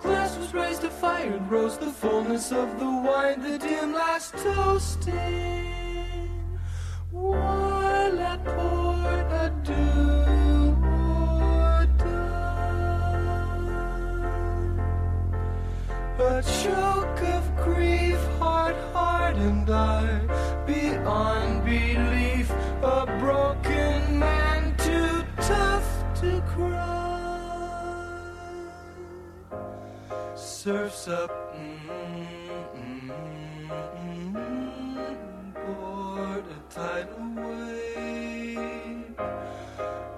glass 0.02 0.38
was 0.38 0.54
raised 0.54 0.82
to 0.82 0.89
fire 0.89 1.34
and 1.34 1.49
rose 1.52 1.78
the 1.78 1.91
fullness 1.91 2.52
of 2.52 2.80
the 2.80 2.86
wine, 2.86 3.41
the 3.41 3.58
dim 3.58 3.93
last 3.93 4.34
toasting. 4.38 6.30
While 7.12 8.20
at 8.20 8.43
port 8.43 9.28
adieu. 9.45 10.12
A 16.20 16.43
choke 16.43 17.22
of 17.36 17.56
grief, 17.58 18.20
heart 18.38 18.76
hardened 18.93 19.70
I, 19.72 20.22
beyond 20.68 21.66
belief, 21.66 22.52
a 22.84 23.06
broken 23.20 24.20
man 24.20 24.76
too 24.78 25.24
tough 25.41 25.89
to 26.22 26.41
cry 26.41 27.01
surfs 30.62 31.07
up. 31.07 31.32
Mm, 31.55 31.80
mm, 32.76 33.09
mm, 33.97 35.53
board 35.55 36.45
a 36.45 36.59
tidal 36.72 37.30
wave. 37.47 39.16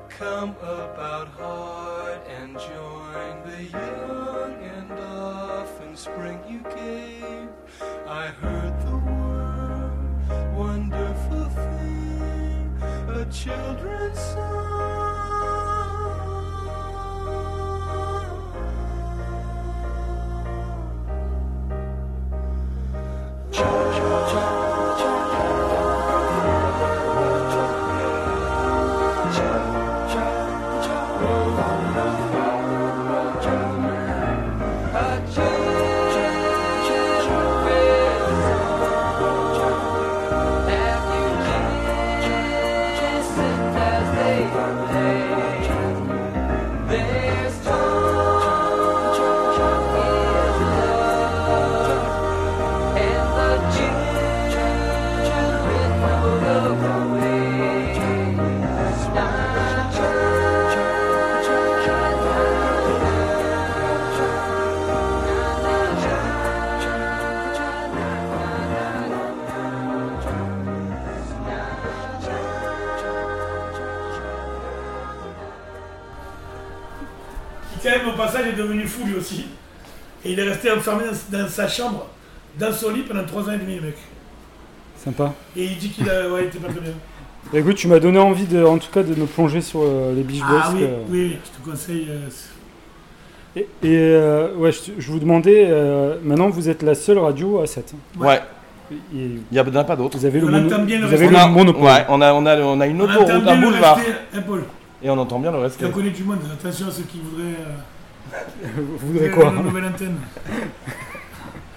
Come 0.10 0.50
about 0.62 1.30
hard 1.30 2.20
and 2.28 2.60
join 2.60 3.36
the 3.46 3.64
young 3.72 4.54
and 4.76 4.92
often 4.92 5.96
spring 5.96 6.42
you 6.46 6.60
gave. 6.76 7.48
I 8.06 8.28
heard 8.28 8.76
the 8.82 8.98
word 8.98 10.58
wonderful 10.58 11.46
thing 11.64 12.82
a 13.08 13.26
children's 13.32 14.20
song 14.20 14.83
church. 23.64 24.13
Même, 77.98 78.08
au 78.08 78.18
passage, 78.18 78.48
est 78.48 78.58
devenu 78.58 78.86
fou 78.86 79.06
lui 79.06 79.16
aussi. 79.16 79.46
Et 80.26 80.32
il 80.32 80.40
est 80.40 80.44
resté 80.50 80.72
enfermé 80.72 81.04
dans, 81.32 81.38
dans 81.40 81.48
sa 81.48 81.68
chambre, 81.68 82.08
dans 82.60 82.72
son 82.72 82.92
lit 82.92 83.02
pendant 83.02 83.24
3 83.26 83.50
ans 83.50 83.54
et 83.54 83.58
demi, 83.58 83.76
le 83.76 83.82
mec. 83.82 83.96
Sympa. 85.04 85.34
Et 85.56 85.64
il 85.66 85.78
dit 85.78 85.90
qu'il 85.90 86.10
a, 86.10 86.30
ouais, 86.30 86.44
il 86.44 86.48
était 86.48 86.60
pas 86.60 86.70
très 86.72 86.80
bien. 86.82 86.92
Bah, 87.52 87.60
écoute, 87.60 87.76
tu 87.76 87.88
m'as 87.90 88.00
donné 88.00 88.20
envie, 88.20 88.46
de, 88.46 88.64
en 88.64 88.78
tout 88.78 88.90
cas, 88.92 89.04
de 89.04 89.14
me 89.16 89.26
plonger 89.26 89.60
sur 89.62 89.82
euh, 89.84 90.14
les 90.16 90.24
Beach 90.24 90.40
Boys. 90.40 90.62
Ah 90.64 90.72
oui, 90.74 90.80
que- 90.80 91.12
oui, 91.12 91.38
je 91.44 91.60
te 91.62 91.70
conseille. 91.70 92.08
euh, 92.10 92.30
Et, 93.58 93.62
et, 93.62 93.68
euh, 93.84 94.54
ouais, 94.56 94.72
je, 94.72 94.80
je 94.98 95.12
vous 95.12 95.20
demandais, 95.20 95.66
euh, 95.70 96.16
maintenant 96.24 96.50
vous 96.50 96.70
êtes 96.70 96.82
la 96.84 96.96
seule 96.96 97.20
radio 97.20 97.60
à 97.60 97.68
7. 97.68 97.94
Ouais, 98.18 98.40
il 99.14 99.42
n'y 99.52 99.60
en 99.60 99.76
a 99.76 99.84
pas 99.84 99.96
d'autres. 99.98 100.18
vous 100.18 100.26
avez 100.26 100.40
le, 100.40 100.48
On 100.48 100.52
mono- 100.52 100.86
bien 100.86 101.00
le 101.00 101.06
vous 101.08 101.14
avez 101.14 101.28
le 101.28 101.36
On 101.36 101.50
monopole. 101.50 101.84
ouais, 101.84 102.06
on 102.08 102.22
a, 102.22 102.34
on 102.34 102.46
a, 102.46 102.58
on 102.62 102.80
a 102.80 102.88
une 102.88 103.02
On 103.02 103.06
entend 103.06 103.22
autoroute, 103.24 103.44
bien 103.44 103.52
un 103.54 103.56
le 103.60 103.66
boulevard. 103.68 104.00
Et 105.04 105.10
on 105.10 105.18
entend 105.18 105.40
bien 105.40 105.52
le 105.52 105.58
reste. 105.60 105.80
Tu 105.80 105.86
as 105.86 105.90
connu 105.90 106.12
du 106.12 106.24
monde, 106.24 106.40
attention 106.52 106.88
à 106.88 106.92
ceux 106.92 107.04
qui 107.04 107.20
voudraient. 107.20 107.58
euh, 107.60 108.68
Vous 109.00 109.08
voudrez 109.08 109.30
quoi 109.30 109.50
Une 109.56 109.64
nouvelle 109.64 109.86
antenne. 109.86 110.16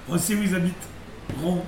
On 0.09 0.17
sait 0.17 0.35
où 0.35 0.43
ils 0.43 0.55
habitent. 0.55 0.75
Rond. 1.43 1.63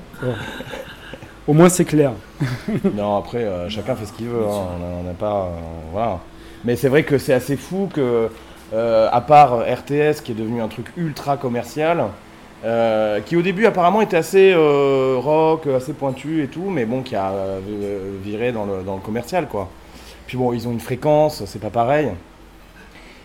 Au 1.46 1.52
moins 1.52 1.68
c'est 1.68 1.84
clair. 1.84 2.12
Non, 2.94 3.16
après, 3.16 3.42
euh, 3.44 3.68
chacun 3.68 3.96
fait 3.96 4.06
ce 4.06 4.12
qu'il 4.12 4.28
veut. 4.28 4.44
hein. 4.46 4.66
On 5.00 5.02
n'a 5.02 5.14
pas. 5.14 5.46
euh, 5.46 5.58
voilà. 5.92 6.20
Mais 6.64 6.76
c'est 6.76 6.88
vrai 6.88 7.02
que 7.02 7.18
c'est 7.18 7.32
assez 7.32 7.56
fou 7.56 7.88
que, 7.92 8.28
euh, 8.72 9.08
à 9.10 9.20
part 9.20 9.58
RTS, 9.60 10.20
qui 10.22 10.32
est 10.32 10.34
devenu 10.36 10.60
un 10.60 10.68
truc 10.68 10.86
ultra 10.96 11.36
commercial, 11.36 12.04
euh, 12.64 13.20
qui 13.20 13.36
au 13.36 13.42
début 13.42 13.66
apparemment 13.66 14.00
était 14.00 14.16
assez 14.16 14.52
euh, 14.54 15.16
rock, 15.18 15.66
assez 15.68 15.92
pointu 15.92 16.42
et 16.44 16.48
tout, 16.48 16.68
mais 16.70 16.84
bon, 16.84 17.02
qui 17.02 17.16
a 17.16 17.30
euh, 17.30 17.60
viré 18.22 18.52
dans 18.52 18.64
le, 18.66 18.82
dans 18.84 18.94
le 18.94 19.00
commercial, 19.00 19.48
quoi. 19.48 19.68
Puis 20.28 20.36
bon, 20.36 20.52
ils 20.52 20.68
ont 20.68 20.72
une 20.72 20.78
fréquence, 20.80 21.42
c'est 21.46 21.58
pas 21.60 21.70
pareil. 21.70 22.10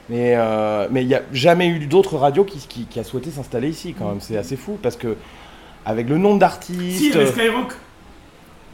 Mais 0.09 0.33
euh, 0.35 0.87
mais 0.91 1.03
il 1.03 1.07
n'y 1.07 1.15
a 1.15 1.21
jamais 1.31 1.67
eu 1.67 1.85
d'autres 1.85 2.17
radios 2.17 2.43
qui, 2.45 2.57
qui, 2.59 2.85
qui 2.85 2.99
a 2.99 3.03
souhaité 3.03 3.29
s'installer 3.29 3.69
ici, 3.69 3.93
quand 3.97 4.07
même. 4.09 4.19
C'est 4.21 4.37
assez 4.37 4.55
fou 4.57 4.77
parce 4.81 4.95
que, 4.95 5.15
avec 5.85 6.09
le 6.09 6.17
nombre 6.17 6.39
d'artistes. 6.39 6.97
Si, 6.97 7.11
avait 7.13 7.27
Skyrock. 7.27 7.73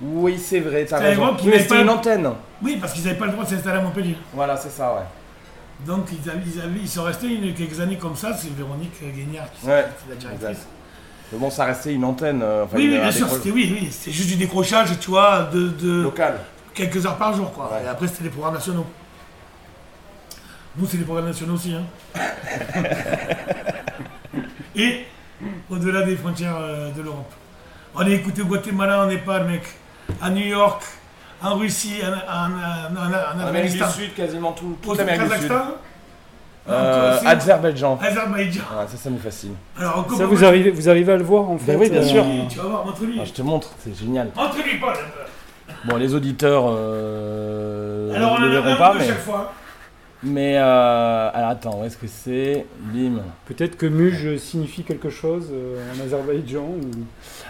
Oui, 0.01 0.37
c'est 0.39 0.59
vrai, 0.61 0.85
t'as 0.85 0.97
Skyrock, 1.11 1.41
raison. 1.41 1.51
c'était 1.51 1.67
pas- 1.67 1.81
une 1.81 1.89
antenne. 1.89 2.29
Oui, 2.63 2.77
parce 2.79 2.93
qu'ils 2.93 3.03
n'avaient 3.03 3.17
pas 3.17 3.25
le 3.25 3.31
droit 3.33 3.43
de 3.43 3.49
s'installer 3.49 3.79
à 3.79 3.81
Montpellier. 3.81 4.15
Voilà, 4.33 4.55
c'est 4.57 4.69
ça, 4.71 4.93
ouais. 4.93 5.85
Donc 5.85 6.05
ils, 6.11 6.29
avaient- 6.29 6.39
ils, 6.45 6.61
avaient- 6.61 6.79
ils 6.81 6.87
sont 6.89 7.03
restés 7.03 7.27
une- 7.27 7.53
quelques 7.53 7.79
années 7.79 7.97
comme 7.97 8.15
ça. 8.15 8.33
C'est 8.35 8.51
Véronique 8.55 8.93
Guignard 9.01 9.47
qui 9.53 9.67
Ouais, 9.67 9.85
qui 10.03 10.09
la 10.09 10.15
directrice. 10.15 10.49
exact. 10.49 10.67
Mais 11.31 11.37
bon, 11.39 11.49
ça 11.51 11.65
restait 11.65 11.93
une 11.93 12.05
antenne. 12.05 12.41
euh, 12.43 12.63
enfin, 12.65 12.77
Oui, 12.77 12.89
oui, 12.91 12.99
bien 12.99 13.11
sûr, 13.11 13.27
c'était 13.29 13.51
oui, 13.51 13.77
oui, 13.81 14.11
juste 14.11 14.29
du 14.29 14.35
décrochage, 14.35 14.89
tu 14.99 15.09
vois, 15.11 15.43
de, 15.53 15.67
de 15.69 16.01
local. 16.03 16.39
Quelques 16.79 17.05
heures 17.05 17.17
par 17.17 17.33
jour, 17.33 17.51
quoi. 17.53 17.69
Ouais. 17.73 17.83
Et 17.85 17.87
après, 17.87 18.07
c'était 18.07 18.23
les 18.23 18.29
programmes 18.29 18.53
nationaux. 18.55 18.85
Nous, 20.77 20.85
c'est 20.87 20.97
les 20.97 21.03
programmes 21.03 21.25
nationaux 21.27 21.55
aussi, 21.55 21.73
hein. 21.75 21.83
Et 24.75 25.05
au-delà 25.69 26.03
des 26.03 26.15
frontières 26.15 26.55
euh, 26.59 26.91
de 26.91 27.01
l'Europe. 27.01 27.31
On 27.95 28.05
est 28.05 28.11
écouté 28.13 28.41
au 28.43 28.45
Guatemala, 28.45 29.03
en 29.03 29.07
Népal, 29.07 29.45
mec, 29.45 29.63
à 30.21 30.29
New 30.29 30.45
York, 30.45 30.81
en 31.41 31.55
Russie, 31.55 31.95
en, 32.03 32.11
en, 32.11 32.51
en- 32.51 32.95
en- 32.95 33.39
en 33.39 33.43
En 33.43 33.47
Amérique 33.47 33.73
du 33.73 33.79
Sud, 33.79 34.13
quasiment 34.15 34.51
tout, 34.53 34.77
au 34.81 34.85
toute 34.89 34.97
l'Amérique 34.99 35.23
du 35.23 35.27
Sud. 35.29 35.39
Kazakhstan, 35.49 35.71
Euh, 36.69 37.17
c'est- 37.19 37.25
Azerbaïdjan. 37.27 37.97
Azerbaïdjan. 38.01 38.61
Ouais, 38.61 38.85
ça, 38.87 38.97
ça 38.97 39.09
nous 39.09 39.17
fascine. 39.19 39.55
Alors, 39.77 40.05
Ça 40.15 40.25
vous 40.27 40.45
arrivez, 40.45 40.69
vous 40.69 40.87
arrivez 40.87 41.13
à 41.13 41.17
le 41.17 41.23
voir 41.23 41.49
en 41.49 41.57
fait 41.57 41.75
oui, 41.75 41.89
bien 41.89 42.01
euh, 42.01 42.05
sûr. 42.07 42.23
Tu 42.47 42.57
vas 42.59 42.63
voir, 42.65 42.85
montre-lui. 42.85 43.17
Ah, 43.19 43.25
je 43.25 43.31
te 43.33 43.41
montre, 43.41 43.69
c'est 43.83 43.97
génial. 43.97 44.29
Montre-lui, 44.35 44.77
Paul. 44.79 44.93
Bon, 45.85 45.95
les 45.97 46.13
auditeurs 46.13 46.65
euh, 46.67 48.13
Alors, 48.13 48.33
on 48.33 48.39
ne 48.41 48.47
le 48.47 48.59
verront 48.59 48.75
pas, 48.75 48.93
mais. 48.97 49.07
chaque 49.07 49.19
fois. 49.19 49.53
Mais 50.21 50.57
euh, 50.57 51.29
alors 51.33 51.49
attends, 51.51 51.79
où 51.79 51.85
est-ce 51.85 51.95
que 51.95 52.07
c'est? 52.07 52.65
Bim. 52.93 53.21
Peut-être 53.45 53.77
que 53.77 53.85
Muj 53.85 54.35
signifie 54.37 54.83
quelque 54.83 55.09
chose 55.09 55.47
euh, 55.53 55.81
en 55.95 56.03
Azerbaïdjan. 56.05 56.59
Ou... 56.59 56.81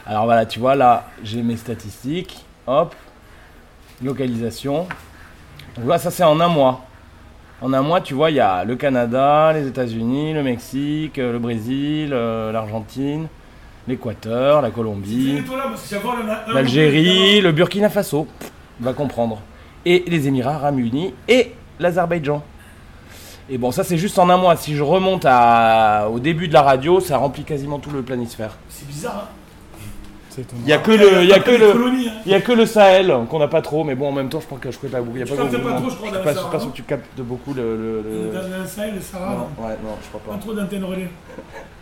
Alors 0.05 0.25
voilà, 0.25 0.45
tu 0.45 0.59
vois 0.59 0.75
là, 0.75 1.07
j'ai 1.23 1.41
mes 1.41 1.57
statistiques. 1.57 2.45
Hop, 2.67 2.93
localisation. 4.03 4.87
Donc 5.77 5.87
là, 5.87 5.97
ça 5.97 6.11
c'est 6.11 6.23
en 6.23 6.39
un 6.39 6.47
mois. 6.47 6.85
En 7.61 7.73
un 7.73 7.81
mois, 7.81 7.99
tu 8.01 8.13
vois, 8.13 8.29
il 8.29 8.35
y 8.35 8.39
a 8.39 8.63
le 8.63 8.75
Canada, 8.75 9.51
les 9.53 9.67
États-Unis, 9.67 10.33
le 10.33 10.43
Mexique, 10.43 11.17
euh, 11.17 11.33
le 11.33 11.39
Brésil, 11.39 12.11
euh, 12.13 12.51
l'Argentine, 12.51 13.27
l'Équateur, 13.87 14.61
la 14.61 14.71
Colombie, 14.71 15.41
l'Algérie, 16.53 17.41
le 17.41 17.51
Burkina 17.51 17.89
Faso, 17.89 18.27
Pff, 18.39 18.51
on 18.81 18.85
va 18.85 18.93
comprendre, 18.93 19.41
et 19.85 20.03
les 20.07 20.27
Émirats 20.27 20.55
Arabes 20.55 20.79
Unis 20.79 21.13
et 21.27 21.53
l'Azerbaïdjan. 21.79 22.43
Et 23.49 23.57
bon, 23.57 23.71
ça 23.71 23.83
c'est 23.83 23.97
juste 23.97 24.19
en 24.19 24.29
un 24.29 24.37
mois. 24.37 24.55
Si 24.55 24.75
je 24.75 24.83
remonte 24.83 25.25
à, 25.27 26.07
au 26.11 26.19
début 26.19 26.47
de 26.47 26.53
la 26.53 26.61
radio, 26.61 26.99
ça 26.99 27.17
remplit 27.17 27.43
quasiment 27.43 27.79
tout 27.79 27.89
le 27.89 28.03
planisphère. 28.03 28.57
C'est 28.69 28.87
bizarre, 28.87 29.27
hein. 29.27 29.35
Il 30.61 30.69
y 30.69 30.71
a 30.71 30.77
que 30.77 30.91
le, 30.91 31.23
il 31.23 31.27
y 31.27 31.33
a 31.33 31.39
que 31.39 31.51
le, 31.51 31.73
colonies, 31.73 32.07
hein. 32.07 32.21
il 32.25 32.31
y 32.31 32.35
a 32.35 32.39
que 32.39 32.53
le 32.53 32.65
Sahel 32.65 33.13
qu'on 33.29 33.39
n'a 33.39 33.49
pas 33.49 33.61
trop. 33.61 33.83
Mais 33.83 33.93
bon, 33.95 34.07
en 34.07 34.11
même 34.13 34.29
temps, 34.29 34.39
je 34.39 34.45
pense 34.47 34.59
que 34.59 34.71
je 34.71 34.77
connais 34.77 34.93
pas 34.93 35.01
beaucoup. 35.01 35.17
Il 35.17 35.19
y 35.19 35.23
a 35.23 35.25
Tu 35.25 35.33
pas 35.33 35.37
captes 35.43 35.51
beaucoup. 35.51 35.63
pas 35.67 35.73
non. 35.73 35.81
trop, 35.81 35.89
je 35.89 35.95
crois, 35.95 36.09
Je 36.13 36.23
pas, 36.23 36.59
sûr 36.59 36.71
que 36.71 36.75
tu 36.77 36.83
captes 36.83 37.19
beaucoup 37.21 37.53
le. 37.53 37.75
le- 37.75 38.01
le- 38.03 38.31
Dans 38.33 38.61
le 38.61 38.65
Sahel, 38.65 38.95
le 38.95 39.01
Sahara, 39.01 39.31
Non, 39.33 39.37
non. 39.59 39.67
ouais, 39.67 39.75
non, 39.83 39.89
je 40.01 40.07
crois 40.07 40.21
Pas 40.25 40.31
pas. 40.31 40.37
trop 40.37 40.53
d'antennes 40.53 40.83
relais. 40.85 41.09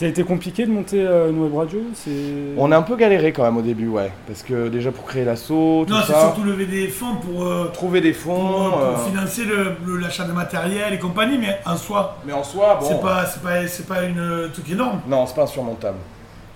Ça 0.00 0.06
a 0.06 0.08
été 0.08 0.24
compliqué 0.24 0.64
de 0.64 0.70
monter 0.70 1.06
euh, 1.06 1.28
une 1.28 1.42
web 1.42 1.54
radio 1.54 1.78
c'est... 1.92 2.10
On 2.56 2.72
a 2.72 2.76
un 2.78 2.80
peu 2.80 2.96
galéré 2.96 3.32
quand 3.34 3.42
même 3.42 3.58
au 3.58 3.60
début, 3.60 3.86
ouais. 3.88 4.10
Parce 4.26 4.42
que 4.42 4.68
déjà 4.68 4.90
pour 4.92 5.04
créer 5.04 5.26
l'assaut, 5.26 5.84
tout 5.86 5.92
Non, 5.92 6.00
c'est 6.06 6.14
surtout 6.14 6.42
lever 6.42 6.64
des 6.64 6.88
fonds 6.88 7.16
pour, 7.16 7.44
euh, 7.44 7.66
trouver 7.66 8.00
des 8.00 8.12
pour, 8.12 8.32
fonds. 8.34 8.70
pour 8.70 8.80
euh, 8.80 8.96
financer 9.06 9.44
le- 9.44 9.72
le- 9.84 9.98
l'achat 9.98 10.24
de 10.24 10.32
matériel 10.32 10.94
et 10.94 10.98
compagnie, 10.98 11.36
mais 11.36 11.58
en 11.66 11.76
soi, 11.76 12.16
Mais 12.24 12.32
en 12.32 12.42
soi, 12.42 12.78
bon. 12.80 12.86
c'est 12.88 12.98
pas, 13.02 13.26
c'est 13.26 13.42
pas, 13.42 13.66
c'est 13.66 13.86
pas 13.86 14.04
une 14.04 14.18
euh, 14.18 14.48
truc 14.48 14.70
énorme. 14.70 15.00
Non, 15.06 15.26
c'est 15.26 15.34
pas 15.36 15.42
insurmontable. 15.42 15.98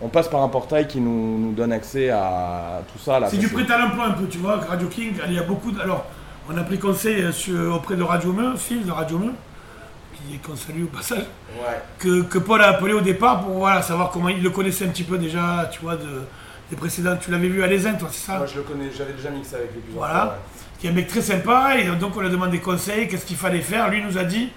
On 0.01 0.09
passe 0.09 0.29
par 0.29 0.43
un 0.43 0.49
portail 0.49 0.87
qui 0.89 1.03
nous, 1.03 1.39
nous 1.39 1.53
donne 1.53 1.73
accès 1.73 2.09
à 2.09 2.81
tout 2.91 2.99
ça. 2.99 3.21
Là, 3.21 3.27
C'est 3.29 3.37
Ça, 3.37 3.43
du 3.43 3.49
prêt 3.49 3.71
à 3.71 3.77
l'emploi 3.79 4.07
un 4.07 4.13
peu, 4.13 4.25
tu 4.27 4.39
vois. 4.39 4.57
Radio 4.57 4.89
King, 4.89 5.13
il 5.29 5.35
y 5.35 5.39
a 5.39 5.43
beaucoup 5.43 5.71
de. 5.71 5.81
Alors, 5.83 6.07
on 6.51 6.57
a 6.57 6.63
pris 6.63 6.79
conseil 6.79 7.21
euh, 7.23 7.31
sur- 7.31 7.75
auprès 7.75 7.97
de 7.97 8.03
Radio 8.03 8.33
Meux, 8.33 8.57
Phil 8.57 8.87
de 8.87 8.91
Radio 8.91 9.19
Meux, 9.19 9.33
qu'on 10.43 10.57
salue 10.57 10.85
au 10.85 10.89
passage, 10.89 11.25
Ouais. 11.57 11.81
que, 11.99 12.23
que 12.23 12.39
Paul 12.39 12.61
a 12.63 12.69
appelé 12.69 12.93
au 12.93 13.01
départ 13.01 13.43
pour 13.43 13.59
voilà, 13.59 13.83
savoir 13.83 14.11
comment 14.11 14.29
il 14.29 14.43
le 14.43 14.51
connaissait 14.51 14.85
un 14.87 14.89
petit 14.89 15.05
peu 15.05 15.19
déjà, 15.19 15.69
tu 15.73 15.81
vois, 15.81 15.97
de, 15.97 16.23
des 16.71 16.77
précédents. 16.77 17.17
Tu 17.21 17.31
l'avais 17.31 17.49
vu 17.49 17.63
à 17.63 17.67
l'Esin, 17.67 17.95
toi, 17.95 18.09
c'est 18.11 18.27
ça? 18.27 18.39
Moi 18.39 18.47
je 18.47 18.57
le 18.57 18.63
connais, 18.63 18.91
j'avais 18.97 19.13
déjà 19.13 19.31
mixé 19.31 19.57
avec 19.57 19.73
lui 19.73 19.81
Voilà. 19.93 20.15
fois. 20.15 20.39
qui 20.79 20.87
est 20.87 20.91
un 20.91 20.93
mec 20.93 21.07
très 21.09 21.23
sympa, 21.23 21.77
et 21.79 21.85
donc 21.97 22.17
on 22.17 22.21
lui 22.21 22.27
a 22.27 22.31
demandé 22.31 22.59
conseil, 22.59 23.09
qu'est-ce 23.09 23.25
qu'il 23.27 23.37
fallait 23.37 23.61
faire. 23.61 23.89
Lui 23.91 24.03
nous 24.03 24.19
a 24.19 24.25
dit, 24.25 24.51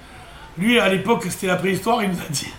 lui 0.57 0.79
à 0.79 0.89
l'époque 0.89 1.25
c'était 1.29 1.47
la 1.47 1.55
préhistoire, 1.55 2.01
il 2.03 2.09
nous 2.09 2.19
a 2.19 2.29
dit. 2.29 2.51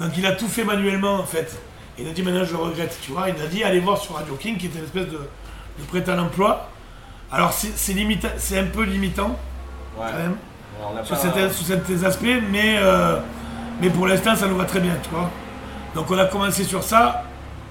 Donc 0.00 0.10
il 0.16 0.24
a 0.26 0.32
tout 0.32 0.46
fait 0.48 0.64
manuellement 0.64 1.14
en 1.14 1.24
fait. 1.24 1.58
Il 1.98 2.06
a 2.06 2.12
dit 2.12 2.22
maintenant 2.22 2.44
je 2.44 2.52
le 2.52 2.58
regrette, 2.58 2.96
tu 3.02 3.10
vois. 3.10 3.28
Il 3.30 3.42
a 3.42 3.46
dit 3.48 3.64
allez 3.64 3.80
voir 3.80 3.98
sur 3.98 4.14
Radio 4.14 4.34
King 4.36 4.56
qui 4.56 4.66
était 4.66 4.78
une 4.78 4.84
espèce 4.84 5.06
de, 5.06 5.18
de 5.78 5.84
prêt 5.88 6.08
à 6.08 6.14
l'emploi. 6.14 6.68
Alors 7.32 7.52
c'est 7.52 7.76
c'est 7.76 7.92
limita- 7.94 8.34
c'est 8.36 8.58
un 8.58 8.64
peu 8.66 8.84
limitant 8.84 9.36
Ouais. 9.96 10.06
quand 10.12 10.18
même 10.18 10.30
Ouais, 10.30 10.36
on 10.82 11.04
sur, 11.04 11.16
pas- 11.16 11.22
certains, 11.22 11.50
sur 11.50 11.66
certains 11.66 12.02
aspects, 12.04 12.42
mais, 12.50 12.76
euh, 12.78 13.18
mais 13.80 13.90
pour 13.90 14.06
l'instant 14.06 14.34
ça 14.36 14.46
nous 14.46 14.56
va 14.56 14.64
très 14.64 14.80
bien, 14.80 14.94
tu 15.02 15.10
vois. 15.10 15.30
Donc 15.94 16.10
on 16.10 16.18
a 16.18 16.26
commencé 16.26 16.64
sur 16.64 16.82
ça. 16.82 17.24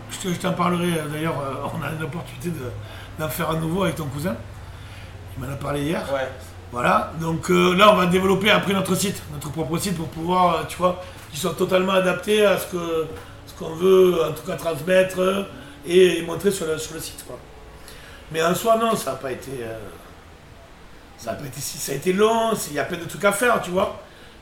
Je 0.09 0.17
te- 0.29 0.33
je 0.33 0.39
t'en 0.39 0.53
parlerai 0.53 0.85
euh, 0.99 1.07
d'ailleurs, 1.11 1.35
euh, 1.39 1.67
on 1.77 1.83
a 1.85 1.91
une 1.91 2.03
opportunité 2.03 2.49
de- 2.49 2.71
d'en 3.19 3.29
faire 3.29 3.49
un 3.51 3.57
nouveau 3.59 3.83
avec 3.83 3.95
ton 3.95 4.05
cousin. 4.05 4.35
Il 5.37 5.45
m'en 5.45 5.51
a 5.51 5.55
parlé 5.57 5.81
hier. 5.83 6.01
Ouais. 6.13 6.27
Voilà, 6.71 7.11
donc 7.21 7.49
euh, 7.49 7.73
là 7.75 7.93
on 7.93 7.95
va 7.95 8.07
développer 8.07 8.49
après 8.51 8.73
notre 8.73 8.93
site, 8.95 9.21
notre 9.31 9.49
propre 9.51 9.77
site 9.77 9.95
pour 9.95 10.09
pouvoir, 10.09 10.67
tu 10.67 10.75
vois, 10.77 11.01
qu'il 11.29 11.39
soit 11.39 11.53
totalement 11.55 11.93
adapté 11.93 12.45
à 12.45 12.57
ce 12.57 12.67
que 12.67 13.05
ce 13.45 13.53
qu'on 13.57 13.73
veut 13.73 14.21
en 14.27 14.33
tout 14.33 14.45
cas 14.45 14.55
transmettre 14.57 15.45
et, 15.87 16.21
montrer 16.23 16.51
sur 16.51 16.65
le, 16.65 16.77
sur 16.77 16.93
le 16.95 16.99
site 16.99 17.23
quoi. 17.25 17.37
Mais 18.33 18.43
en 18.43 18.53
soi 18.53 18.75
non, 18.77 18.93
ça 18.97 19.11
n'a 19.11 19.15
pas 19.17 19.31
été 19.31 19.51
euh, 19.61 19.77
ça 21.17 21.31
a 21.31 21.33
pas 21.33 21.45
été 21.45 21.59
si 21.59 21.77
ça 21.77 21.91
a 21.91 21.95
été 21.95 22.13
long, 22.13 22.51
il 22.69 22.75
y 22.75 22.79
a 22.79 22.83
plein 22.83 22.97
de 22.97 23.05
trucs 23.05 23.25
à 23.25 23.31
faire, 23.31 23.61
tu 23.61 23.71
vois. 23.71 23.99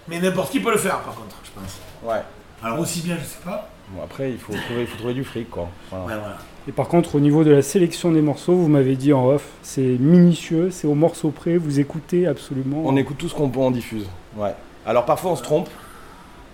Mais 0.07 0.19
n'importe 0.19 0.51
qui 0.51 0.59
peut 0.59 0.71
le 0.71 0.78
faire 0.78 0.99
par 0.99 1.15
contre, 1.15 1.38
je 1.43 1.51
pense. 1.59 1.80
Ouais. 2.03 2.21
Alors 2.63 2.80
aussi 2.80 3.01
bien, 3.01 3.17
je 3.19 3.26
sais 3.26 3.43
pas. 3.43 3.69
Bon, 3.89 4.03
après, 4.03 4.32
il 4.32 4.39
faut 4.39 4.53
trouver, 4.53 4.82
il 4.82 4.88
faut 4.88 4.97
trouver 4.97 5.13
du 5.13 5.23
fric, 5.23 5.49
quoi. 5.49 5.69
Voilà. 5.89 6.05
Ouais, 6.05 6.13
voilà. 6.19 6.38
Et 6.67 6.71
par 6.71 6.88
contre, 6.88 7.13
au 7.13 7.19
niveau 7.19 7.43
de 7.43 7.51
la 7.51 7.61
sélection 7.61 8.11
des 8.11 8.21
morceaux, 8.21 8.55
vous 8.55 8.67
m'avez 8.67 8.95
dit 8.95 9.13
en 9.13 9.28
off, 9.28 9.45
c'est 9.61 9.82
minutieux, 9.82 10.71
c'est 10.71 10.88
au 10.88 10.95
morceau 10.95 11.30
près, 11.30 11.57
vous 11.57 11.80
écoutez 11.80 12.26
absolument. 12.26 12.82
On 12.84 12.95
écoute 12.97 13.17
tout 13.19 13.30
ce 13.30 13.36
qu'on 13.36 13.49
peut, 13.49 13.59
on 13.59 13.69
diffuse. 13.69 14.07
Ouais. 14.36 14.55
Alors 14.88 15.05
parfois 15.05 15.32
on 15.32 15.36
se 15.36 15.43
trompe, 15.43 15.69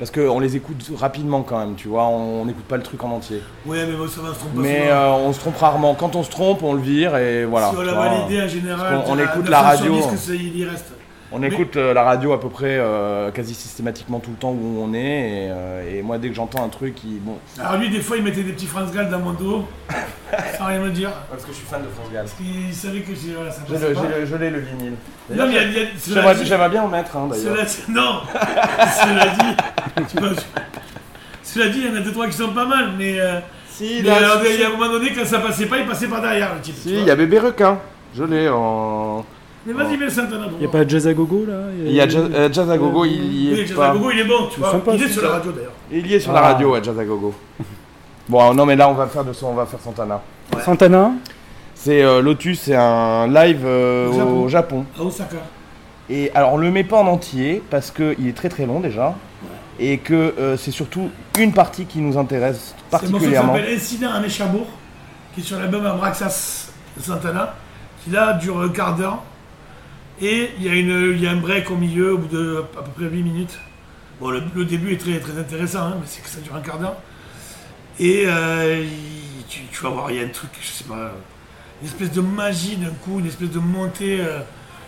parce 0.02 0.10
qu'on 0.10 0.39
les 0.39 0.56
écoute 0.56 0.84
rapidement 0.97 1.43
quand 1.43 1.60
même, 1.60 1.76
tu 1.76 1.88
vois, 1.88 2.08
on 2.08 2.43
n'écoute 2.45 2.64
pas 2.64 2.76
le 2.76 2.82
truc 2.82 3.04
en 3.04 3.12
entier. 3.12 3.39
Ouais, 3.68 3.86
mais 3.86 3.95
bon, 3.95 4.08
ça 4.08 4.20
va 4.22 4.30
se 4.34 4.39
tromper. 4.39 4.58
Mais 4.58 4.88
euh, 4.89 5.12
on 5.12 5.32
se 5.32 5.39
trompe 5.39 5.58
rarement. 5.58 5.93
Quand 5.93 6.16
on 6.16 6.24
se 6.24 6.32
trompe, 6.32 6.64
on 6.64 6.74
le 6.74 6.82
vire 6.82 7.16
et 7.18 7.45
voilà. 7.45 7.70
si 7.70 7.76
on 7.78 7.82
l'a 7.82 7.93
validé 7.93 8.41
en 8.41 8.47
général, 8.47 9.04
on 9.06 9.20
écoute 9.20 9.43
9 9.43 9.49
la 9.52 9.62
radio. 9.62 9.93
10 9.93 10.06
que 10.08 10.18
c'est- 10.18 10.36
il 10.38 10.58
y 10.58 10.66
reste. 10.66 10.88
On 11.34 11.41
écoute 11.43 11.77
euh, 11.77 11.93
la 11.93 12.03
radio 12.03 12.34
à 12.34 12.39
peu 12.41 12.49
près 12.49 12.75
euh, 12.77 13.32
quasi 13.32 13.53
systématiquement 13.53 14.19
tout 14.19 14.32
le 14.32 14.36
temps 14.36 14.49
où 14.51 14.82
on 14.84 14.93
est. 14.93 14.97
Et, 14.99 15.49
euh, 15.49 15.99
et 15.99 16.01
moi, 16.01 16.17
dès 16.17 16.27
que 16.27 16.36
j'entends 16.36 16.63
un 16.65 16.67
truc, 16.67 16.95
qui, 16.95 17.19
bon. 17.21 17.38
Alors 17.59 17.77
lui, 17.77 17.89
des 17.89 18.01
fois, 18.01 18.17
il 18.17 18.23
mettait 18.23 18.43
des 18.43 18.51
petits 18.51 18.67
France 18.67 18.91
Gall 18.91 19.09
dans 19.09 19.19
mon 19.19 19.32
dos, 19.32 19.65
sans 20.57 20.65
rien 20.65 20.79
me 20.79 20.89
dire. 20.89 21.11
Parce 21.29 21.43
que 21.43 21.51
je 21.51 21.57
suis 21.57 21.65
fan 21.65 21.82
de 21.84 21.88
France 21.88 22.09
Gall. 22.11 22.25
Il 22.67 22.73
savait 22.73 22.99
que 22.99 23.13
j'ai- 23.15 23.34
voilà, 23.34 23.49
ça 23.49 23.61
le- 23.69 23.93
pas. 23.93 24.01
j'ai 24.13 24.19
le- 24.19 24.25
Je 24.25 24.36
l'ai 24.36 24.49
le 24.49 24.59
vinyle. 24.59 24.93
Non, 25.29 25.45
mais 25.47 25.51
il 25.51 25.55
y 25.55 25.57
a- 25.57 25.63
il 25.63 25.88
J'aimerais 26.05 26.36
dit- 26.36 26.45
j'aimerais 26.45 26.69
bien 26.69 26.84
en 26.84 26.88
mettre, 26.89 27.15
hein, 27.15 27.29
d'ailleurs. 27.32 27.55
non, 27.89 28.19
cela 29.01 29.25
dit, 29.27 30.05
tu 30.13 30.17
vois, 30.19 30.29
cela 31.43 31.69
dit, 31.69 31.79
il 31.79 31.88
y 31.88 31.89
en 31.91 31.95
a 31.95 32.01
deux 32.01 32.11
trois 32.11 32.27
qui 32.27 32.34
sont 32.34 32.49
pas 32.49 32.65
mal, 32.65 32.91
mais, 32.97 33.19
euh, 33.21 33.39
Si, 33.69 34.01
mais 34.03 34.09
là, 34.09 34.17
alors, 34.17 34.41
si, 34.45 34.53
il 34.55 34.59
y 34.59 34.63
a 34.63 34.67
un 34.67 34.71
moment 34.71 34.89
donné 34.91 35.13
quand 35.13 35.25
ça 35.25 35.39
passait 35.39 35.65
pas, 35.65 35.77
il 35.77 35.86
passait 35.86 36.07
par 36.07 36.21
derrière 36.21 36.53
le 36.55 36.59
type. 36.61 36.75
si, 36.75 36.89
il 36.93 37.03
y 37.05 37.09
a 37.09 37.15
Bébé 37.15 37.39
Requin. 37.39 37.79
Je 38.13 38.23
l'ai 38.25 38.49
en. 38.49 39.25
Mais 39.66 39.74
vas-y, 39.74 39.97
mets 39.97 40.09
Santana. 40.09 40.45
Il 40.53 40.59
n'y 40.59 40.66
a 40.66 40.70
pas 40.70 40.88
Jazz 40.88 41.07
à 41.07 41.14
Gogo 41.14 41.45
là 41.47 41.53
Il 41.86 41.91
y 41.91 42.01
a 42.01 42.07
Jazz, 42.09 42.30
euh, 42.34 42.49
Jazz 42.51 42.70
à 42.70 42.78
Gogo, 42.78 43.05
il 43.05 43.12
y 43.49 43.53
Oui, 43.53 43.59
est 43.59 43.66
Jazz 43.68 43.78
pas. 43.78 43.89
à 43.89 43.93
Gogo, 43.93 44.09
il 44.12 44.20
est 44.20 44.24
bon, 44.24 44.47
tu 44.51 44.59
vois. 44.59 44.72
sympa, 44.72 44.91
il 44.95 45.03
est 45.03 45.07
sur 45.07 45.22
ça. 45.22 45.28
la 45.28 45.34
radio 45.36 45.51
d'ailleurs. 45.51 45.72
Il 45.91 46.07
y 46.07 46.14
est 46.16 46.20
sur 46.20 46.32
la 46.34 46.39
Ah. 46.39 46.53
radio, 46.53 46.72
ouais, 46.74 46.84
Jazz 46.84 46.97
à 46.99 47.05
Gogo. 47.05 47.34
Bon, 48.28 48.53
non, 48.53 48.66
mais 48.66 48.76
là, 48.76 48.89
on 48.89 48.93
va 48.93 49.07
faire 49.07 49.24
de 49.24 49.34
son, 49.34 49.47
on 49.47 49.53
va 49.53 49.66
faire 49.66 49.80
Santana. 49.80 50.22
Santana 50.64 51.12
C'est 51.76 52.01
euh, 52.03 52.22
Lotus, 52.22 52.62
c'est 52.62 52.76
un 52.76 53.28
live 53.28 53.62
euh, 53.66 54.07
Au 54.09 54.14
Japon. 54.14 54.41
au 54.43 54.47
Japon. 54.47 54.86
À 54.99 55.03
Osaka. 55.03 55.38
Et 56.09 56.32
alors, 56.34 56.53
on 56.53 56.57
le 56.57 56.72
met 56.72 56.84
pas 56.84 56.97
en 56.97 57.07
entier 57.07 57.62
parce 57.70 57.91
qu'il 57.91 58.28
est 58.28 58.36
très 58.36 58.49
très 58.49 58.66
long 58.66 58.80
déjà. 58.80 59.16
Et 59.80 59.97
que 59.97 60.14
euh, 60.39 60.57
c'est 60.57 60.72
surtout 60.72 61.09
une 61.39 61.53
partie 61.53 61.86
qui 61.86 61.99
nous 61.99 62.18
intéresse 62.18 62.76
C'est 62.89 62.95
un 62.95 62.99
morceau 62.99 63.05
qui 63.05 63.12
particulièrement. 63.14 63.55
s'appelle 63.55 63.74
Incident 63.76 64.12
à 64.12 64.20
Méchabourg, 64.20 64.68
qui 65.34 65.41
est 65.41 65.43
sur 65.43 65.57
l'album 65.59 65.86
Abraxas 65.86 66.72
de 66.97 67.01
Santana, 67.01 67.55
qui 68.03 68.12
là 68.12 68.34
dure 68.34 68.59
un 68.62 68.70
quart 68.70 68.95
d'heure. 68.95 69.24
Et 70.22 70.51
il 70.57 70.63
y, 70.63 70.69
a 70.69 70.74
une- 70.76 71.13
il 71.15 71.22
y 71.22 71.28
a 71.28 71.32
un 71.32 71.38
break 71.38 71.72
au 71.72 71.76
milieu, 71.76 72.13
au 72.13 72.17
bout 72.19 72.28
de 72.28 72.63
à 72.78 72.82
peu 72.84 72.91
près 72.91 73.05
8 73.05 73.24
minutes. 73.24 73.57
Bon, 74.19 74.30
le, 74.30 74.43
le 74.55 74.65
début 74.65 74.93
est 74.93 74.97
très, 74.97 75.19
très 75.19 75.38
intéressant, 75.39 75.80
hein, 75.82 75.97
mais 75.99 76.05
c'est 76.05 76.22
que 76.22 76.30
ça 76.30 76.39
dure 76.41 76.55
un 76.55 76.61
quart 76.61 76.78
d'heure. 76.78 76.95
Et 77.99 78.24
euh, 78.28 78.84
il- 78.84 79.45
tu, 79.47 79.61
tu 79.72 79.84
vas 79.84 79.89
voir, 79.89 80.11
il 80.11 80.17
y 80.17 80.19
a 80.19 80.24
un 80.26 80.30
truc, 80.30 80.51
je 80.61 80.67
sais 80.67 80.84
pas, 80.84 81.11
une 81.82 81.88
espèce 81.88 82.11
de 82.11 82.22
magie 82.22 82.76
d'un 82.78 82.91
coup, 83.03 83.19
une 83.19 83.26
espèce 83.26 83.49
de 83.49 83.59
montée 83.59 84.19
euh, 84.22 84.39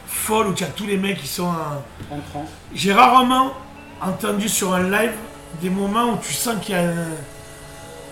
folle 0.07 0.47
où 0.47 0.53
tu 0.53 0.63
as 0.63 0.67
tous 0.67 0.85
les 0.85 0.97
mecs 0.97 1.17
qui 1.19 1.27
sont 1.27 1.45
en, 1.45 1.83
Entrant. 2.15 2.45
j'ai 2.75 2.93
rarement 2.93 3.53
entendu 4.01 4.47
sur 4.47 4.73
un 4.73 4.83
live 4.89 5.13
des 5.61 5.69
moments 5.71 6.13
où 6.13 6.17
tu 6.21 6.31
sens 6.33 6.55
qu'il 6.63 6.75
y 6.75 6.77
a 6.77 6.81
un. 6.83 7.07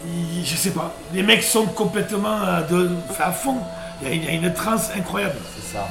il- 0.07 0.43
je 0.45 0.55
sais 0.55 0.71
pas, 0.71 0.95
les 1.13 1.21
mecs 1.21 1.43
sont 1.43 1.67
complètement 1.67 2.41
euh, 2.41 2.61
de, 2.67 2.89
à 3.19 3.31
fond. 3.31 3.57
Il 4.01 4.07
y, 4.07 4.11
a, 4.11 4.13
il 4.15 4.25
y 4.25 4.27
a 4.27 4.31
une 4.31 4.53
transe 4.53 4.89
incroyable. 4.97 5.35
C'est 5.55 5.73
ça. 5.77 5.87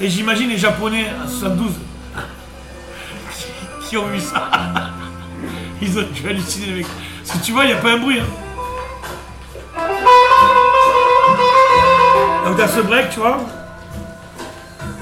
Et 0.00 0.08
j'imagine 0.10 0.48
les 0.50 0.58
Japonais 0.58 1.06
en 1.24 1.28
72 1.28 1.72
qui, 3.88 3.96
ont 3.96 4.06
vu 4.06 4.20
ça. 4.20 4.48
Ils 5.80 5.98
ont 5.98 6.02
dû 6.12 6.28
halluciner 6.28 6.66
les 6.66 6.72
mecs. 6.78 6.86
Parce 7.24 7.38
que 7.38 7.44
tu 7.44 7.52
vois, 7.52 7.64
il 7.64 7.68
n'y 7.68 7.72
a 7.74 7.76
pas 7.76 7.92
un 7.92 7.98
bruit. 7.98 8.18
hein. 8.18 8.24
Donc 12.44 12.56
dans 12.56 12.68
ce 12.68 12.80
break, 12.80 13.10
tu 13.10 13.20
vois, 13.20 13.38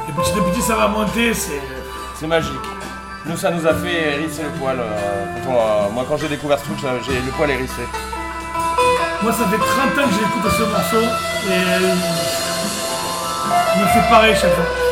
et 0.08 0.12
petit 0.12 0.30
à 0.38 0.42
petit 0.50 0.62
ça 0.62 0.76
va 0.76 0.88
monter, 0.88 1.32
c'est. 1.34 1.60
C'est 2.18 2.26
magique. 2.28 2.52
Nous, 3.26 3.36
ça 3.36 3.50
nous 3.50 3.66
a 3.66 3.74
fait 3.74 4.12
hérisser 4.14 4.42
le 4.44 4.50
poil. 4.60 4.76
euh, 4.78 5.26
quand 5.44 5.50
on, 5.50 5.54
euh, 5.56 5.90
moi, 5.92 6.04
quand 6.08 6.16
j'ai 6.18 6.28
découvert 6.28 6.58
ce 6.58 6.64
truc, 6.64 6.78
j'ai 7.06 7.14
le 7.14 7.30
poil 7.32 7.50
hérissé. 7.50 7.82
Moi, 9.22 9.32
ça 9.32 9.44
fait 9.46 9.56
30 9.58 9.66
ans 9.98 10.08
que 10.08 10.14
j'écoute 10.14 10.52
ce 10.52 10.62
morceau 10.62 11.02
et 11.48 11.52
euh, 11.52 11.94
il 13.74 13.82
me 13.82 13.86
fait 13.88 14.08
pareil 14.10 14.34
chaque 14.34 14.52
fois. 14.52 14.91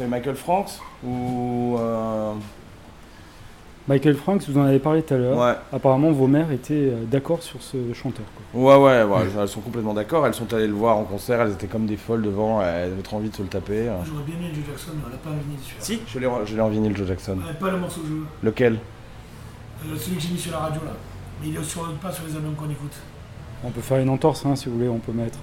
Fait 0.00 0.08
Michael 0.08 0.36
Franks 0.36 0.78
Ou. 1.04 1.76
euh, 1.78 2.32
Michael 3.88 4.14
Franks, 4.14 4.42
vous 4.48 4.56
en 4.58 4.64
avez 4.64 4.78
parlé 4.78 5.02
tout 5.02 5.14
à 5.14 5.16
l'heure. 5.16 5.36
Ouais. 5.38 5.54
Apparemment, 5.72 6.12
vos 6.12 6.28
mères 6.28 6.52
étaient 6.52 6.74
euh, 6.74 7.04
d'accord 7.06 7.42
sur 7.42 7.60
ce 7.60 7.92
chanteur. 7.92 8.24
quoi. 8.52 8.60
Ouais, 8.60 8.76
ouais, 8.76 9.02
ouais, 9.02 9.26
elles 9.40 9.48
sont 9.48 9.60
complètement 9.60 9.94
d'accord. 9.94 10.26
Elles 10.26 10.34
sont 10.34 10.52
allées 10.54 10.68
le 10.68 10.74
voir 10.74 10.96
en 10.96 11.02
concert, 11.04 11.40
elles 11.40 11.52
étaient 11.52 11.66
comme 11.66 11.86
des 11.86 11.96
folles 11.96 12.22
devant, 12.22 12.62
elles 12.62 12.92
avaient 12.92 13.02
trop 13.02 13.16
envie 13.16 13.30
de 13.30 13.34
se 13.36 13.42
le 13.42 13.48
taper. 13.48 13.86
J'aurais 14.06 14.22
bien 14.24 14.36
mis 14.36 14.54
Joe 14.54 14.64
Jackson, 14.68 14.92
mais 14.94 15.02
on 15.06 15.10
l'a 15.10 15.16
pas 15.16 15.30
mis 15.30 15.56
celui-là. 15.62 15.80
Si, 15.80 16.00
je 16.06 16.18
l'ai 16.20 16.28
je 16.46 16.54
l'ai 16.54 16.60
en 16.60 16.68
vinyle, 16.68 16.96
Joe 16.96 17.08
Jackson. 17.08 17.38
Ouais, 17.38 17.54
pas 17.58 17.70
le 17.70 17.78
morceau 17.78 18.00
que 18.02 18.06
je 18.06 18.12
veux. 18.12 18.26
Lequel? 18.44 18.74
Euh, 19.84 19.96
celui 19.96 20.16
que 20.16 20.22
j'ai 20.22 20.32
mis 20.34 20.38
sur 20.38 20.52
la 20.52 20.58
radio 20.58 20.80
là. 20.84 20.92
Mais 21.42 21.48
il 21.48 21.56
est 21.56 21.64
sur, 21.64 21.92
pas 21.94 22.12
sur 22.12 22.24
les 22.26 22.36
albums 22.36 22.54
qu'on 22.54 22.70
écoute. 22.70 22.94
On 23.64 23.70
peut 23.70 23.80
faire 23.80 23.98
une 23.98 24.10
entorse, 24.10 24.46
hein, 24.46 24.54
si 24.54 24.68
vous 24.68 24.76
voulez. 24.76 24.88
On 24.88 24.98
peut 24.98 25.12
mettre. 25.12 25.38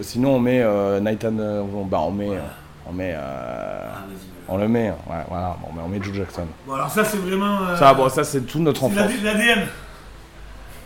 Sinon, 0.00 0.36
on 0.36 0.40
met 0.40 0.60
euh, 0.60 0.98
Night 1.00 1.24
and. 1.24 1.38
euh, 1.38 1.62
bah, 1.88 2.00
on 2.02 2.10
met. 2.10 2.30
euh, 2.30 2.40
on 2.88 2.92
met. 2.92 3.12
euh, 3.14 3.88
Ah, 3.92 4.04
on 4.48 4.56
le 4.58 4.68
met, 4.68 4.90
ouais, 4.90 5.24
voilà, 5.28 5.56
bon, 5.60 5.68
mais 5.74 5.82
on 5.84 5.88
met 5.88 6.02
Joe 6.02 6.14
Jackson. 6.14 6.46
Bon, 6.66 6.74
alors 6.74 6.90
ça, 6.90 7.04
c'est 7.04 7.16
vraiment. 7.18 7.58
euh, 7.68 7.76
Ça, 7.76 7.94
bon, 7.94 8.08
ça, 8.08 8.24
c'est 8.24 8.40
tout 8.42 8.58
notre 8.60 8.80
c'est 8.80 8.86
enfance. 8.86 8.98
l'AD- 8.98 9.22
l'ADN. 9.22 9.66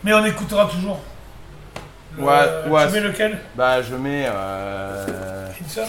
Mais 0.03 0.13
on 0.13 0.23
écoutera 0.25 0.65
toujours. 0.67 0.99
Le- 2.17 2.23
Ouais, 2.23 2.33
ouais. 2.69 2.87
Tu 2.87 2.93
mets 2.93 2.99
lequel? 3.01 3.37
Bah, 3.55 3.81
je 3.81 3.95
mets. 3.95 4.25
Euh, 4.27 5.47
Inside 5.63 5.83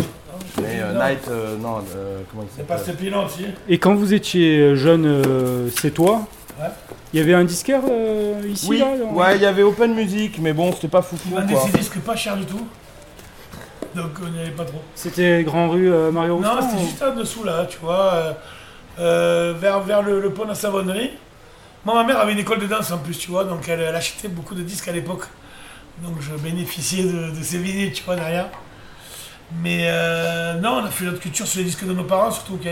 je 0.57 0.61
mets 0.63 0.81
euh, 0.81 0.93
Non, 0.93 1.05
Night. 1.07 1.29
euh, 1.29 1.57
non, 1.57 1.79
euh, 1.97 2.21
comment 2.31 2.43
il 2.45 2.49
C'est 2.57 2.67
pas 2.67 2.79
s'appelle? 2.79 2.95
Stepin 2.97 3.19
aussi. 3.25 3.47
Et 3.69 3.79
quand 3.79 3.95
vous 3.95 4.13
étiez 4.15 4.77
jeune, 4.77 5.05
euh, 5.07 5.69
c'est 5.79 5.91
toi? 5.93 6.27
Ouais. 6.61 6.67
Il 7.13 7.21
y 7.21 7.23
avait 7.23 7.35
un 7.35 7.45
disquaire 7.45 7.81
euh, 7.89 8.43
ici 8.47 8.67
Oui, 8.69 8.79
là 8.79 8.87
dans- 8.99 9.13
ouais, 9.15 9.37
il 9.37 9.43
y 9.43 9.47
avait 9.47 9.63
Open 9.63 9.95
Music, 9.95 10.39
mais 10.41 10.53
bon, 10.53 10.73
c'était 10.73 10.89
pas 10.89 11.01
foufou 11.03 11.29
Il 11.29 11.33
quoi. 11.33 11.41
vendait 11.43 11.57
ses 11.71 11.79
disques 11.79 11.99
pas 12.01 12.17
cher 12.17 12.37
du 12.37 12.45
tout. 12.45 12.67
Donc 13.95 14.11
on 14.23 14.29
n'y 14.29 14.41
avait 14.41 14.51
pas 14.51 14.65
trop. 14.65 14.83
C'était 14.95 15.43
Grand 15.45 15.69
Rue 15.71 15.93
euh, 15.93 16.11
Mario 16.11 16.41
Non, 16.41 16.51
c'était 16.61 16.83
ou- 16.83 16.87
juste 16.87 17.03
en 17.03 17.15
dessous 17.15 17.45
là, 17.45 17.67
tu 17.69 17.79
vois, 17.79 18.13
euh, 18.15 18.33
euh, 19.01 19.55
vers, 19.59 19.81
vers 19.81 20.03
le, 20.03 20.21
le 20.21 20.31
pont 20.31 20.45
de 20.45 20.49
la 20.51 20.55
Savonnerie. 20.55 21.11
Moi, 21.85 21.95
ma 21.95 22.05
mère 22.05 22.19
avait 22.21 22.33
une 22.33 22.39
école 22.41 22.59
de 22.59 22.67
danse 22.67 22.91
en 22.91 22.99
plus, 22.99 23.17
tu 23.19 23.31
vois, 23.31 23.45
donc 23.45 23.69
elle, 23.69 23.81
elle 23.81 23.95
achetait 23.95 24.29
beaucoup 24.29 24.55
de 24.55 24.63
disques 24.63 24.89
à 24.89 24.93
l'époque. 24.93 25.25
Donc 26.03 26.17
je 26.21 26.33
bénéficiais 26.35 27.05
de, 27.05 27.31
de 27.37 27.43
ces 27.43 27.59
vinyles, 27.59 27.93
tu 27.93 28.03
vois, 28.05 28.17
derrière. 28.17 28.47
Mais 29.63 29.85
euh, 29.85 30.55
non, 30.55 30.81
on 30.83 30.85
a 30.85 30.91
fait 30.91 31.05
notre 31.07 31.21
culture 31.21 31.47
sur 31.47 31.59
les 31.59 31.65
disques 31.65 31.87
de 31.87 31.93
nos 31.93 32.05
parents, 32.05 32.31
surtout. 32.31 32.59
qui 32.59 32.69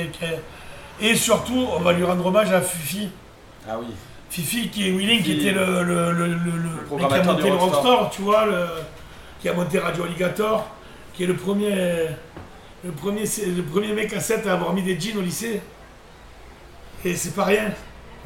Et 1.01 1.15
surtout, 1.17 1.67
on 1.77 1.81
va 1.81 1.93
lui 1.93 2.05
rendre 2.05 2.25
hommage 2.27 2.53
à 2.53 2.61
Fifi. 2.61 3.09
Ah 3.69 3.77
oui. 3.81 3.87
Fifi 4.29 4.69
qui 4.69 4.89
est 4.89 4.93
Willing, 4.93 5.23
qui 5.23 5.37
Qui- 5.39 5.41
était 5.49 5.53
le, 5.53 5.83
le, 5.83 6.13
le, 6.13 6.27
le, 6.27 6.99
qui 6.99 7.15
a 7.15 7.23
monté 7.23 7.43
du 7.45 7.49
le 7.49 7.55
Rockstar. 7.55 7.83
Rockstar, 7.83 8.11
tu 8.11 8.23
vois, 8.23 8.45
le- 8.47 8.67
qui 9.41 9.49
a 9.49 9.55
monté 9.55 9.79
Radio 9.79 10.05
Alligator, 10.05 10.67
qui 11.17 11.25
est 11.25 11.27
le 11.27 11.35
premier, 11.37 12.09
le 12.85 12.91
premier, 12.93 13.23
le 13.57 13.63
premier 13.63 13.93
mec 13.93 14.13
à 14.13 14.21
7 14.21 14.47
à 14.47 14.53
avoir 14.53 14.73
mis 14.73 14.83
des 14.83 14.99
jeans 14.99 15.17
au 15.19 15.23
lycée. 15.23 15.61
Et 17.05 17.15
c'est 17.17 17.35
pas 17.35 17.45
rien. 17.45 17.71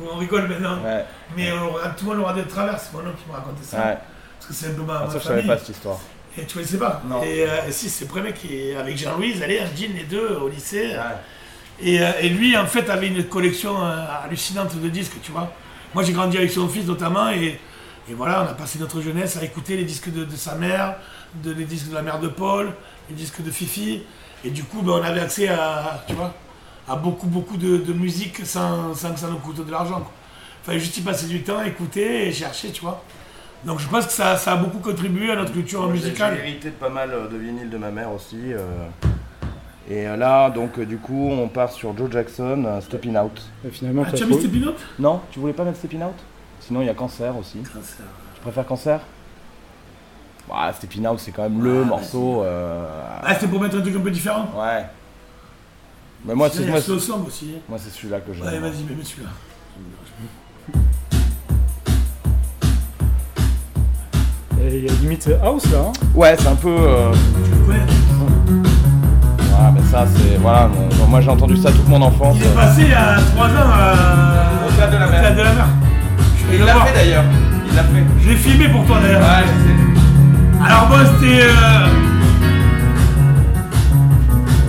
On 0.02 0.16
rigole 0.16 0.48
maintenant. 0.48 0.82
Ouais, 0.82 1.04
Mais 1.36 1.52
on 1.52 1.68
aura- 1.68 1.88
tout 1.90 2.04
le 2.04 2.10
monde 2.10 2.18
l'aura 2.18 2.32
de 2.32 2.42
travers, 2.42 2.78
c'est 2.80 2.92
mon 2.92 3.00
oncle 3.00 3.18
qui 3.22 3.30
m'a 3.30 3.36
raconté 3.38 3.62
ça. 3.62 3.76
ouais. 3.78 3.96
Parce 4.38 4.46
que 4.48 4.54
c'est 4.54 4.68
un 4.68 4.74
peu 4.74 4.82
ma, 4.82 5.00
Ah, 5.02 5.04
ma 5.06 5.10
ça, 5.12 5.18
je 5.18 5.24
savais 5.24 5.34
famille. 5.42 5.46
pas 5.48 5.58
cette 5.58 5.68
histoire. 5.76 5.98
Et 6.38 6.44
tu 6.46 6.54
connaissais 6.54 6.78
pas 6.78 7.02
Non. 7.06 7.22
Et, 7.22 7.42
euh, 7.42 7.66
et 7.68 7.72
si, 7.72 7.90
c'est 7.90 8.04
le 8.06 8.10
premier 8.10 8.32
qui 8.32 8.56
est 8.70 8.76
avec 8.76 8.96
Jean-Louis, 8.96 9.42
allez, 9.42 9.58
un 9.60 9.66
jean 9.76 9.92
les 9.94 10.04
deux 10.04 10.36
au 10.40 10.48
lycée. 10.48 10.96
Et, 11.82 12.00
euh, 12.00 12.10
et 12.20 12.28
lui, 12.30 12.56
en 12.56 12.66
fait, 12.66 12.88
avait 12.88 13.08
une 13.08 13.24
collection 13.24 13.76
euh, 13.84 14.04
hallucinante 14.24 14.74
de 14.80 14.88
disques, 14.88 15.16
tu 15.22 15.32
vois. 15.32 15.52
Moi, 15.94 16.02
j'ai 16.04 16.12
grandi 16.12 16.38
avec 16.38 16.50
son 16.50 16.68
fils 16.68 16.86
notamment, 16.86 17.30
et, 17.30 17.60
et 18.08 18.14
voilà, 18.14 18.44
on 18.44 18.50
a 18.50 18.54
passé 18.54 18.78
notre 18.78 19.00
jeunesse 19.02 19.36
à 19.36 19.44
écouter 19.44 19.76
les 19.76 19.84
disques 19.84 20.10
de, 20.12 20.24
de 20.24 20.36
sa 20.36 20.54
mère, 20.54 20.94
de, 21.42 21.52
les 21.52 21.64
disques 21.64 21.88
de 21.90 21.94
la 21.94 22.02
mère 22.02 22.18
de 22.20 22.28
Paul, 22.28 22.72
les 23.08 23.14
disques 23.14 23.42
de 23.42 23.50
Fifi. 23.50 24.02
Et 24.44 24.50
du 24.50 24.64
coup, 24.64 24.82
ben, 24.82 24.92
on 24.92 25.02
avait 25.02 25.20
accès 25.20 25.48
à, 25.48 26.02
tu 26.06 26.14
vois, 26.14 26.32
à 26.88 26.96
beaucoup, 26.96 27.26
beaucoup 27.26 27.56
de, 27.56 27.76
de 27.78 27.92
musique 27.92 28.44
sans, 28.46 28.94
sans 28.94 29.12
que 29.12 29.20
ça 29.20 29.28
nous 29.28 29.38
coûte 29.38 29.64
de 29.64 29.70
l'argent. 29.70 30.00
quoi. 30.00 30.12
Fallait 30.62 30.80
juste 30.80 30.96
y 30.98 31.00
passer 31.02 31.26
du 31.26 31.42
temps, 31.42 31.62
écouter 31.62 32.26
et 32.28 32.32
chercher, 32.32 32.70
tu 32.70 32.80
vois. 32.82 33.02
Donc 33.64 33.78
je 33.78 33.86
pense 33.88 34.06
que 34.06 34.12
ça, 34.12 34.36
ça 34.36 34.52
a 34.52 34.56
beaucoup 34.56 34.78
contribué 34.78 35.30
à 35.30 35.36
notre 35.36 35.52
culture 35.52 35.82
Moi, 35.82 35.92
musicale. 35.92 36.38
J'ai 36.42 36.48
hérité 36.48 36.68
de 36.70 36.74
pas 36.74 36.88
mal 36.88 37.10
euh, 37.12 37.28
de 37.28 37.36
vinyles 37.36 37.68
de 37.70 37.76
ma 37.76 37.90
mère 37.90 38.10
aussi. 38.12 38.38
euh, 38.54 38.88
Et 39.90 40.06
euh, 40.06 40.16
là, 40.16 40.48
donc, 40.50 40.80
du 40.80 40.96
coup, 40.98 41.28
on 41.30 41.48
part 41.48 41.70
sur 41.72 41.96
Joe 41.96 42.10
Jackson, 42.10 42.64
euh, 42.66 42.80
Stepping 42.80 43.16
Out. 43.18 43.42
Et 43.66 43.70
finalement, 43.70 44.04
Ah, 44.06 44.12
tu 44.12 44.22
as 44.22 44.26
mis 44.26 44.38
Stepping 44.38 44.64
Out? 44.66 44.76
Non, 44.98 45.20
tu 45.30 45.40
voulais 45.40 45.52
pas 45.52 45.64
mettre 45.64 45.78
Stepping 45.78 46.02
Out? 46.02 46.14
Sinon, 46.60 46.80
il 46.80 46.86
y 46.86 46.90
a 46.90 46.94
Cancer 46.94 47.36
aussi. 47.36 47.58
Tu 47.62 48.40
préfères 48.40 48.66
Cancer? 48.66 49.00
Bah, 50.50 50.72
Stepping 50.74 51.06
Out, 51.06 51.18
c'est 51.20 51.30
quand 51.30 51.42
même 51.44 51.62
le 51.62 51.82
Ah, 51.82 51.86
morceau. 51.86 52.42
euh, 52.42 52.84
Ah, 53.22 53.34
c'était 53.34 53.46
pour 53.46 53.60
mettre 53.60 53.76
un 53.76 53.80
truc 53.80 53.94
un 53.96 54.00
peu 54.00 54.10
différent 54.10 54.48
Ouais. 54.56 54.84
Mais 56.24 56.34
moi, 56.34 56.48
c'est 56.52 56.66
moi, 56.66 56.78
aussi. 56.78 57.12
hein. 57.12 57.60
moi, 57.68 57.78
c'est 57.78 57.90
celui-là 57.90 58.20
que 58.20 58.32
j'aime. 58.34 58.44
Ouais, 58.44 58.58
vas-y, 58.58 58.82
mets 58.82 59.04
celui-là. 59.04 59.30
Et 64.62 64.76
Il 64.78 64.84
y 64.84 64.88
a 64.88 64.92
limite 65.00 65.30
house 65.42 65.64
là. 65.72 65.78
hein. 65.88 65.92
Ouais, 66.14 66.36
c'est 66.38 66.48
un 66.48 66.54
peu. 66.56 66.68
euh, 66.78 67.12
Tu 67.44 67.50
le 67.50 67.56
connais 67.66 67.78
Voilà, 69.50 69.70
mais 69.72 69.80
ça, 69.90 70.04
c'est. 70.14 70.36
Voilà, 70.36 70.68
mon- 70.68 71.06
moi, 71.06 71.20
j'ai 71.20 71.30
entendu 71.30 71.56
ça 71.56 71.70
toute 71.72 71.88
mon 71.88 72.02
enfance. 72.02 72.36
Il 72.38 72.44
est 72.46 72.54
passé 72.54 72.82
il 72.82 72.90
y 72.90 72.92
a 72.94 73.16
3 73.34 73.46
ans 73.46 73.50
à... 73.72 73.94
Au 74.66 74.70
Théâtre 74.76 74.92
de 74.92 74.98
la 74.98 75.06
Mer. 75.06 75.18
au 75.18 75.22
Théâtre 75.22 75.36
de 75.36 75.42
la 75.42 75.52
Mer. 75.54 75.66
Je 76.38 76.46
vais 76.46 76.56
Il 76.58 76.64
l'a 76.64 76.74
fait 76.84 76.94
d'ailleurs. 76.94 77.24
Il 77.68 77.74
l'a 77.76 77.82
fait. 77.84 78.04
Je 78.22 78.28
l'ai 78.28 78.36
filmé 78.36 78.68
pour 78.68 78.84
toi 78.84 78.98
d'ailleurs. 79.00 79.22
Ouais, 79.22 79.44
je 79.46 79.68
sais. 79.68 79.99
Alors 80.64 80.86
bon, 80.88 80.96
c'était... 81.20 81.42
Euh... 81.42 81.86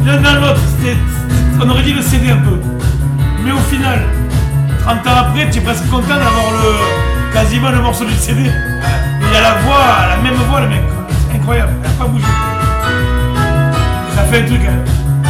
L'un 0.06 0.22
dans 0.22 0.40
l'autre, 0.40 0.62
c'était... 0.78 0.98
On 1.62 1.70
aurait 1.70 1.84
dit 1.84 1.94
le 1.94 2.02
CD 2.02 2.32
un 2.32 2.38
peu. 2.38 2.60
Mais 3.44 3.52
au 3.52 3.60
final, 3.60 4.02
30 4.84 5.08
ans 5.08 5.18
après, 5.20 5.50
tu 5.50 5.60
es 5.60 5.62
presque 5.62 5.88
content 5.90 6.08
d'avoir 6.08 6.52
le... 6.64 7.34
quasiment 7.34 7.70
le 7.70 7.82
morceau 7.82 8.06
du 8.06 8.14
CD. 8.14 8.42
Il 8.44 9.36
a 9.36 9.42
la 9.42 9.54
voix, 9.62 10.08
la 10.10 10.18
même 10.18 10.36
voix 10.50 10.62
le 10.62 10.70
mec. 10.70 10.82
C'est 11.10 11.38
incroyable, 11.38 11.74
il 11.78 11.82
n'a 11.82 11.90
pas 11.90 12.06
bougé. 12.06 12.26
Et 14.08 14.16
ça 14.16 14.24
fait 14.24 14.44
un 14.44 14.46
truc. 14.46 14.62
Hein. 14.66 15.30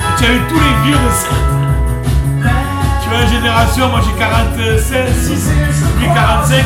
Et 0.00 0.18
tu 0.18 0.24
as 0.24 0.34
eu 0.34 0.40
tous 0.48 0.58
les 0.58 0.74
vieux 0.84 0.96
de 0.96 1.10
ça. 1.12 1.28
Tu 3.02 3.08
vois, 3.08 3.20
la 3.20 3.26
génération, 3.26 3.88
moi 3.88 4.00
j'ai 4.04 4.18
47, 4.18 5.14
6, 5.14 5.50
lui 6.00 6.06
45. 6.06 6.64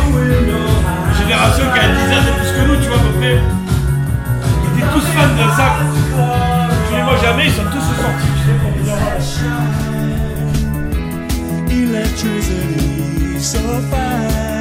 Génération 1.23 1.65
qui 1.73 1.79
a 1.79 1.87
10 1.87 1.93
ans 2.13 2.25
de 2.27 2.33
plus 2.37 2.51
que 2.51 2.63
nous, 2.67 2.77
tu 2.83 2.89
vois, 2.89 2.97
à 2.97 3.01
peu 3.01 3.13
près. 3.21 3.39
Ils 4.65 4.79
étaient 4.79 4.91
tous 4.93 5.07
fans 5.15 5.35
de 5.39 5.47
ça. 5.57 5.69
Je 6.91 6.97
les 6.97 7.03
vois 7.03 7.17
jamais, 7.23 7.47
ils 7.47 7.53
sont 7.53 7.63
tous 7.63 7.87
sortis. 8.03 8.33
Je 8.37 8.43
sais 8.43 8.57
electricity 11.73 13.41
so. 13.41 14.52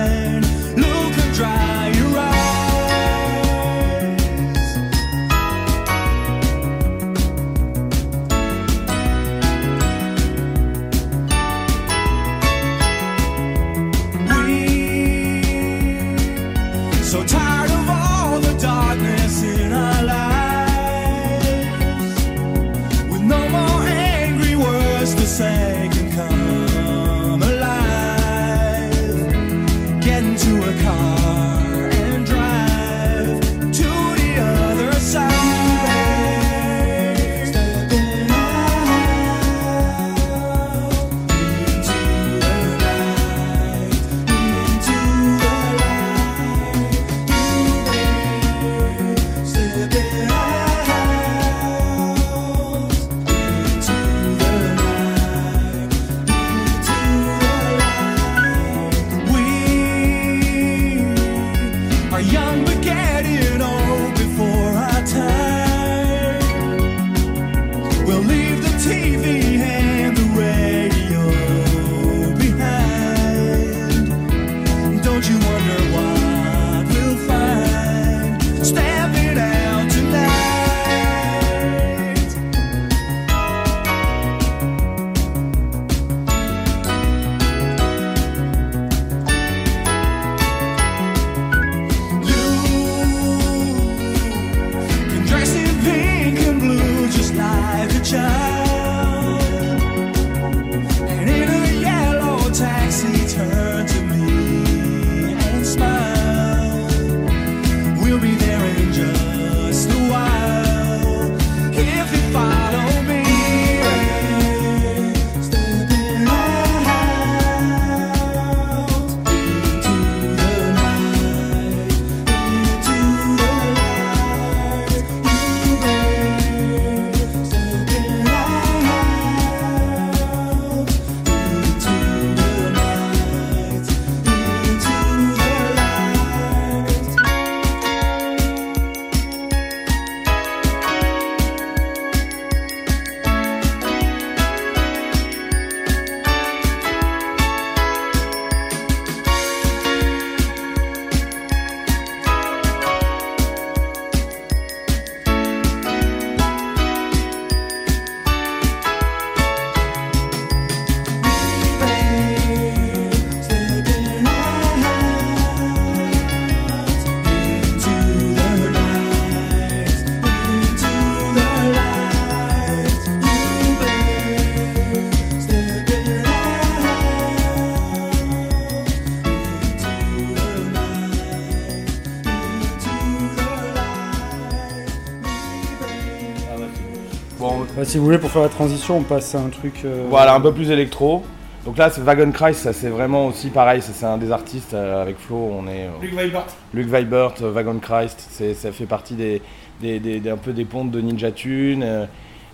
Si 187.91 187.97
vous 187.97 188.05
voulez, 188.05 188.17
pour 188.17 188.31
faire 188.31 188.41
la 188.41 188.49
transition, 188.49 188.97
on 188.99 189.03
passe 189.03 189.35
à 189.35 189.39
un 189.39 189.49
truc. 189.49 189.81
euh, 189.83 190.05
Voilà, 190.09 190.33
un 190.33 190.39
peu 190.41 190.53
plus 190.53 190.71
électro. 190.71 191.23
Donc 191.65 191.77
là, 191.77 191.89
c'est 191.89 192.01
Wagon 192.01 192.31
Christ, 192.31 192.61
ça 192.61 192.73
c'est 192.73 192.87
vraiment 192.89 193.27
aussi 193.27 193.49
pareil, 193.49 193.81
ça, 193.81 193.91
c'est 193.93 194.05
un 194.05 194.17
des 194.17 194.31
artistes 194.31 194.73
euh, 194.73 195.01
avec 195.01 195.17
Flo, 195.19 195.35
on 195.59 195.67
est... 195.67 195.85
euh, 195.85 195.89
Luc 196.01 196.15
Weibart. 196.15 196.47
Luc 196.73 196.87
Vibert, 196.87 197.33
euh, 197.43 197.51
Wagon 197.51 197.77
Christ, 197.79 198.25
c'est, 198.31 198.53
ça 198.55 198.71
fait 198.71 198.85
partie 198.87 199.13
des, 199.13 199.41
des, 199.81 199.99
des- 199.99 200.19
des- 200.21 200.29
un 200.31 200.37
peu 200.37 200.53
des 200.53 200.65
pontes 200.65 200.89
de 200.89 200.99
Ninja 201.01 201.31
Tune 201.31 201.85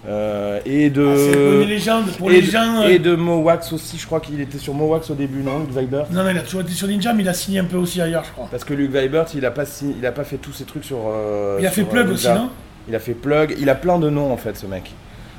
euh, 0.07 0.59
et 0.65 0.89
de... 0.89 1.05
Ah, 1.07 1.61
une 1.63 1.69
légende 1.69 2.05
pour 2.17 2.29
et, 2.31 2.41
les 2.41 2.41
de- 2.47 2.51
gens. 2.51 2.81
euh, 2.81 2.87
et 2.89 2.99
de 2.99 3.15
Mowax 3.15 3.71
aussi, 3.71 3.97
je 3.97 4.05
crois 4.07 4.19
qu'il 4.19 4.41
était 4.41 4.57
sur 4.57 4.73
Mowax 4.73 5.09
au 5.11 5.15
début, 5.15 5.41
non, 5.41 5.59
Luc 5.59 5.69
Vibert 5.77 6.07
Non, 6.11 6.23
non, 6.23 6.29
il 6.31 6.37
a 6.37 6.41
toujours 6.41 6.61
été 6.61 6.71
sur 6.71 6.87
Ninja, 6.87 7.13
mais 7.13 7.23
il 7.23 7.29
a 7.29 7.33
signé 7.33 7.59
un 7.59 7.63
peu 7.65 7.77
aussi 7.77 8.01
ailleurs, 8.01 8.25
je 8.25 8.31
crois. 8.31 8.47
Parce 8.51 8.65
que 8.65 8.73
Luc 8.73 8.91
Vibert, 8.91 9.27
il 9.35 9.45
a 9.45 9.51
pas, 9.51 9.65
signé- 9.65 9.95
il 9.99 10.05
a 10.05 10.11
pas 10.11 10.23
fait 10.25 10.37
tous 10.37 10.51
ces 10.51 10.65
trucs 10.65 10.83
sur... 10.83 10.97
euh, 11.07 11.57
Il 11.61 11.65
a 11.65 11.69
fait 11.69 11.81
sur, 11.83 11.87
euh, 11.87 11.91
Plug 11.91 12.09
aussi, 12.09 12.27
non? 12.27 12.49
Il 12.89 12.95
a 12.95 12.99
fait 12.99 13.13
Plug, 13.13 13.55
il 13.59 13.69
a 13.69 13.75
plein 13.75 13.99
de 13.99 14.09
noms 14.09 14.33
en 14.33 14.37
fait 14.37 14.57
ce 14.57 14.65
mec. 14.65 14.91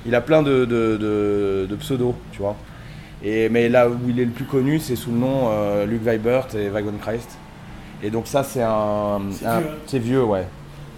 Il 0.07 0.15
a 0.15 0.21
plein 0.21 0.43
de, 0.43 0.65
de, 0.65 0.97
de- 0.97 1.67
de 1.69 1.77
pseudos, 1.77 2.15
tu 2.33 2.41
vois. 2.41 2.57
Et, 3.23 3.49
mais 3.49 3.69
là 3.69 3.89
où 3.89 3.97
il 4.09 4.21
est 4.21 4.25
le 4.25 4.31
plus 4.31 4.45
connu, 4.45 4.79
c'est 4.79 4.95
sous 4.97 5.11
le 5.11 5.19
nom 5.19 5.49
euh, 5.51 5.87
Luke 5.87 6.03
Vibert 6.09 6.47
et 6.57 6.69
Wagon 6.69 6.95
Christ. 7.01 7.37
Et 8.03 8.11
donc 8.11 8.27
ça 8.29 8.45
c'est 8.45 8.63
un... 8.63 9.21
C'est 9.33 9.47
un- 9.47 9.59
vieux. 9.61 9.69
C'est 9.87 9.99
vieux, 9.99 10.25
ouais. 10.25 10.45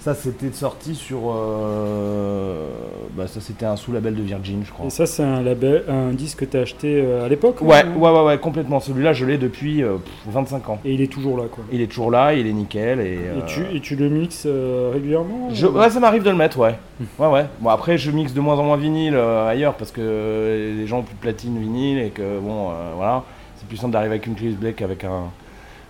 Ça 0.01 0.15
c'était 0.15 0.51
sorti 0.53 0.95
sur... 0.95 1.31
euh, 1.35 2.67
bah, 3.15 3.27
ça 3.27 3.41
c'était 3.41 3.67
un 3.67 3.77
sous-label 3.77 4.15
de 4.15 4.23
Virgin, 4.23 4.63
je 4.65 4.71
crois. 4.73 4.87
Et 4.87 4.91
ça, 4.91 5.05
c'est 5.07 5.23
un, 5.23 5.43
label, 5.43 5.85
un 5.89 6.13
disque 6.13 6.39
que 6.39 6.45
tu 6.47 6.57
as 6.57 6.61
acheté 6.61 7.03
euh, 7.05 7.27
à 7.27 7.29
l'époque 7.29 7.61
Ouais, 7.61 7.85
ou- 7.97 8.01
ouais, 8.01 8.11
ouais, 8.11 8.25
ouais, 8.25 8.39
complètement. 8.39 8.81
Celui-là 8.81 9.13
je 9.13 9.25
l'ai 9.27 9.37
depuis 9.39 9.83
euh, 9.83 9.97
pff, 9.99 10.13
25 10.33 10.69
ans. 10.71 10.79
Et 10.85 10.95
il 10.95 11.01
est 11.03 11.13
toujours 11.13 11.37
là, 11.37 11.45
quoi. 11.51 11.65
Il 11.73 11.81
est 11.83 11.87
toujours 11.87 12.11
là, 12.11 12.33
il 12.35 12.47
est 12.47 12.53
nickel. 12.53 13.01
Et, 13.01 13.05
Et, 13.15 13.19
euh, 13.19 13.41
tu, 13.47 13.61
et 13.75 13.81
tu 13.81 13.97
le 13.97 14.09
mixes 14.09 14.45
euh, 14.47 14.91
régulièrement 14.93 15.49
Je- 15.53 15.67
ou- 15.67 15.77
ouais, 15.79 15.91
ça 15.91 16.01
m'arrive 16.01 16.23
de 16.23 16.31
le 16.31 16.37
mettre, 16.37 16.59
ouais. 16.59 16.77
Ouais, 17.19 17.29
ouais. 17.29 17.47
Bon, 17.61 17.69
après, 17.71 17.99
je 17.99 18.11
mixe 18.11 18.33
de 18.33 18.41
moins 18.41 18.57
en 18.59 18.63
moins 18.65 18.77
vinyle 18.77 19.15
euh, 19.15 19.49
ailleurs 19.49 19.75
parce 19.75 19.91
que 19.91 20.01
euh, 20.03 20.77
les 20.77 20.87
gens 20.87 21.01
ont 21.01 21.03
plus 21.03 21.15
de 21.15 21.21
platine 21.21 21.59
vinyle 21.59 21.99
et 21.99 22.11
que, 22.11 22.39
bon, 22.39 22.71
euh, 22.71 22.93
voilà. 22.97 23.25
C'est 23.57 23.69
plus 23.69 23.77
simple 23.77 23.93
d'arriver 23.93 24.15
avec 24.15 24.27
une 24.27 24.35
clé 24.35 24.49
USB 24.49 24.75
qu'avec 24.75 25.05
un, 25.05 25.25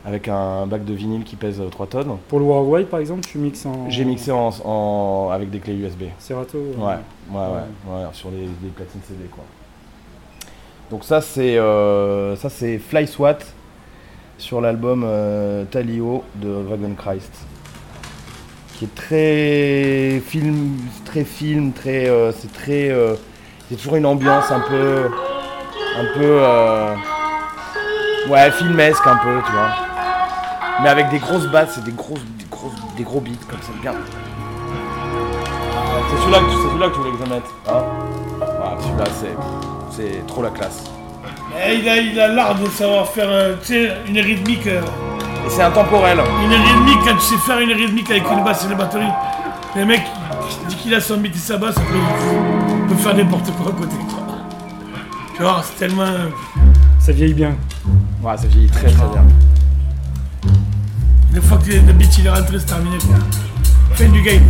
avec 0.05 0.29
un 0.29 0.67
bac 0.67 0.85
de 0.85 0.95
vinyle 0.95 1.25
qui 1.25 1.37
pèse 1.37 1.61
euh, 1.61 1.69
3 1.69 1.87
tonnes. 1.87 2.17
Pour 2.29 2.39
le 2.39 2.45
Worldwide, 2.47 2.87
par 2.87 3.01
exemple, 3.01 3.21
tu 3.23 3.39
mixes 3.39 3.67
en. 3.67 3.91
J'ai 3.91 4.05
mixé 4.05 4.33
en, 4.33 4.49
en- 4.65 5.31
avec 5.33 5.51
des 5.51 5.59
clés 5.59 5.75
USB. 5.75 6.05
Serato 6.19 6.59
Ouais, 6.59 6.85
ouais, 6.85 6.97
ouais, 7.39 7.93
ouais, 7.95 8.03
sur 8.13 8.31
des, 8.31 8.47
des 8.63 8.69
platines 8.75 9.01
CD, 9.07 9.25
quoi. 9.31 9.45
Donc, 10.91 11.05
ça, 11.05 11.21
c'est 11.21 11.57
euh, 11.59 12.35
ça, 12.37 12.49
c'est 12.51 12.79
Fly 12.79 13.07
SWAT 13.07 13.39
sur 14.39 14.61
l'album 14.61 15.05
euh, 15.07 15.65
Talio 15.71 16.25
de 16.37 16.49
Wagon 16.49 16.95
Christ. 16.97 17.33
Qui 18.79 18.87
est 18.87 18.95
très 18.95 20.21
film, 20.27 20.79
très 21.05 21.25
film, 21.25 21.73
très, 21.73 22.09
euh, 22.09 22.33
c'est 22.33 22.51
très, 22.51 22.89
euh, 22.91 23.15
c'est 23.69 23.77
toujours 23.77 23.97
une 23.97 24.07
ambiance 24.07 24.51
un 24.51 24.61
peu, 24.61 25.05
un 25.99 26.05
peu, 26.19 26.25
euh, 26.25 26.95
ouais, 28.31 28.51
filmesque 28.53 29.07
un 29.07 29.17
peu, 29.17 29.37
tu 29.45 29.53
vois. 29.53 29.71
Mais 30.83 30.89
avec 30.89 31.11
des 31.11 31.19
grosses 31.19 31.47
basses 31.47 31.79
et 31.79 31.83
des 31.83 31.93
grosses, 31.93 32.21
des 32.39 32.47
grosses, 32.51 32.73
des 32.97 33.03
gros 33.03 33.21
beats 33.21 33.31
comme 33.49 33.61
ça, 33.61 33.69
bien. 33.81 33.93
C'est 36.11 36.17
celui-là 36.23 36.39
que, 36.39 36.45
tu- 36.45 36.51
c'est 36.57 36.69
celui-là 36.69 36.89
que 36.89 36.93
tu 36.95 36.99
voulais 37.01 37.11
que 37.13 37.25
je 37.25 37.31
mette, 37.31 37.45
hein? 37.69 37.83
Voilà, 38.39 38.77
celui-là, 38.81 39.05
c'est, 39.21 39.37
c'est 39.97 40.27
trop 40.27 40.43
la 40.43 40.51
classe. 40.51 40.85
Mais 41.55 41.79
il 41.79 41.89
a 41.89 41.97
il 41.99 42.19
a 42.21 42.29
l'art 42.29 42.55
de 42.55 42.67
savoir 42.67 43.07
faire 43.09 43.29
euh, 43.29 43.55
tu 43.61 43.75
sais, 43.75 43.91
une 44.09 44.19
rythmique. 44.21 44.67
euh, 44.67 44.81
Et 45.47 45.51
c'est 45.51 45.63
intemporel. 45.63 46.19
Une 46.45 46.53
rythmique, 46.53 46.99
quand 47.05 47.17
tu 47.17 47.21
sais 47.27 47.37
faire 47.39 47.59
une 47.61 47.73
rythmique 47.73 48.11
avec 48.11 48.23
une 48.31 48.43
basse 48.45 48.65
et 48.65 48.71
une 48.71 48.77
batterie. 48.79 49.09
Le 49.77 49.85
mec, 49.85 50.03
il 50.63 50.67
dit 50.69 50.77
qu'il 50.77 50.95
a 50.95 51.01
son 51.01 51.17
beat 51.19 51.35
et 51.35 51.39
sa 51.39 51.57
basse, 51.59 51.77
après 51.77 51.95
il 51.95 52.87
peut 52.97 53.03
faire 53.03 53.15
n'importe 53.15 53.51
quoi 53.57 53.73
à 53.73 53.75
côté. 53.77 53.97
Quoi. 54.09 55.45
Genre, 55.47 55.65
c'est 55.65 55.79
tellement. 55.87 56.07
Ça 56.99 57.13
vieillit 57.13 57.35
bien. 57.35 57.55
Ouais, 58.23 58.37
ça 58.37 58.47
vieillit 58.47 58.69
très 58.71 58.91
très 58.91 59.07
bien. 59.09 59.25
Une 61.35 61.43
fois 61.43 61.59
que 61.59 61.71
le 61.71 61.93
beat 61.93 62.19
il 62.19 62.27
est 62.27 62.31
rentré, 62.31 62.59
c'est 62.59 62.67
terminé 62.67 62.99
quoi. 62.99 63.17
Fin 63.95 64.09
du 64.09 64.23
game. 64.23 64.43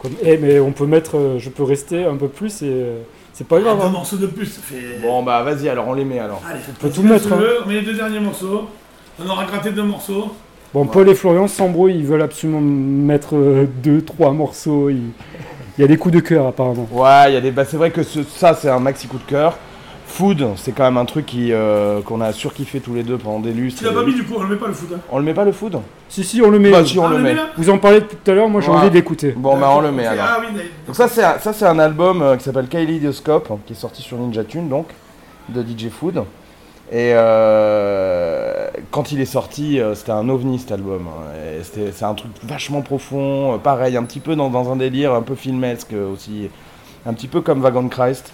Comme... 0.00 0.12
Eh, 0.22 0.36
mais 0.36 0.60
on 0.60 0.72
peut 0.72 0.86
mettre. 0.86 1.16
euh, 1.16 1.38
je 1.38 1.50
peux 1.50 1.62
rester 1.64 2.04
un 2.04 2.16
peu 2.16 2.28
plus 2.28 2.62
et. 2.62 2.66
euh, 2.68 2.98
c'est 3.32 3.46
pas 3.48 3.58
grave. 3.58 3.78
Deux 3.80 3.86
hein. 3.86 3.88
morceaux 3.90 4.16
de 4.16 4.26
plus, 4.26 4.46
ça 4.46 4.60
fait. 4.62 5.00
Bon 5.02 5.22
bah 5.22 5.42
vas-y 5.42 5.68
alors 5.68 5.88
on 5.88 5.94
les 5.94 6.04
met 6.04 6.18
alors. 6.20 6.40
Allez, 6.48 6.60
peut 6.78 6.90
tout 6.90 7.02
mettre, 7.02 7.32
hein. 7.32 7.38
On 7.64 7.68
met 7.68 7.74
les 7.74 7.82
deux 7.82 7.94
derniers 7.94 8.20
morceaux. 8.20 8.68
On 9.24 9.28
aura 9.28 9.44
gratté 9.44 9.70
deux 9.70 9.82
morceaux. 9.82 10.32
Bon, 10.72 10.86
Paul 10.86 11.08
et 11.08 11.14
Florian 11.14 11.46
s'embrouillent, 11.46 11.96
ils 11.98 12.04
veulent 12.06 12.22
absolument 12.22 12.60
mettre 12.60 13.36
euh, 13.36 13.66
deux, 13.82 14.02
trois 14.02 14.32
morceaux. 14.32 14.90
Il 14.90 15.02
il 15.76 15.80
y 15.80 15.84
a 15.84 15.88
des 15.88 15.96
coups 15.96 16.14
de 16.14 16.20
cœur 16.20 16.46
apparemment. 16.46 16.86
Ouais, 16.92 17.30
il 17.30 17.34
y 17.34 17.36
a 17.36 17.40
des. 17.40 17.50
Bah, 17.50 17.64
c'est 17.64 17.76
vrai 17.76 17.90
que 17.90 18.02
ce- 18.04 18.22
ça 18.22 18.54
c'est 18.54 18.68
un 18.68 18.78
maxi 18.78 19.08
coup 19.08 19.18
de 19.18 19.24
cœur. 19.24 19.58
Food, 20.14 20.46
c'est 20.56 20.70
quand 20.70 20.84
même 20.84 20.96
un 20.96 21.04
truc 21.06 21.26
qui 21.26 21.52
euh, 21.52 22.00
qu'on 22.02 22.20
a 22.20 22.32
surkiffé 22.32 22.78
tous 22.78 22.94
les 22.94 23.02
deux 23.02 23.18
pendant 23.18 23.40
des 23.40 23.52
lustres. 23.52 23.80
Tu 23.80 23.84
l'as 23.84 23.92
pas 23.92 24.04
mis 24.06 24.14
du 24.14 24.22
coup, 24.24 24.34
on 24.38 24.42
le 24.44 24.48
met 24.50 24.56
pas 24.56 24.68
le 24.68 24.72
foot. 24.72 24.88
Hein. 24.94 25.00
On 25.10 25.18
le 25.18 25.24
met 25.24 25.34
pas 25.34 25.44
le 25.44 25.50
food 25.50 25.80
Si, 26.08 26.22
si, 26.22 26.40
on 26.40 26.50
le 26.50 26.60
met. 26.60 26.70
Bah 26.70 26.84
si 26.84 26.96
on 27.00 27.06
Ah, 27.06 27.10
le 27.10 27.18
met. 27.18 27.34
là 27.34 27.48
Vous 27.56 27.68
en 27.68 27.78
parlez 27.78 28.00
depuis 28.00 28.16
tout 28.22 28.30
à 28.30 28.34
l'heure, 28.34 28.48
moi 28.48 28.60
j'ai 28.60 28.70
Ouais. 28.70 28.76
envie 28.76 28.90
d'écouter. 28.90 29.32
Bon 29.36 29.58
bah 29.58 29.70
on 29.74 29.80
le 29.80 29.90
met 29.90 30.06
Ok, 30.06 30.12
alors. 30.12 30.24
Ah 30.28 30.36
oui, 30.40 30.46
d'accord. 30.54 30.70
Donc 30.86 30.94
ça 30.96 31.08
c'est 31.08 31.24
un, 31.24 31.38
ça 31.40 31.52
c'est 31.52 31.66
un 31.66 31.78
album 31.80 32.22
euh, 32.22 32.36
qui 32.36 32.44
s'appelle 32.44 32.68
Kaleidoscope 32.68 33.48
qui 33.66 33.72
est 33.72 33.76
sorti 33.76 34.02
sur 34.02 34.16
Ninja 34.16 34.44
Tune 34.44 34.68
donc 34.68 34.86
de 35.48 35.62
DJ 35.62 35.88
Food. 35.90 36.18
Et 36.92 37.12
euh, 37.14 38.68
quand 38.92 39.10
il 39.10 39.20
est 39.20 39.24
sorti, 39.24 39.80
euh, 39.80 39.94
c'était 39.96 40.12
un 40.12 40.28
ovni 40.28 40.58
cet 40.60 40.70
album. 40.72 41.08
hein. 41.08 41.32
Et 41.58 41.64
c'était- 41.64 41.90
C'est 41.92 42.04
un 42.04 42.14
truc 42.14 42.30
vachement 42.44 42.82
profond, 42.82 43.54
euh, 43.54 43.58
pareil, 43.58 43.96
un 43.96 44.04
petit 44.04 44.20
peu 44.20 44.36
dans, 44.36 44.48
dans 44.50 44.70
un 44.70 44.76
délire 44.76 45.12
un 45.12 45.22
peu 45.22 45.34
filmesque 45.34 45.92
euh, 45.92 46.12
aussi, 46.12 46.48
un 47.06 47.14
petit 47.14 47.26
peu 47.26 47.40
comme 47.40 47.60
Vagon 47.60 47.88
Christ. 47.88 48.32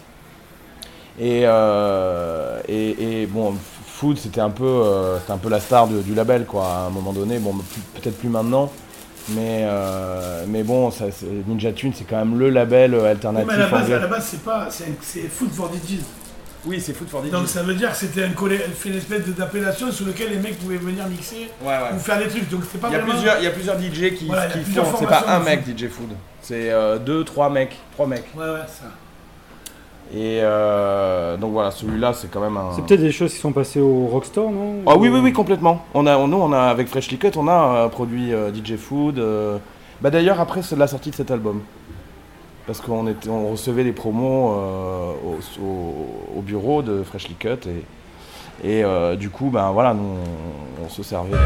Et, 1.18 1.42
euh, 1.44 2.60
et, 2.68 3.22
et 3.22 3.26
bon, 3.26 3.54
Food 3.86 4.16
c'était 4.18 4.40
un 4.40 4.50
peu, 4.50 4.64
euh, 4.64 5.18
un 5.28 5.36
peu 5.36 5.48
la 5.50 5.60
star 5.60 5.86
de- 5.88 6.00
du 6.02 6.14
label 6.14 6.46
quoi. 6.46 6.66
À 6.66 6.86
un 6.86 6.90
moment 6.90 7.12
donné, 7.12 7.38
bon 7.38 7.54
plus- 7.54 7.82
peut-être 8.00 8.18
plus 8.18 8.28
maintenant. 8.28 8.70
Mais, 9.30 9.60
euh, 9.64 10.44
mais 10.48 10.62
bon, 10.62 10.90
ça, 10.90 11.04
Ninja 11.46 11.72
Tune, 11.72 11.92
c'est 11.94 12.04
quand 12.04 12.16
même 12.16 12.38
le 12.38 12.48
label 12.48 12.94
alternatif 12.94 13.48
mais 13.48 13.54
à 13.54 13.58
la 13.58 13.66
base, 13.68 13.82
anglais. 13.82 13.94
à 13.94 13.98
la 14.00 14.06
base 14.06 14.26
c'est 14.30 14.42
pas. 14.42 14.68
C'est 14.70 15.28
foot 15.28 15.50
for 15.52 15.70
DJs. 15.70 16.00
Oui, 16.66 16.78
c'est 16.78 16.92
Food 16.92 17.08
for 17.08 17.22
Donc 17.22 17.48
ça 17.48 17.62
veut 17.62 17.72
dire 17.74 17.90
que 17.90 17.96
c'était 17.96 18.22
un 18.24 18.32
une 18.86 18.94
espèce 18.96 19.24
de- 19.26 19.32
d'appellation 19.32 19.90
sur 19.90 20.04
lequel 20.04 20.28
les 20.30 20.36
mecs 20.36 20.58
pouvaient 20.58 20.76
venir 20.76 21.06
mixer 21.08 21.48
Ouais, 21.62 21.68
ouais. 21.68 21.94
ou 21.94 21.98
faire 21.98 22.18
des 22.18 22.28
trucs. 22.28 22.50
Donc 22.50 22.62
c'était 22.64 22.76
pas 22.78 22.88
Il 22.88 22.92
y, 22.92 22.94
a 22.96 22.98
vraiment. 22.98 23.12
plusieurs, 23.14 23.38
il 23.38 23.44
y 23.44 23.46
a 23.46 23.50
plusieurs 23.50 23.78
DJ 23.80 24.14
qui, 24.14 24.26
Voilà, 24.26 24.44
il 24.46 24.48
y 24.48 24.52
a 24.60 24.64
qui 24.64 24.70
font, 24.72 24.84
c'est 24.98 25.06
pas 25.06 25.24
un 25.28 25.40
mec 25.40 25.62
DJ 25.66 25.88
Food, 25.88 26.10
c'est 26.42 26.70
euh, 26.70 26.98
deux, 26.98 27.24
trois 27.24 27.48
mecs, 27.48 27.76
trois 27.94 28.06
mecs. 28.06 28.26
Ouais, 28.36 28.44
ouais, 28.44 28.58
ça. 28.66 28.86
Et 30.12 30.40
euh, 30.42 31.36
donc 31.36 31.52
voilà, 31.52 31.70
celui-là 31.70 32.12
c'est 32.14 32.28
quand 32.30 32.40
même 32.40 32.56
un. 32.56 32.72
C'est 32.74 32.84
peut-être 32.84 33.00
des 33.00 33.12
choses 33.12 33.32
qui 33.32 33.38
sont 33.38 33.52
passées 33.52 33.80
au 33.80 34.06
Rockstore, 34.08 34.50
non 34.50 34.78
Ah 34.86 34.96
oui, 34.96 35.08
oui, 35.08 35.20
oui, 35.22 35.32
complètement. 35.32 35.84
On 35.94 36.04
a, 36.06 36.18
nous, 36.26 36.36
on 36.36 36.52
a 36.52 36.62
avec 36.62 36.88
Freshly 36.88 37.16
Cut, 37.16 37.30
on 37.36 37.46
a 37.46 37.52
euh, 37.84 37.88
produit 37.88 38.32
euh, 38.32 38.50
DJ 38.52 38.74
Food. 38.76 39.18
euh, 39.20 39.58
Bah 40.00 40.10
d'ailleurs 40.10 40.40
après 40.40 40.62
c'est 40.62 40.76
la 40.76 40.88
sortie 40.88 41.10
de 41.10 41.14
cet 41.14 41.30
album, 41.30 41.60
parce 42.66 42.80
qu'on 42.80 43.06
était, 43.06 43.28
on 43.28 43.50
recevait 43.52 43.84
des 43.84 43.92
promos 43.92 44.48
au, 45.24 45.62
au- 45.64 46.38
au 46.38 46.42
bureau 46.42 46.82
de 46.82 47.04
Freshly 47.04 47.34
Cut 47.34 47.68
et, 48.64 48.80
et 48.80 49.16
du 49.16 49.30
coup 49.30 49.50
ben 49.50 49.70
voilà 49.70 49.94
nous 49.94 50.02
on, 50.82 50.86
on 50.86 50.88
se 50.88 51.02
servait. 51.04 51.36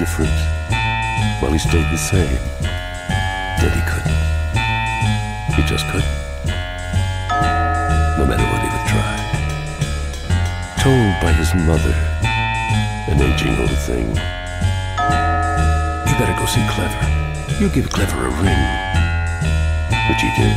Different 0.00 0.32
while 1.42 1.52
he 1.52 1.58
stayed 1.58 1.84
the 1.92 1.98
same. 1.98 2.40
That 3.60 3.68
he 3.76 3.82
couldn't. 3.84 4.16
He 5.52 5.62
just 5.68 5.84
couldn't. 5.92 6.16
No 8.16 8.24
matter 8.24 8.46
what 8.48 8.64
he 8.64 8.68
would 8.72 8.86
try. 8.88 9.12
Told 10.80 11.12
by 11.20 11.32
his 11.36 11.52
mother, 11.68 11.92
an 13.12 13.20
aging 13.20 13.60
old 13.60 13.76
thing, 13.84 14.08
you 16.08 16.14
better 16.16 16.32
go 16.32 16.46
see 16.46 16.64
Clever. 16.72 17.04
You 17.60 17.68
give 17.68 17.90
Clever 17.90 18.24
a 18.24 18.30
ring. 18.40 18.64
Which 20.08 20.22
he 20.24 20.30
did. 20.40 20.56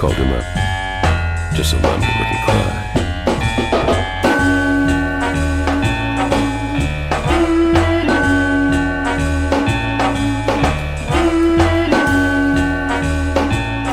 Called 0.00 0.14
him 0.14 0.32
up 0.34 0.44
just 1.54 1.70
so 1.70 1.78
Mommy 1.78 2.06
wouldn't 2.18 2.42
cry. 2.44 3.05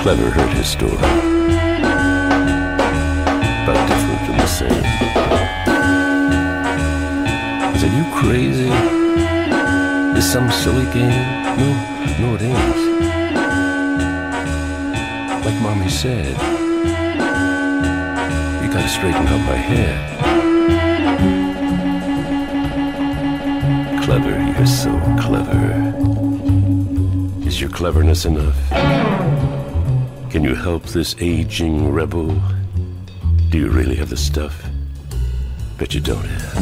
Clever 0.04 0.30
heard 0.30 0.52
his 0.52 0.68
story, 0.68 0.98
but 3.66 3.76
different 3.88 4.22
from 4.26 4.38
the 4.38 4.48
same. 4.48 4.84
He 7.72 7.78
said, 7.80 7.92
"You 7.98 8.04
crazy? 8.14 8.72
This 10.14 10.28
some 10.30 10.52
silly 10.52 10.88
game? 10.92 11.26
No, 11.58 11.70
no, 12.20 12.28
it 12.36 12.42
ain't. 12.42 12.78
Like 15.46 15.60
Mommy 15.62 15.90
said." 15.90 16.36
You 18.62 18.68
gotta 18.74 18.90
straighten 18.90 19.26
out 19.26 19.44
my 19.48 19.56
head. 19.56 19.98
Clever, 24.04 24.36
you're 24.58 24.68
so 24.68 24.92
clever. 25.18 25.64
Is 27.48 27.62
your 27.62 27.70
cleverness 27.70 28.26
enough? 28.26 28.58
Can 30.44 30.50
you 30.50 30.62
help 30.62 30.84
this 30.88 31.16
aging 31.22 31.94
rebel? 31.94 32.38
Do 33.50 33.58
you 33.58 33.70
really 33.70 33.96
have 33.96 34.10
the 34.10 34.18
stuff? 34.18 34.62
Bet 35.78 35.94
you 35.94 36.02
don't 36.02 36.26
have. 36.26 36.56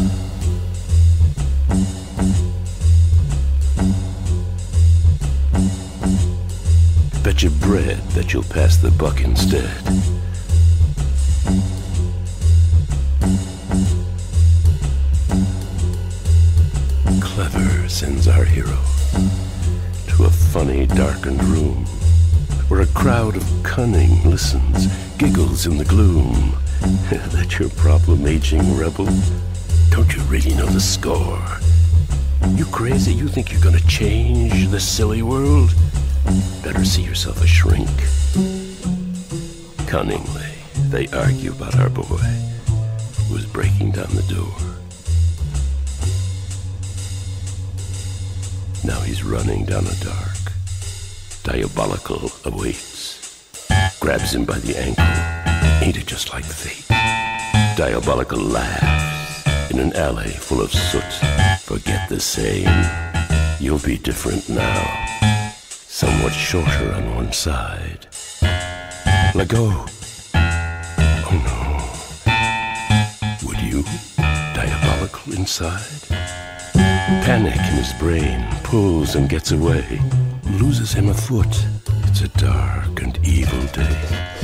Bet 7.23 7.41
your 7.41 7.53
bread 7.53 7.97
that 8.09 8.31
you'll 8.33 8.43
pass 8.43 8.77
the 8.77 8.91
buck 8.91 9.21
instead. 9.21 9.75
Clever 17.19 17.89
sends 17.89 18.27
our 18.27 18.45
hero 18.45 18.77
to 20.09 20.25
a 20.25 20.29
funny, 20.29 20.85
darkened 20.85 21.43
room 21.45 21.87
where 22.72 22.80
a 22.80 22.88
crowd 22.88 23.35
of 23.35 23.43
cunning 23.64 24.23
listens, 24.23 24.88
giggles 25.18 25.65
in 25.65 25.77
the 25.77 25.84
gloom. 25.84 26.53
That's 27.11 27.60
your 27.60 27.68
problem, 27.72 28.26
aging 28.26 28.77
rebel. 28.77 29.10
Don't 29.89 30.15
you 30.15 30.22
really 30.30 30.56
know 30.56 30.68
the 30.68 30.80
score? 30.80 31.45
You 32.56 32.64
crazy? 32.68 33.14
You 33.14 33.27
think 33.27 33.52
you're 33.52 33.61
gonna 33.61 33.85
change 33.89 34.69
this 34.69 34.88
silly 34.88 35.22
world? 35.22 35.76
Better 36.64 36.85
see 36.85 37.02
yourself 37.02 37.43
a 37.43 37.48
shrink. 37.48 37.89
Cunningly, 39.89 40.53
they 40.88 41.07
argue 41.07 41.52
about 41.52 41.77
our 41.77 41.89
boy 41.89 42.23
who 43.27 43.35
is 43.35 43.45
breaking 43.48 43.91
down 43.91 44.15
the 44.15 44.23
door. 44.34 44.56
Now 48.85 49.02
he's 49.02 49.26
running 49.26 49.65
down 49.65 49.85
a 49.88 49.95
dark, 50.06 50.30
diabolical 51.51 52.31
awaits. 52.45 53.67
Grabs 53.99 54.33
him 54.33 54.45
by 54.45 54.57
the 54.59 54.77
ankle. 54.77 55.03
Ain't 55.85 55.97
it 55.97 56.05
just 56.05 56.31
like 56.31 56.45
fate? 56.45 56.87
Diabolical 57.75 58.39
laughs 58.39 59.69
in 59.69 59.79
an 59.79 59.91
alley 59.93 60.29
full 60.29 60.61
of 60.61 60.71
soot. 60.71 61.11
Forget 61.59 62.07
the 62.07 62.21
same. 62.21 62.69
You'll 63.59 63.79
be 63.79 63.97
different 63.97 64.47
now. 64.47 64.81
Somewhat 65.59 66.31
shorter 66.31 66.93
on 66.93 67.15
one 67.15 67.33
side. 67.33 68.07
Let 69.35 69.49
go. 69.49 69.85
Oh 71.27 71.37
no. 71.49 71.59
Would 73.45 73.59
you? 73.59 73.83
Diabolical 74.55 75.33
inside? 75.33 76.07
Panic 77.25 77.57
in 77.57 77.75
his 77.75 77.91
brain 77.99 78.47
pulls 78.63 79.15
and 79.15 79.27
gets 79.27 79.51
away, 79.51 79.99
loses 80.59 80.93
him 80.93 81.09
a 81.09 81.13
foot. 81.13 81.65
It's 82.07 82.21
a 82.21 82.27
dark 82.29 83.01
and 83.01 83.17
evil 83.25 83.61
day. 83.67 84.41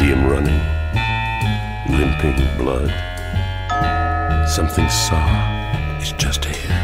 see 0.00 0.06
him 0.06 0.24
running, 0.24 0.60
limping 1.90 2.40
blood. 2.56 2.90
Something 4.48 4.88
soft 4.88 6.02
is 6.02 6.12
just 6.12 6.46
ahead. 6.46 6.78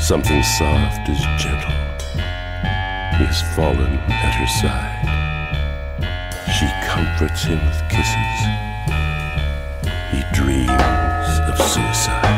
Something 0.00 0.42
soft 0.42 1.08
is 1.08 1.20
gentle. 1.38 1.78
He 3.16 3.24
has 3.30 3.42
fallen 3.54 3.92
at 4.10 4.34
her 4.40 4.50
side. 4.60 5.06
She 6.56 6.66
comforts 6.84 7.44
him 7.44 7.60
with 7.64 7.80
kisses. 7.88 8.71
He 10.12 10.22
dreams 10.34 11.40
of 11.48 11.56
suicide. 11.56 12.31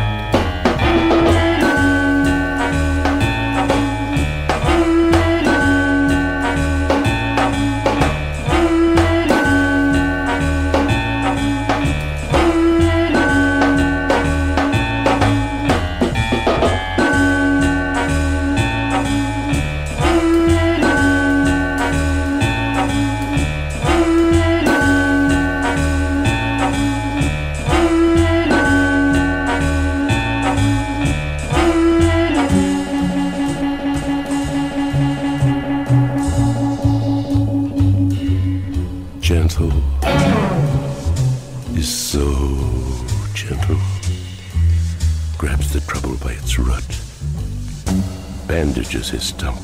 Bandages 49.04 49.10
his 49.10 49.22
stump, 49.24 49.58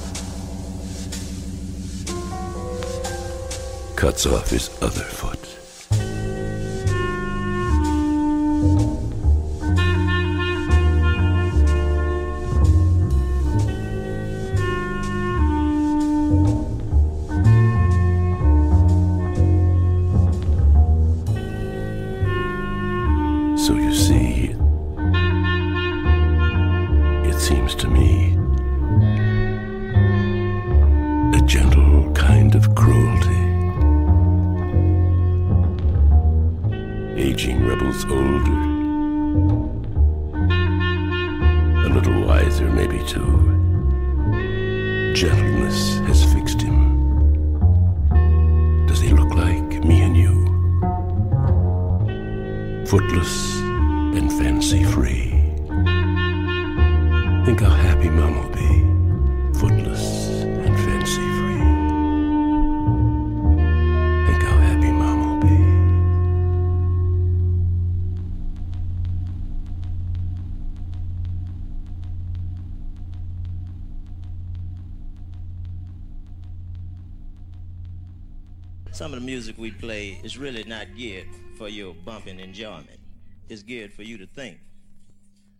cuts 3.97 4.27
off 4.27 4.51
his 4.51 4.71
other 4.83 5.05
foot. 5.05 5.40
Really 80.39 80.65
not 80.67 80.87
geared 80.97 81.27
for 81.57 81.69
your 81.69 81.95
bumping 82.05 82.39
enjoyment. 82.41 82.99
It's 83.49 83.63
geared 83.63 83.93
for 83.93 84.03
you 84.03 84.17
to 84.19 84.27
think. 84.27 84.59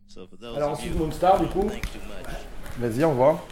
So 0.09 0.27
for 0.27 0.37
those 0.37 0.57
Alors 0.57 0.73
of 0.73 0.79
ensuite 0.79 0.93
you 0.95 0.99
Moonstar 0.99 1.39
du 1.41 1.47
coup. 1.47 1.69
think 1.69 1.83
too 1.93 1.99
much, 2.09 2.27
Vas-y, 2.79 3.05
on 3.05 3.15
voit. 3.15 3.45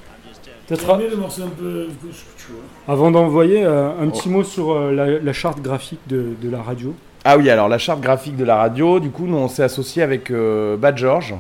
Peut-être 0.67 0.87
J'aime 0.87 0.99
bien 0.99 1.09
le 1.09 1.17
morceau 1.17 1.43
un 1.45 1.49
peu 1.49 1.89
gauche, 2.03 2.25
tu 2.37 2.53
vois. 2.53 2.63
avant 2.95 3.11
d'envoyer 3.11 3.65
euh, 3.65 3.99
un 3.99 4.09
petit 4.11 4.29
mot 4.29 4.45
sur 4.45 4.73
euh, 4.73 4.93
la, 4.93 5.19
la 5.19 5.33
charte 5.33 5.61
graphique 5.61 6.01
de, 6.07 6.35
de 6.41 6.51
la 6.51 6.63
radio. 6.63 6.95
Ah 7.25 7.37
oui, 7.39 7.49
alors 7.51 7.69
la 7.69 7.79
charte 7.79 8.01
graphique 8.01 8.37
de 8.37 8.45
la 8.45 8.57
radio, 8.57 9.01
du 9.01 9.11
coup, 9.11 9.27
nous 9.27 9.37
on 9.37 9.49
s'est 9.49 9.63
associé 9.63 10.03
avec 10.03 10.31
euh, 10.31 10.77
Bad 10.77 10.97
George. 10.99 11.35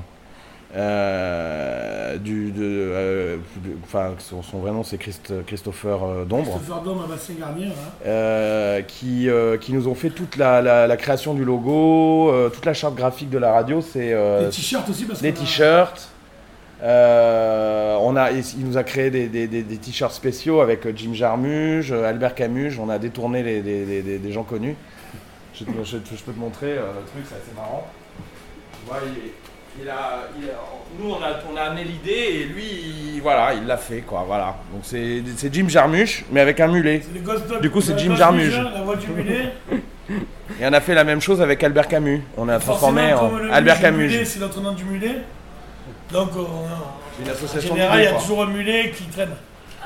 Euh, 0.76 2.16
du, 2.18 2.50
de, 2.50 2.62
euh, 2.62 3.36
enfin, 3.84 4.14
son, 4.18 4.42
son 4.42 4.58
vrai 4.58 4.70
nom 4.70 4.82
c'est 4.82 4.98
Christ- 4.98 5.32
Christopher 5.46 6.02
euh, 6.04 6.24
Dombre. 6.24 6.56
Christopher 6.58 6.82
Dome 6.82 7.02
à 7.04 7.08
Bastien 7.08 7.36
Garnier, 7.38 7.66
là. 7.66 7.72
euh, 8.06 8.82
qui, 8.82 9.28
qui 9.60 9.72
nous 9.72 9.88
ont 9.88 9.94
fait 9.94 10.10
toute 10.10 10.36
la, 10.36 10.60
la- 10.60 10.86
la 10.86 10.96
création 10.96 11.34
du 11.34 11.44
logo, 11.44 12.32
toute 12.52 12.66
la 12.66 12.74
charte 12.74 12.94
graphique 12.94 13.30
de 13.30 13.38
la 13.38 13.52
radio, 13.52 13.80
c'est 13.80 14.14
Les 14.40 14.48
t-shirts 14.50 14.88
aussi, 14.88 15.04
parce 15.04 15.22
les 15.22 15.30
a- 15.30 15.32
t-shirts. 15.32 16.08
On 16.82 18.16
a, 18.16 18.30
il 18.30 18.64
nous 18.66 18.76
a 18.76 18.84
créé 18.84 19.10
des, 19.10 19.28
des- 19.28 19.48
des- 19.48 19.62
des 19.62 19.76
t-shirts 19.78 20.12
spéciaux 20.12 20.60
avec 20.60 20.86
Jim 20.96 21.12
Jarmusch, 21.14 21.90
euh, 21.90 22.08
Albert 22.08 22.34
Camus. 22.34 22.78
On 22.80 22.88
a 22.88 22.98
détourné 22.98 23.42
les, 23.42 23.60
des 24.18 24.32
gens 24.32 24.44
connus. 24.44 24.76
Je, 25.54 25.64
te- 25.64 25.70
je- 25.82 25.96
je 26.16 26.22
peux 26.22 26.32
te 26.32 26.38
montrer 26.38 26.74
le 26.76 27.04
truc, 27.10 27.24
c'est 27.28 27.34
assez 27.36 27.54
marrant. 27.56 27.86
Tu 28.72 28.86
vois, 28.88 28.98
il- 29.06 29.32
il 29.82 29.88
a- 29.88 30.28
il 30.40 30.48
a- 30.48 30.52
nous, 31.00 31.10
on 31.12 31.22
a, 31.22 31.28
on 31.52 31.56
a 31.56 31.60
amené 31.70 31.84
l'idée 31.84 32.10
et 32.40 32.44
lui, 32.44 32.64
il- 33.14 33.20
voilà, 33.22 33.52
il 33.54 33.66
l'a 33.66 33.76
fait, 33.76 34.00
quoi. 34.00 34.24
Voilà. 34.26 34.56
Donc 34.72 34.82
c'est 34.84 35.22
c'est 35.36 35.52
Jim 35.52 35.68
Jarmusch, 35.68 36.24
mais 36.30 36.40
avec 36.40 36.58
un 36.60 36.68
mulet. 36.68 37.02
Ghost. 37.22 37.44
Du 37.60 37.70
coup, 37.70 37.80
c'est 37.80 37.98
Jim 37.98 38.14
Jarmusch. 38.16 38.44
Vision, 38.46 38.70
La 38.74 38.82
voix 38.82 38.96
du 38.96 39.06
mulet. 39.08 39.52
Et 40.60 40.64
on 40.66 40.72
a 40.72 40.80
fait 40.80 40.94
la 40.94 41.04
même 41.04 41.20
chose 41.20 41.40
avec 41.42 41.62
Albert 41.62 41.88
Camus. 41.88 42.22
On 42.36 42.48
a 42.48 42.58
transformé 42.58 43.12
en 43.12 43.30
Albert 43.52 43.80
Camus. 43.80 44.24
C'est 44.24 44.40
notre 44.40 44.60
nom 44.60 44.72
du 44.72 44.84
mulet. 44.84 45.16
Donc, 46.10 46.30
on- 46.36 46.46
C'est 47.16 47.22
une 47.24 47.28
en 47.28 47.32
association 47.32 47.74
général, 47.74 47.98
il 48.00 48.04
y 48.04 48.06
a 48.06 48.12
toujours 48.12 48.42
un 48.42 48.46
mulet 48.46 48.90
qui 48.96 49.04
traîne. 49.04 49.28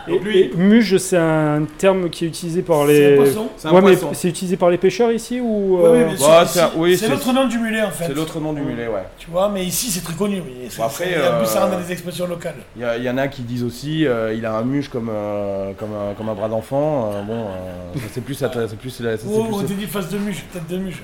Et, 0.09 0.15
et 0.15 0.51
muge, 0.57 0.97
c'est 0.99 1.17
un 1.17 1.63
terme 1.79 2.11
qui 2.11 2.25
est 2.25 2.29
utilisé 2.29 2.63
par 2.63 2.87
C'est 2.87 2.93
les. 2.93 3.13
un 3.15 3.17
poisson. 3.17 3.49
C'est 3.57 3.69
un 3.69 3.73
Ouais, 3.73 3.81
mais 3.83 3.93
poisson. 3.97 4.11
c'est 4.15 4.29
utilisé 4.29 4.57
par 4.57 4.71
les 4.71 4.79
pêcheurs 4.79 5.13
ici 5.13 5.41
ou 5.41 5.77
Oui, 5.77 5.91
oui, 5.93 5.99
euh, 6.01 6.17
sûr, 6.17 6.27
bah, 6.29 6.45
c'est 6.47 6.61
oui, 6.77 6.97
c'est 6.97 7.05
c'est- 7.07 7.11
l'autre 7.13 7.33
nom 7.33 7.47
du 7.47 7.59
mulet 7.59 7.83
en 7.83 7.91
fait. 7.91 8.07
C'est 8.07 8.15
l'autre 8.15 8.41
nom 8.41 8.53
du 8.53 8.63
mulet, 8.63 8.89
ouais. 8.89 9.05
Tu 9.19 9.31
vois, 9.31 9.49
mais 9.49 9.65
ici 9.65 9.91
c'est 9.91 10.03
très 10.03 10.15
connu. 10.15 10.43
Oui. 10.45 10.67
C'est- 10.69 10.79
Bon, 10.79 10.85
après, 10.85 11.05
c'est- 11.05 11.11
et 11.13 11.29
en 11.29 11.39
plus, 11.39 11.47
ça 11.47 11.59
euh, 11.59 11.65
rentre 11.67 11.77
dans 11.79 11.85
des 11.87 11.93
expressions 11.93 12.27
locales. 12.27 12.57
Il 12.77 12.83
y, 12.83 12.85
a- 12.85 12.97
il 12.97 13.05
y 13.05 13.11
en 13.11 13.17
a 13.19 13.29
qui 13.29 13.43
disent 13.43 13.63
aussi 13.63 14.07
euh, 14.07 14.35
il 14.35 14.45
a 14.45 14.55
un 14.57 14.63
muge 14.65 14.89
comme, 14.89 15.09
euh, 15.13 15.73
comme, 15.79 15.91
un, 15.95 16.15
comme 16.15 16.29
un 16.29 16.35
bras 16.35 16.49
d'enfant. 16.49 17.13
Euh, 17.15 17.23
bon, 17.23 17.35
euh, 17.47 17.95
ça, 17.95 18.01
c'est 18.13 18.21
plus, 18.25 18.35
ça, 18.35 18.51
c'est 18.69 18.77
plus, 18.79 18.91
ça, 18.91 19.17
c'est 19.17 19.27
Oh, 19.33 19.47
on 19.53 19.61
t'a 19.63 19.73
dit 19.75 19.87
face 19.87 20.09
de 20.09 20.19
muche, 20.19 20.45
tête 20.53 20.69
de 20.69 20.79
muche. 20.79 21.03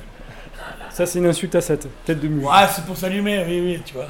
Ça, 0.91 1.07
c'est 1.07 1.21
une 1.21 1.27
insulte 1.27 1.55
à 1.55 1.61
cette 1.61 1.87
tête 2.05 2.19
de 2.21 2.27
muge. 2.27 2.45
Ouais, 2.45 2.51
c'est 2.75 2.85
pour 2.85 2.97
s'allumer, 2.97 3.45
oui, 3.47 3.61
oui, 3.65 3.81
tu 3.85 3.95
vois. 3.95 4.09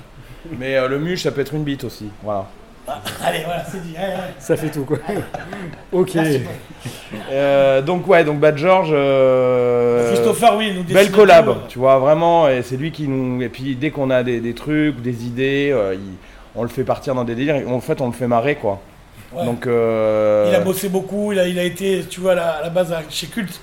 Mais 0.59 0.77
euh, 0.77 0.89
le 0.89 0.99
muge, 0.99 1.23
ça 1.25 1.31
peut 1.31 1.43
être 1.43 1.53
une 1.53 1.65
bite 1.65 1.85
aussi. 1.85 2.07
Voilà. 2.23 2.47
Allez, 3.25 3.41
voilà, 3.45 3.65
c'est 3.65 3.83
dit. 3.83 3.95
allez, 3.97 4.13
allez. 4.13 4.33
Ça 4.39 4.57
fait 4.57 4.71
tout, 4.71 4.85
quoi. 4.85 4.99
ok. 5.93 6.17
Euh, 7.31 7.83
donc 7.83 8.07
ouais, 8.09 8.25
donc 8.25 8.39
Bad 8.41 8.57
George. 8.57 8.91
euh, 8.93 10.13
Christopher, 10.13 10.57
oui, 10.57 10.73
nous 10.75 10.85
Belle 10.85 11.11
collab, 11.11 11.47
tout, 11.47 11.57
tu 11.69 11.79
vois, 11.79 11.99
vraiment, 11.99 12.49
et 12.49 12.63
c'est 12.63 12.77
lui 12.77 12.91
qui 12.93 13.09
nous... 13.09 13.43
Et 13.43 13.49
puis 13.49 13.77
dès 13.77 13.91
qu'on 13.91 14.11
a 14.11 14.23
des, 14.23 14.41
des 14.41 14.55
trucs, 14.55 15.01
des 15.03 15.25
idées, 15.25 15.71
euh, 15.73 15.95
il- 15.95 16.01
on 16.55 16.63
le 16.63 16.69
fait 16.69 16.85
partir 16.85 17.15
dans 17.15 17.25
des 17.25 17.35
délires, 17.35 17.57
et 17.57 17.65
en 17.67 17.81
fait 17.81 18.01
on 18.01 18.07
le 18.07 18.13
fait 18.13 18.27
marrer, 18.27 18.57
quoi. 18.57 18.81
Ouais. 19.33 19.45
Donc... 19.45 19.67
euh, 19.67 20.47
Il 20.49 20.55
a 20.55 20.61
bossé 20.61 20.89
beaucoup, 20.89 21.33
il 21.33 21.39
a, 21.39 21.47
il 21.47 21.59
a 21.59 21.65
été, 21.65 22.05
tu 22.09 22.21
vois, 22.21 22.33
à 22.33 22.37
la, 22.37 22.49
à 22.51 22.63
la 22.63 22.71
base 22.71 22.93
à- 22.93 23.03
chez 23.11 23.27
Culte. 23.27 23.61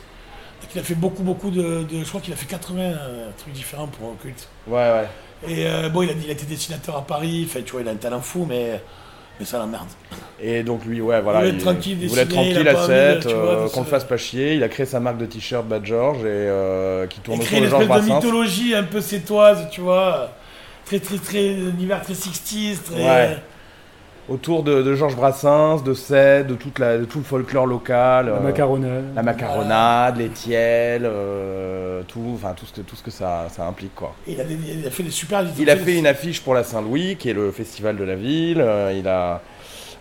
Il 0.74 0.80
a 0.82 0.84
fait 0.84 0.96
beaucoup, 0.96 1.24
beaucoup 1.24 1.52
de. 1.52 1.84
de- 1.84 2.04
je 2.04 2.08
crois 2.10 2.20
qu'il 2.20 2.34
a 2.34 2.36
fait 2.36 2.48
80 2.48 2.82
euh, 2.82 3.30
trucs 3.38 3.54
différents 3.54 3.88
pour 3.88 4.14
Culte. 4.22 4.50
Ouais, 4.68 4.74
ouais. 4.76 5.08
Et 5.48 5.66
euh, 5.68 5.88
bon, 5.88 6.02
il 6.02 6.10
a, 6.10 6.14
il 6.22 6.30
a 6.30 6.34
été 6.34 6.46
dessinateur 6.46 6.98
à 6.98 7.02
Paris, 7.06 7.48
enfin, 7.50 7.62
tu 7.66 7.72
vois, 7.72 7.82
il 7.82 7.88
a 7.88 7.92
un 7.92 7.96
talent 7.96 8.20
fou, 8.20 8.46
mais, 8.50 8.82
mais 9.40 9.46
ça 9.46 9.58
l'emmerde. 9.60 9.88
Et 10.42 10.64
donc 10.64 10.86
lui, 10.86 11.02
ouais, 11.02 11.22
voilà. 11.22 11.40
voulait 11.40 11.52
être 11.52 11.58
tranquille, 11.60 11.98
il 12.02 12.08
voulait 12.10 12.22
être 12.24 12.28
dessiner, 12.30 12.50
il 12.50 12.54
tranquille 12.54 12.68
a 12.68 12.72
à 12.72 12.74
pas 12.74 12.80
envie 12.84 12.88
de- 12.94 13.22
7, 13.22 13.28
tu 13.28 13.34
vois, 13.34 13.64
de 13.64 13.70
qu'on 13.70 13.80
le 13.82 13.86
se- 13.86 13.90
fasse 13.92 14.04
pas 14.04 14.18
chier. 14.18 14.54
Il 14.56 14.64
a 14.64 14.70
créé 14.70 14.86
sa 14.86 15.00
marque 15.00 15.18
de 15.18 15.26
t-shirt 15.26 15.66
Bad 15.66 15.86
George 15.86 16.20
et 16.20 16.24
euh, 16.26 17.08
qui 17.08 17.20
tourne 17.22 17.38
Il 17.38 17.42
autour 17.42 17.48
crée 17.52 17.60
de 17.62 17.66
une 17.66 17.70
Georges 17.72 17.84
espèce 17.84 18.02
de 18.04 18.08
Brassens. 18.10 18.26
mythologie 18.26 18.76
un 18.76 18.84
peu 18.84 19.02
sétoise, 19.02 19.68
tu 19.72 19.82
vois. 19.82 20.32
Très, 20.86 21.00
très, 21.00 21.18
très. 21.18 21.48
Univers 21.54 22.02
très 22.02 22.14
60s, 22.14 22.78
très. 22.84 22.96
Ouais. 23.04 23.38
Autour 24.28 24.64
de, 24.64 24.82
de 24.82 24.96
Georges 24.96 25.16
Brassens, 25.16 25.84
de 25.84 25.94
Cède, 25.94 26.48
de, 26.48 26.56
toute 26.56 26.80
la, 26.80 26.98
de 26.98 27.06
tout 27.06 27.20
le 27.20 27.24
folklore 27.24 27.68
local. 27.68 28.26
La 28.28 28.32
euh, 28.34 28.40
macaronade. 28.40 29.04
la 29.16 29.24
macaronade, 29.24 30.18
les 30.18 30.30
tiels, 30.30 31.04
euh, 31.06 32.02
tout, 32.08 32.32
enfin 32.34 32.54
tout 32.56 32.66
ce 32.66 32.74
que, 32.74 32.82
tout 32.82 32.96
ce 32.96 33.04
que 33.04 33.12
ça, 33.12 33.48
ça 33.50 33.66
implique 33.66 33.94
quoi. 33.96 34.16
Il, 34.28 34.40
a 34.42 34.44
des- 34.44 34.58
il 34.80 34.88
a 34.88 34.90
fait 34.90 35.04
des 35.04 35.12
super 35.12 35.44
Il 35.58 35.70
a 35.70 35.76
fait 35.78 35.98
une 35.98 36.08
affiche 36.08 36.42
pour 36.42 36.54
la 36.54 36.64
Saint-Louis, 36.64 37.16
qui 37.18 37.30
est 37.30 37.34
le 37.34 37.52
festival 37.52 37.98
de 37.98 38.04
la 38.04 38.16
ville. 38.16 38.62
euh, 38.62 38.94
il 38.98 39.08
a, 39.08 39.42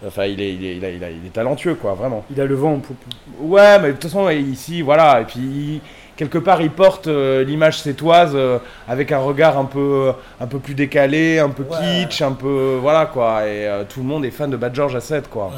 enfin 0.06 0.24
il 0.24 0.40
est, 0.40 0.54
il 0.54 0.64
est, 0.64 0.76
il 0.76 0.84
a- 0.84 0.90
il 0.90 1.04
a- 1.04 1.10
il 1.10 1.26
est 1.26 1.32
talentueux 1.32 1.74
quoi, 1.74 1.94
vraiment. 1.94 2.24
Il 2.30 2.40
a 2.40 2.44
le 2.46 2.54
vent 2.54 2.74
en 2.74 2.78
poupe. 2.78 2.96
Ouais, 3.40 3.78
mais 3.78 3.88
de 3.88 3.92
toute 3.92 4.04
façon 4.04 4.28
ici, 4.30 4.80
voilà, 4.82 5.20
et 5.20 5.24
puis 5.24 5.80
quelque 6.16 6.38
part 6.38 6.60
il 6.62 6.70
porte 6.70 7.06
euh, 7.06 7.44
l'image 7.44 7.80
sétoise 7.80 8.32
euh, 8.34 8.58
avec 8.88 9.12
un 9.12 9.18
regard 9.18 9.58
un 9.58 9.64
peu, 9.64 10.12
un 10.40 10.46
peu 10.46 10.58
plus 10.58 10.74
décalé, 10.74 11.38
un 11.38 11.50
peu 11.50 11.62
Ouais. 11.64 12.04
kitsch, 12.06 12.22
un 12.22 12.32
peu, 12.32 12.78
voilà 12.80 13.06
quoi. 13.06 13.46
Et 13.46 13.66
euh, 13.66 13.84
tout 13.88 14.00
le 14.00 14.06
monde 14.06 14.24
est 14.24 14.30
fan 14.30 14.50
de 14.50 14.56
Bad 14.56 14.74
George 14.74 14.94
à 14.96 15.00
7 15.00 15.28
quoi. 15.28 15.50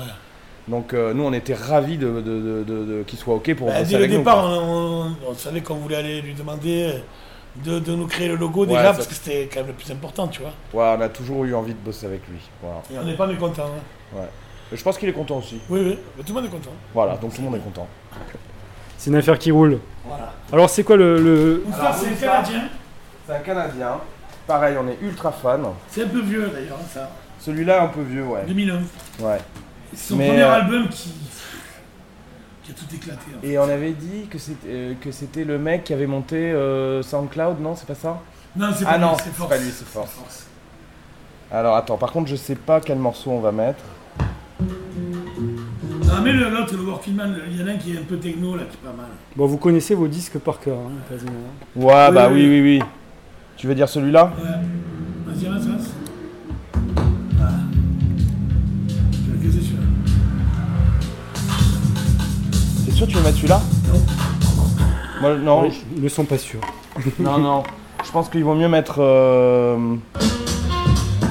Donc 0.69 0.95
euh, 0.95 1.15
nous 1.15 1.23
on 1.25 1.33
était 1.33 1.55
ravis 1.55 1.97
de, 1.97 2.21
de, 2.21 2.65
de- 2.65 3.03
qu'il 3.07 3.19
soit 3.19 3.35
ok 3.37 3.55
pour 3.55 3.69
Bah, 3.69 3.83
dès 3.85 3.99
le 3.99 4.07
nous, 4.07 4.19
départ, 4.19 4.45
on, 4.45 5.07
on- 5.07 5.31
on 5.31 5.35
savait 5.35 5.61
qu'on 5.61 5.75
voulait 5.77 5.97
aller 5.97 6.21
lui 6.23 6.35
demander 6.35 6.93
de, 7.65 7.79
de 7.79 7.95
nous 7.95 8.07
créer 8.07 8.27
le 8.29 8.35
logo 8.37 8.63
Ouais, 8.63 8.67
déjà, 8.69 8.87
ça- 8.87 8.93
parce 8.95 9.07
que 9.07 9.15
c'était 9.15 9.49
quand 9.53 9.61
même 9.61 9.69
le 9.69 9.73
plus 9.75 9.91
important, 9.93 10.27
tu 10.29 10.43
vois. 10.43 10.51
Ouais, 10.75 10.97
on 10.99 11.01
a 11.01 11.09
toujours 11.09 11.45
eu 11.45 11.55
envie 11.55 11.73
de 11.73 11.79
bosser 11.79 12.07
avec 12.07 12.21
lui. 12.29 12.39
Voilà. 12.63 12.83
Et 12.93 12.99
on 12.99 13.05
n'est 13.05 13.17
pas 13.17 13.27
mécontents. 13.29 13.63
hein. 13.65 14.19
Ouais. 14.19 14.29
Je 14.73 14.83
pense 14.83 14.99
qu'il 14.99 15.09
est 15.09 15.13
content 15.13 15.39
aussi. 15.39 15.61
Oui, 15.71 15.81
oui, 15.85 15.99
mais 16.17 16.25
tout 16.25 16.35
le 16.35 16.41
monde 16.41 16.51
est 16.51 16.55
content. 16.55 16.73
Voilà, 16.93 17.17
donc 17.17 17.33
tout 17.33 17.41
le 17.41 17.47
monde 17.49 17.57
est 17.57 17.61
content. 17.65 17.87
C'est 18.99 19.11
une 19.11 19.17
affaire 19.17 19.39
qui 19.39 19.51
roule. 19.51 19.79
Voilà. 20.05 20.33
Alors 20.53 20.71
c'est 20.71 20.83
quoi 20.85 20.97
le, 20.97 21.21
le- 21.21 21.65
c'est 21.71 22.07
un. 22.09 22.15
Canadien. 22.31 22.63
C'est 23.27 23.35
un 23.35 23.39
Canadien. 23.41 23.91
Pareil, 24.47 24.77
on 24.81 24.89
est 24.89 24.99
ultra 25.03 25.33
fan. 25.33 25.63
C'est 25.89 26.05
un 26.05 26.09
peu 26.09 26.21
vieux 26.23 26.49
d'ailleurs, 26.53 26.79
ça. 26.93 27.11
Celui-là 27.41 27.83
un 27.83 27.89
peu 27.89 28.03
vieux, 28.03 28.25
ouais. 28.25 28.45
2009. 28.47 28.83
Ouais. 29.21 29.39
C'est 29.95 30.09
son 30.13 30.17
Mais, 30.17 30.29
premier 30.29 30.43
euh, 30.43 30.53
album 30.55 30.89
qui... 30.89 31.13
qui 32.63 32.71
a 32.71 32.75
tout 32.75 32.95
éclaté. 32.95 33.21
Et 33.43 33.59
on 33.59 33.65
avait 33.69 33.93
dit 33.93 34.27
que 34.31 34.39
c'était 34.39 34.69
euh, 34.69 34.95
que 35.01 35.11
c'était 35.13 35.45
le 35.45 35.59
mec 35.59 35.85
qui 35.85 35.93
avait 35.93 36.07
monté 36.07 36.37
euh, 36.53 37.03
SoundCloud, 37.03 37.61
non 37.61 37.75
C'est 37.77 37.87
pas 37.87 37.95
ça? 37.95 38.21
Non, 38.57 38.69
c'est 38.77 38.85
Ah 38.87 38.93
pas 38.93 38.99
non, 38.99 39.11
lui, 39.11 39.17
c'est 39.19 39.25
c'est 39.25 39.31
Force. 39.35 39.51
pas 39.51 39.57
lui, 39.59 39.71
c'est 39.71 39.87
Force. 39.87 40.47
Alors 41.53 41.77
attends, 41.77 41.97
par 41.97 42.11
contre, 42.13 42.29
je 42.29 42.37
sais 42.37 42.57
pas 42.57 42.81
quel 42.81 42.99
morceau 42.99 43.31
on 43.31 43.41
va 43.41 43.53
mettre. 43.53 43.83
Non, 46.07 46.23
mais 46.23 46.33
le- 46.33 46.49
l'autre, 46.51 46.75
le 46.77 46.83
Working 46.85 47.15
Man, 47.15 47.37
il 47.51 47.61
y 47.61 47.63
en 47.65 47.67
a 47.67 47.71
un 47.73 47.77
qui 47.77 47.93
est 47.95 47.99
un 47.99 48.03
peu 48.09 48.17
techno, 48.17 48.55
là, 48.57 48.63
qui 48.71 48.77
est 48.77 48.89
pas 48.89 48.95
mal. 48.97 49.07
Bon, 49.35 49.47
vous 49.47 49.57
connaissez 49.59 49.95
vos 49.95 50.07
disques 50.07 50.39
par 50.39 50.61
cœur, 50.61 50.77
hein, 50.79 50.93
quasiment. 51.11 51.33
Ouais, 51.75 52.07
Oui, 52.09 52.15
bah 52.15 52.29
oui. 52.33 52.47
oui, 52.49 52.61
oui. 52.61 52.83
Tu 53.57 53.67
veux 53.67 53.75
dire 53.75 53.89
celui-là? 53.89 54.33
Ouais. 54.39 54.51
Vas-y, 55.33 55.47
avance, 55.47 55.67
avance. 55.67 55.91
Ah. 57.41 57.49
Je 59.27 59.33
vais 59.33 59.47
caser 59.47 59.61
celui-là. 59.61 59.83
T'es 62.85 62.93
sûr 62.93 63.07
que 63.07 63.11
tu 63.13 63.17
veux 63.19 63.25
mettre 63.25 63.37
celui-là? 63.37 63.61
Non. 63.93 64.01
Moi, 65.21 65.35
non. 65.37 65.63
Ouais, 65.63 65.71
Ils 65.97 66.03
ne 66.03 66.09
sont 66.09 66.25
pas 66.25 66.39
sûrs. 66.39 66.61
Non, 67.19 67.39
non. 67.39 67.63
Je 68.05 68.11
pense 68.13 68.29
qu'il 68.29 68.45
vaut 68.45 68.55
mieux 68.55 68.69
mettre 68.69 68.97
euh, 69.01 69.97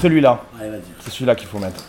celui-là. 0.01 0.43
Allez, 0.59 0.69
vas-y. 0.71 0.81
C'est 0.99 1.11
celui-là 1.11 1.35
qu'il 1.35 1.47
faut 1.47 1.59
mettre. 1.59 1.83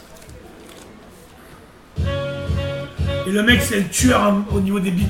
Le 3.37 3.43
mec, 3.43 3.61
c'est 3.63 3.81
un 3.81 3.83
tueur 3.83 4.23
en- 4.23 4.57
au 4.57 4.61
niveau 4.61 4.81
des 4.81 4.91
beats. 4.91 5.05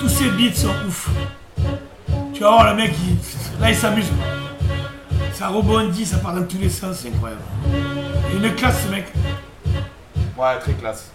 Tous 0.00 0.08
ses 0.08 0.28
beats 0.30 0.54
sont 0.54 0.74
ouf. 0.88 1.08
Tu 2.34 2.40
vas 2.40 2.50
voir, 2.50 2.70
le 2.74 2.82
mec, 2.82 2.92
là, 3.60 3.70
il 3.70 3.76
s'amuse. 3.76 4.06
Ça 5.32 5.48
rebondit, 5.48 6.04
ça 6.04 6.18
part 6.18 6.34
dans 6.34 6.42
tous 6.42 6.58
les 6.58 6.68
sens, 6.68 6.98
c'est 7.02 7.08
incroyable. 7.08 7.42
Il 8.34 8.44
une 8.44 8.54
classe, 8.56 8.82
ce 8.84 8.90
mec. 8.90 9.06
Ouais, 10.36 10.58
très 10.58 10.72
classe. 10.72 11.12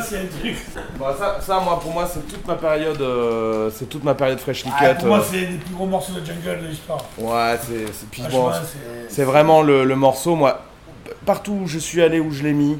C'est 0.00 0.18
un 0.18 0.26
truc. 0.40 0.56
Bah, 0.98 1.14
ça, 1.18 1.38
ça, 1.40 1.60
moi, 1.60 1.78
pour 1.80 1.92
moi, 1.92 2.06
c'est 2.12 2.26
toute 2.28 2.46
ma 2.46 2.54
période, 2.54 3.00
euh, 3.00 3.70
c'est 3.74 3.88
toute 3.88 4.04
ma 4.04 4.14
période 4.14 4.38
freshly 4.38 4.70
cut. 4.70 4.76
Ah, 4.80 4.94
pour 4.94 5.06
moi, 5.08 5.18
euh. 5.18 5.22
c'est 5.30 5.40
les 5.40 5.58
plus 5.58 5.74
gros 5.74 5.86
morceaux 5.86 6.12
de 6.12 6.24
jungle 6.24 6.62
de 6.62 6.66
l'histoire. 6.68 7.04
Ouais, 7.18 7.58
c'est, 7.62 7.92
c'est, 7.92 8.08
puis 8.10 8.22
bon, 8.30 8.50
c'est- 8.52 9.14
c'est 9.14 9.24
vraiment 9.24 9.62
le, 9.62 9.84
le 9.84 9.96
morceau, 9.96 10.34
moi, 10.36 10.62
partout 11.26 11.52
où 11.62 11.66
je 11.66 11.78
suis 11.78 12.02
allé, 12.02 12.20
où 12.20 12.30
je 12.30 12.42
l'ai 12.42 12.52
mis, 12.52 12.78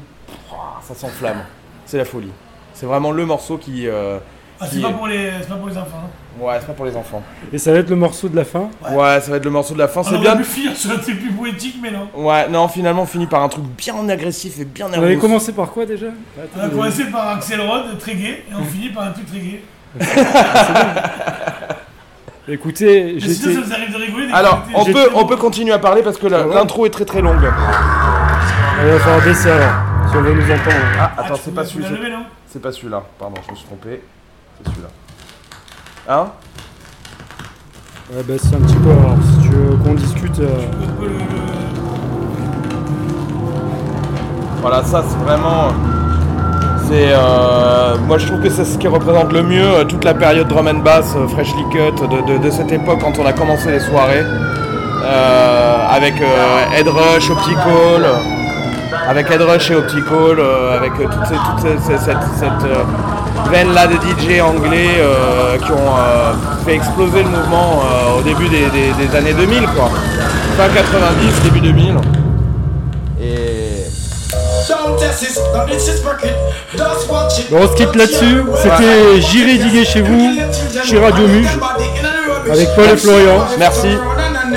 ça 0.81 0.95
s'enflamme. 0.95 1.43
C'est 1.85 1.97
la 1.97 2.05
folie. 2.05 2.31
C'est 2.73 2.85
vraiment 2.85 3.11
le 3.11 3.25
morceau 3.25 3.57
qui. 3.57 3.87
euh, 3.87 4.17
Ah, 4.63 4.67
c'est 4.69 4.77
qui- 4.77 4.81
pas, 4.81 4.89
pour 4.91 5.07
les... 5.07 5.29
c'est 5.41 5.49
pas 5.49 5.55
pour 5.55 5.67
les 5.69 5.77
enfants. 5.77 5.99
hein. 6.05 6.09
Ouais, 6.41 6.55
c'est 6.59 6.65
pas 6.67 6.73
pour 6.73 6.85
les 6.85 6.95
enfants. 6.95 7.21
Et 7.51 7.57
ça 7.59 7.71
va 7.71 7.77
être 7.79 7.89
le 7.89 7.95
morceau 7.95 8.27
de 8.27 8.35
la 8.35 8.43
fin? 8.43 8.69
Ouais, 8.89 9.21
ça 9.21 9.29
va 9.31 9.37
être 9.37 9.45
le 9.45 9.51
morceau 9.51 9.73
de 9.75 9.79
la 9.79 9.87
fin. 9.87 9.99
On 9.99 10.03
C'est 10.03 10.15
aurait 10.15 10.21
bien. 10.21 10.35
pu 10.37 10.43
finir 10.43 10.75
sur 10.75 10.91
un 10.91 10.95
truc 10.97 11.19
plus 11.19 11.31
poétique, 11.31 11.75
mais 11.81 11.91
non. 11.91 12.07
Ouais, 12.15 12.47
non, 12.49 12.67
finalement, 12.67 13.03
on 13.03 13.05
finit 13.05 13.27
par 13.27 13.43
un 13.43 13.49
truc 13.49 13.63
bien 13.77 14.09
agressif 14.09 14.59
et 14.59 14.65
bien 14.65 14.87
On 14.87 14.89
nerveux. 14.89 15.05
avait 15.05 15.17
commencé 15.17 15.51
par 15.53 15.69
quoi 15.71 15.85
déjà? 15.85 16.07
On 16.57 16.59
a 16.59 16.69
commencé 16.69 17.05
par 17.05 17.27
Axel 17.35 17.61
Rod, 17.61 17.97
très 17.99 18.15
gay, 18.15 18.43
et 18.49 18.55
on 18.59 18.63
finit 18.63 18.89
par 18.89 19.03
un 19.03 19.11
truc 19.11 19.27
très 19.27 19.39
gay. 19.39 19.61
Écoutez, 22.47 23.13
Mais 23.13 23.19
sinon, 23.21 23.33
j'étais. 23.35 23.53
ça 23.53 23.61
vous 23.67 23.73
arrive 23.73 23.91
de 23.93 23.97
rigoler 23.97 24.27
dès 24.27 24.33
Alors, 24.33 24.63
que 24.65 24.71
on 24.75 24.85
peut, 24.85 25.09
on 25.15 25.25
peut 25.25 25.37
continuer 25.37 25.71
à 25.71 25.79
parler 25.79 26.01
parce 26.01 26.17
que 26.17 26.27
la- 26.27 26.45
l'intro 26.45 26.85
est 26.85 26.89
très 26.89 27.05
très 27.05 27.21
longue. 27.21 27.39
Il 27.41 28.89
va 28.91 28.99
falloir 28.99 29.23
baisser 29.23 29.49
alors, 29.49 29.71
si 30.11 30.17
on 30.17 30.21
veut 30.21 30.33
nous 30.33 30.43
entendre. 30.51 30.75
Ah, 30.99 31.11
Ah, 31.17 31.21
attends, 31.21 31.35
tu 31.35 31.41
c'est 31.45 31.49
peux- 31.51 31.55
pas 31.55 31.65
tu 31.65 31.81
celui-là. 31.81 32.09
non? 32.17 32.25
C'est 32.47 32.61
pas 32.61 32.71
celui-là. 32.73 33.01
Pardon, 33.17 33.35
je 33.47 33.51
me 33.51 33.55
suis 33.55 33.65
trompé. 33.65 34.01
C'est 34.63 34.69
celui-là. 34.71 34.89
Hein 36.09 36.27
Ouais, 38.13 38.23
baisse 38.23 38.45
un 38.53 38.61
petit 38.61 38.75
peu 38.75 38.91
alors, 38.91 39.15
si 39.23 39.47
tu 39.47 39.55
veux 39.55 39.75
qu'on 39.77 39.93
discute. 39.93 40.39
euh, 40.39 40.49
Voilà, 44.61 44.83
ça 44.83 45.03
c'est 45.07 45.17
vraiment. 45.23 45.69
C'est. 46.87 47.09
euh, 47.11 47.97
moi 48.07 48.17
je 48.17 48.27
trouve 48.27 48.41
que 48.41 48.49
c'est 48.49 48.65
ce 48.65 48.77
qui 48.77 48.87
représente 48.87 49.31
le 49.33 49.41
mieux 49.43 49.63
euh, 49.77 49.83
toute 49.85 50.03
la 50.03 50.13
période 50.13 50.47
drum 50.47 50.67
and 50.67 50.79
bass, 50.79 51.13
euh, 51.15 51.27
freshly 51.27 51.63
cut, 51.71 51.93
de, 52.07 52.33
de- 52.33 52.37
de 52.43 52.49
cette 52.49 52.71
époque 52.71 52.99
quand 53.01 53.17
on 53.19 53.25
a 53.25 53.33
commencé 53.33 53.71
les 53.71 53.79
soirées. 53.79 54.23
Euh, 55.05 55.87
avec 55.89 56.13
euh, 56.21 56.77
Ed 56.79 56.87
Rush, 56.87 57.29
Optical, 57.29 58.05
avec 59.09 59.29
Ed 59.31 59.41
Rush 59.41 59.71
et 59.71 59.75
Optical, 59.75 60.39
euh, 60.39 60.77
avec 60.77 60.91
euh, 60.99 61.03
toute, 61.05 61.27
ces- 61.27 61.33
toute 61.35 61.59
ces- 61.61 61.91
ces- 61.97 62.03
cette, 62.05 62.17
cette, 62.39 62.65
euh, 62.69 62.83
veine 63.51 63.73
là 63.73 63.87
de 63.87 63.93
DJ 63.95 64.39
anglais 64.41 64.95
euh, 64.99 65.57
qui 65.57 65.71
ont 65.71 65.97
euh, 65.97 66.33
fait 66.65 66.75
exploser 66.75 67.23
le 67.23 67.29
mouvement 67.29 67.81
euh, 67.83 68.19
au 68.19 68.21
début 68.21 68.47
des, 68.49 68.65
des- 68.69 68.93
des 69.07 69.15
années 69.15 69.33
2000 69.33 69.63
quoi. 69.75 69.89
Fin 70.57 70.69
90, 70.73 71.41
début 71.43 71.59
2000. 71.61 71.95
Et. 73.21 73.85
Bon, 77.51 77.57
on 77.63 77.67
se 77.67 77.75
quitte 77.75 77.95
là-dessus. 77.95 78.43
C'était 78.61 79.21
J'irai 79.21 79.57
diguer 79.57 79.83
chez 79.85 80.01
vous, 80.01 80.29
chez 80.85 80.99
Radio 80.99 81.27
Muge, 81.27 81.47
avec 82.51 82.75
Paul 82.75 82.85
et 82.85 82.97
Florian. 82.97 83.45
Merci. 83.59 83.97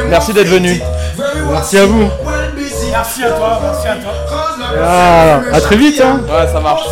Merci 0.08 0.32
d'être 0.32 0.48
venu. 0.48 0.80
Merci 1.50 1.78
à 1.78 1.86
vous. 1.86 2.08
Merci 2.92 3.24
à 3.24 3.30
toi, 3.30 3.60
merci 3.62 3.88
à 3.88 3.94
toi. 3.96 4.12
Ah, 4.78 5.40
à 5.52 5.60
très 5.60 5.76
vite, 5.76 6.00
hein. 6.00 6.20
Ouais, 6.28 6.46
ça 6.52 6.60
marche. 6.60 6.86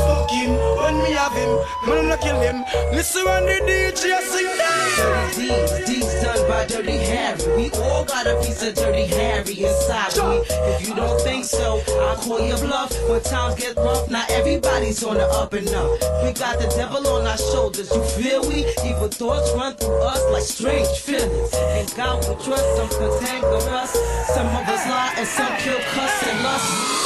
Dirty 4.97 5.49
deeds, 5.49 5.87
deeds 5.87 6.23
done 6.23 6.49
by 6.49 6.67
Dirty 6.67 6.97
Harry. 6.99 7.57
We 7.57 7.71
all 7.83 8.05
got 8.05 8.27
a 8.27 8.41
piece 8.41 8.63
of 8.63 8.75
Dirty 8.75 9.07
Harry 9.07 9.65
inside 9.65 10.17
me. 10.17 10.45
If 10.73 10.89
you 10.89 10.95
don't 10.95 11.21
think 11.23 11.45
so, 11.45 11.83
I'll 12.01 12.17
call 12.17 12.41
your 12.41 12.59
bluff. 12.59 12.93
When 13.09 13.21
times 13.23 13.57
get 13.57 13.77
rough, 13.77 14.09
not 14.09 14.31
everybody's 14.31 15.03
on 15.03 15.17
the 15.17 15.27
up 15.27 15.53
and 15.53 15.69
up. 15.69 15.91
We 16.23 16.33
got 16.33 16.59
the 16.61 16.73
devil 16.77 17.07
on 17.09 17.27
our 17.27 17.37
shoulders, 17.37 17.91
you 17.95 18.03
feel 18.03 18.43
we? 18.49 18.67
Evil 18.89 19.09
thoughts 19.09 19.53
run 19.55 19.75
through 19.75 20.01
us 20.03 20.23
like 20.31 20.43
strange 20.43 20.89
feelings. 20.99 21.53
And 21.53 21.93
God 21.97 22.21
we 22.29 22.35
trust, 22.45 22.77
some 22.77 22.89
contangle 22.89 23.69
us. 23.75 23.93
Some 24.35 24.47
of 24.47 24.69
us 24.69 24.87
lie 24.87 25.15
and 25.19 25.27
some 25.27 25.57
kill, 25.59 25.79
cuss 25.79 26.29
and 26.29 26.43
lust. 26.45 27.04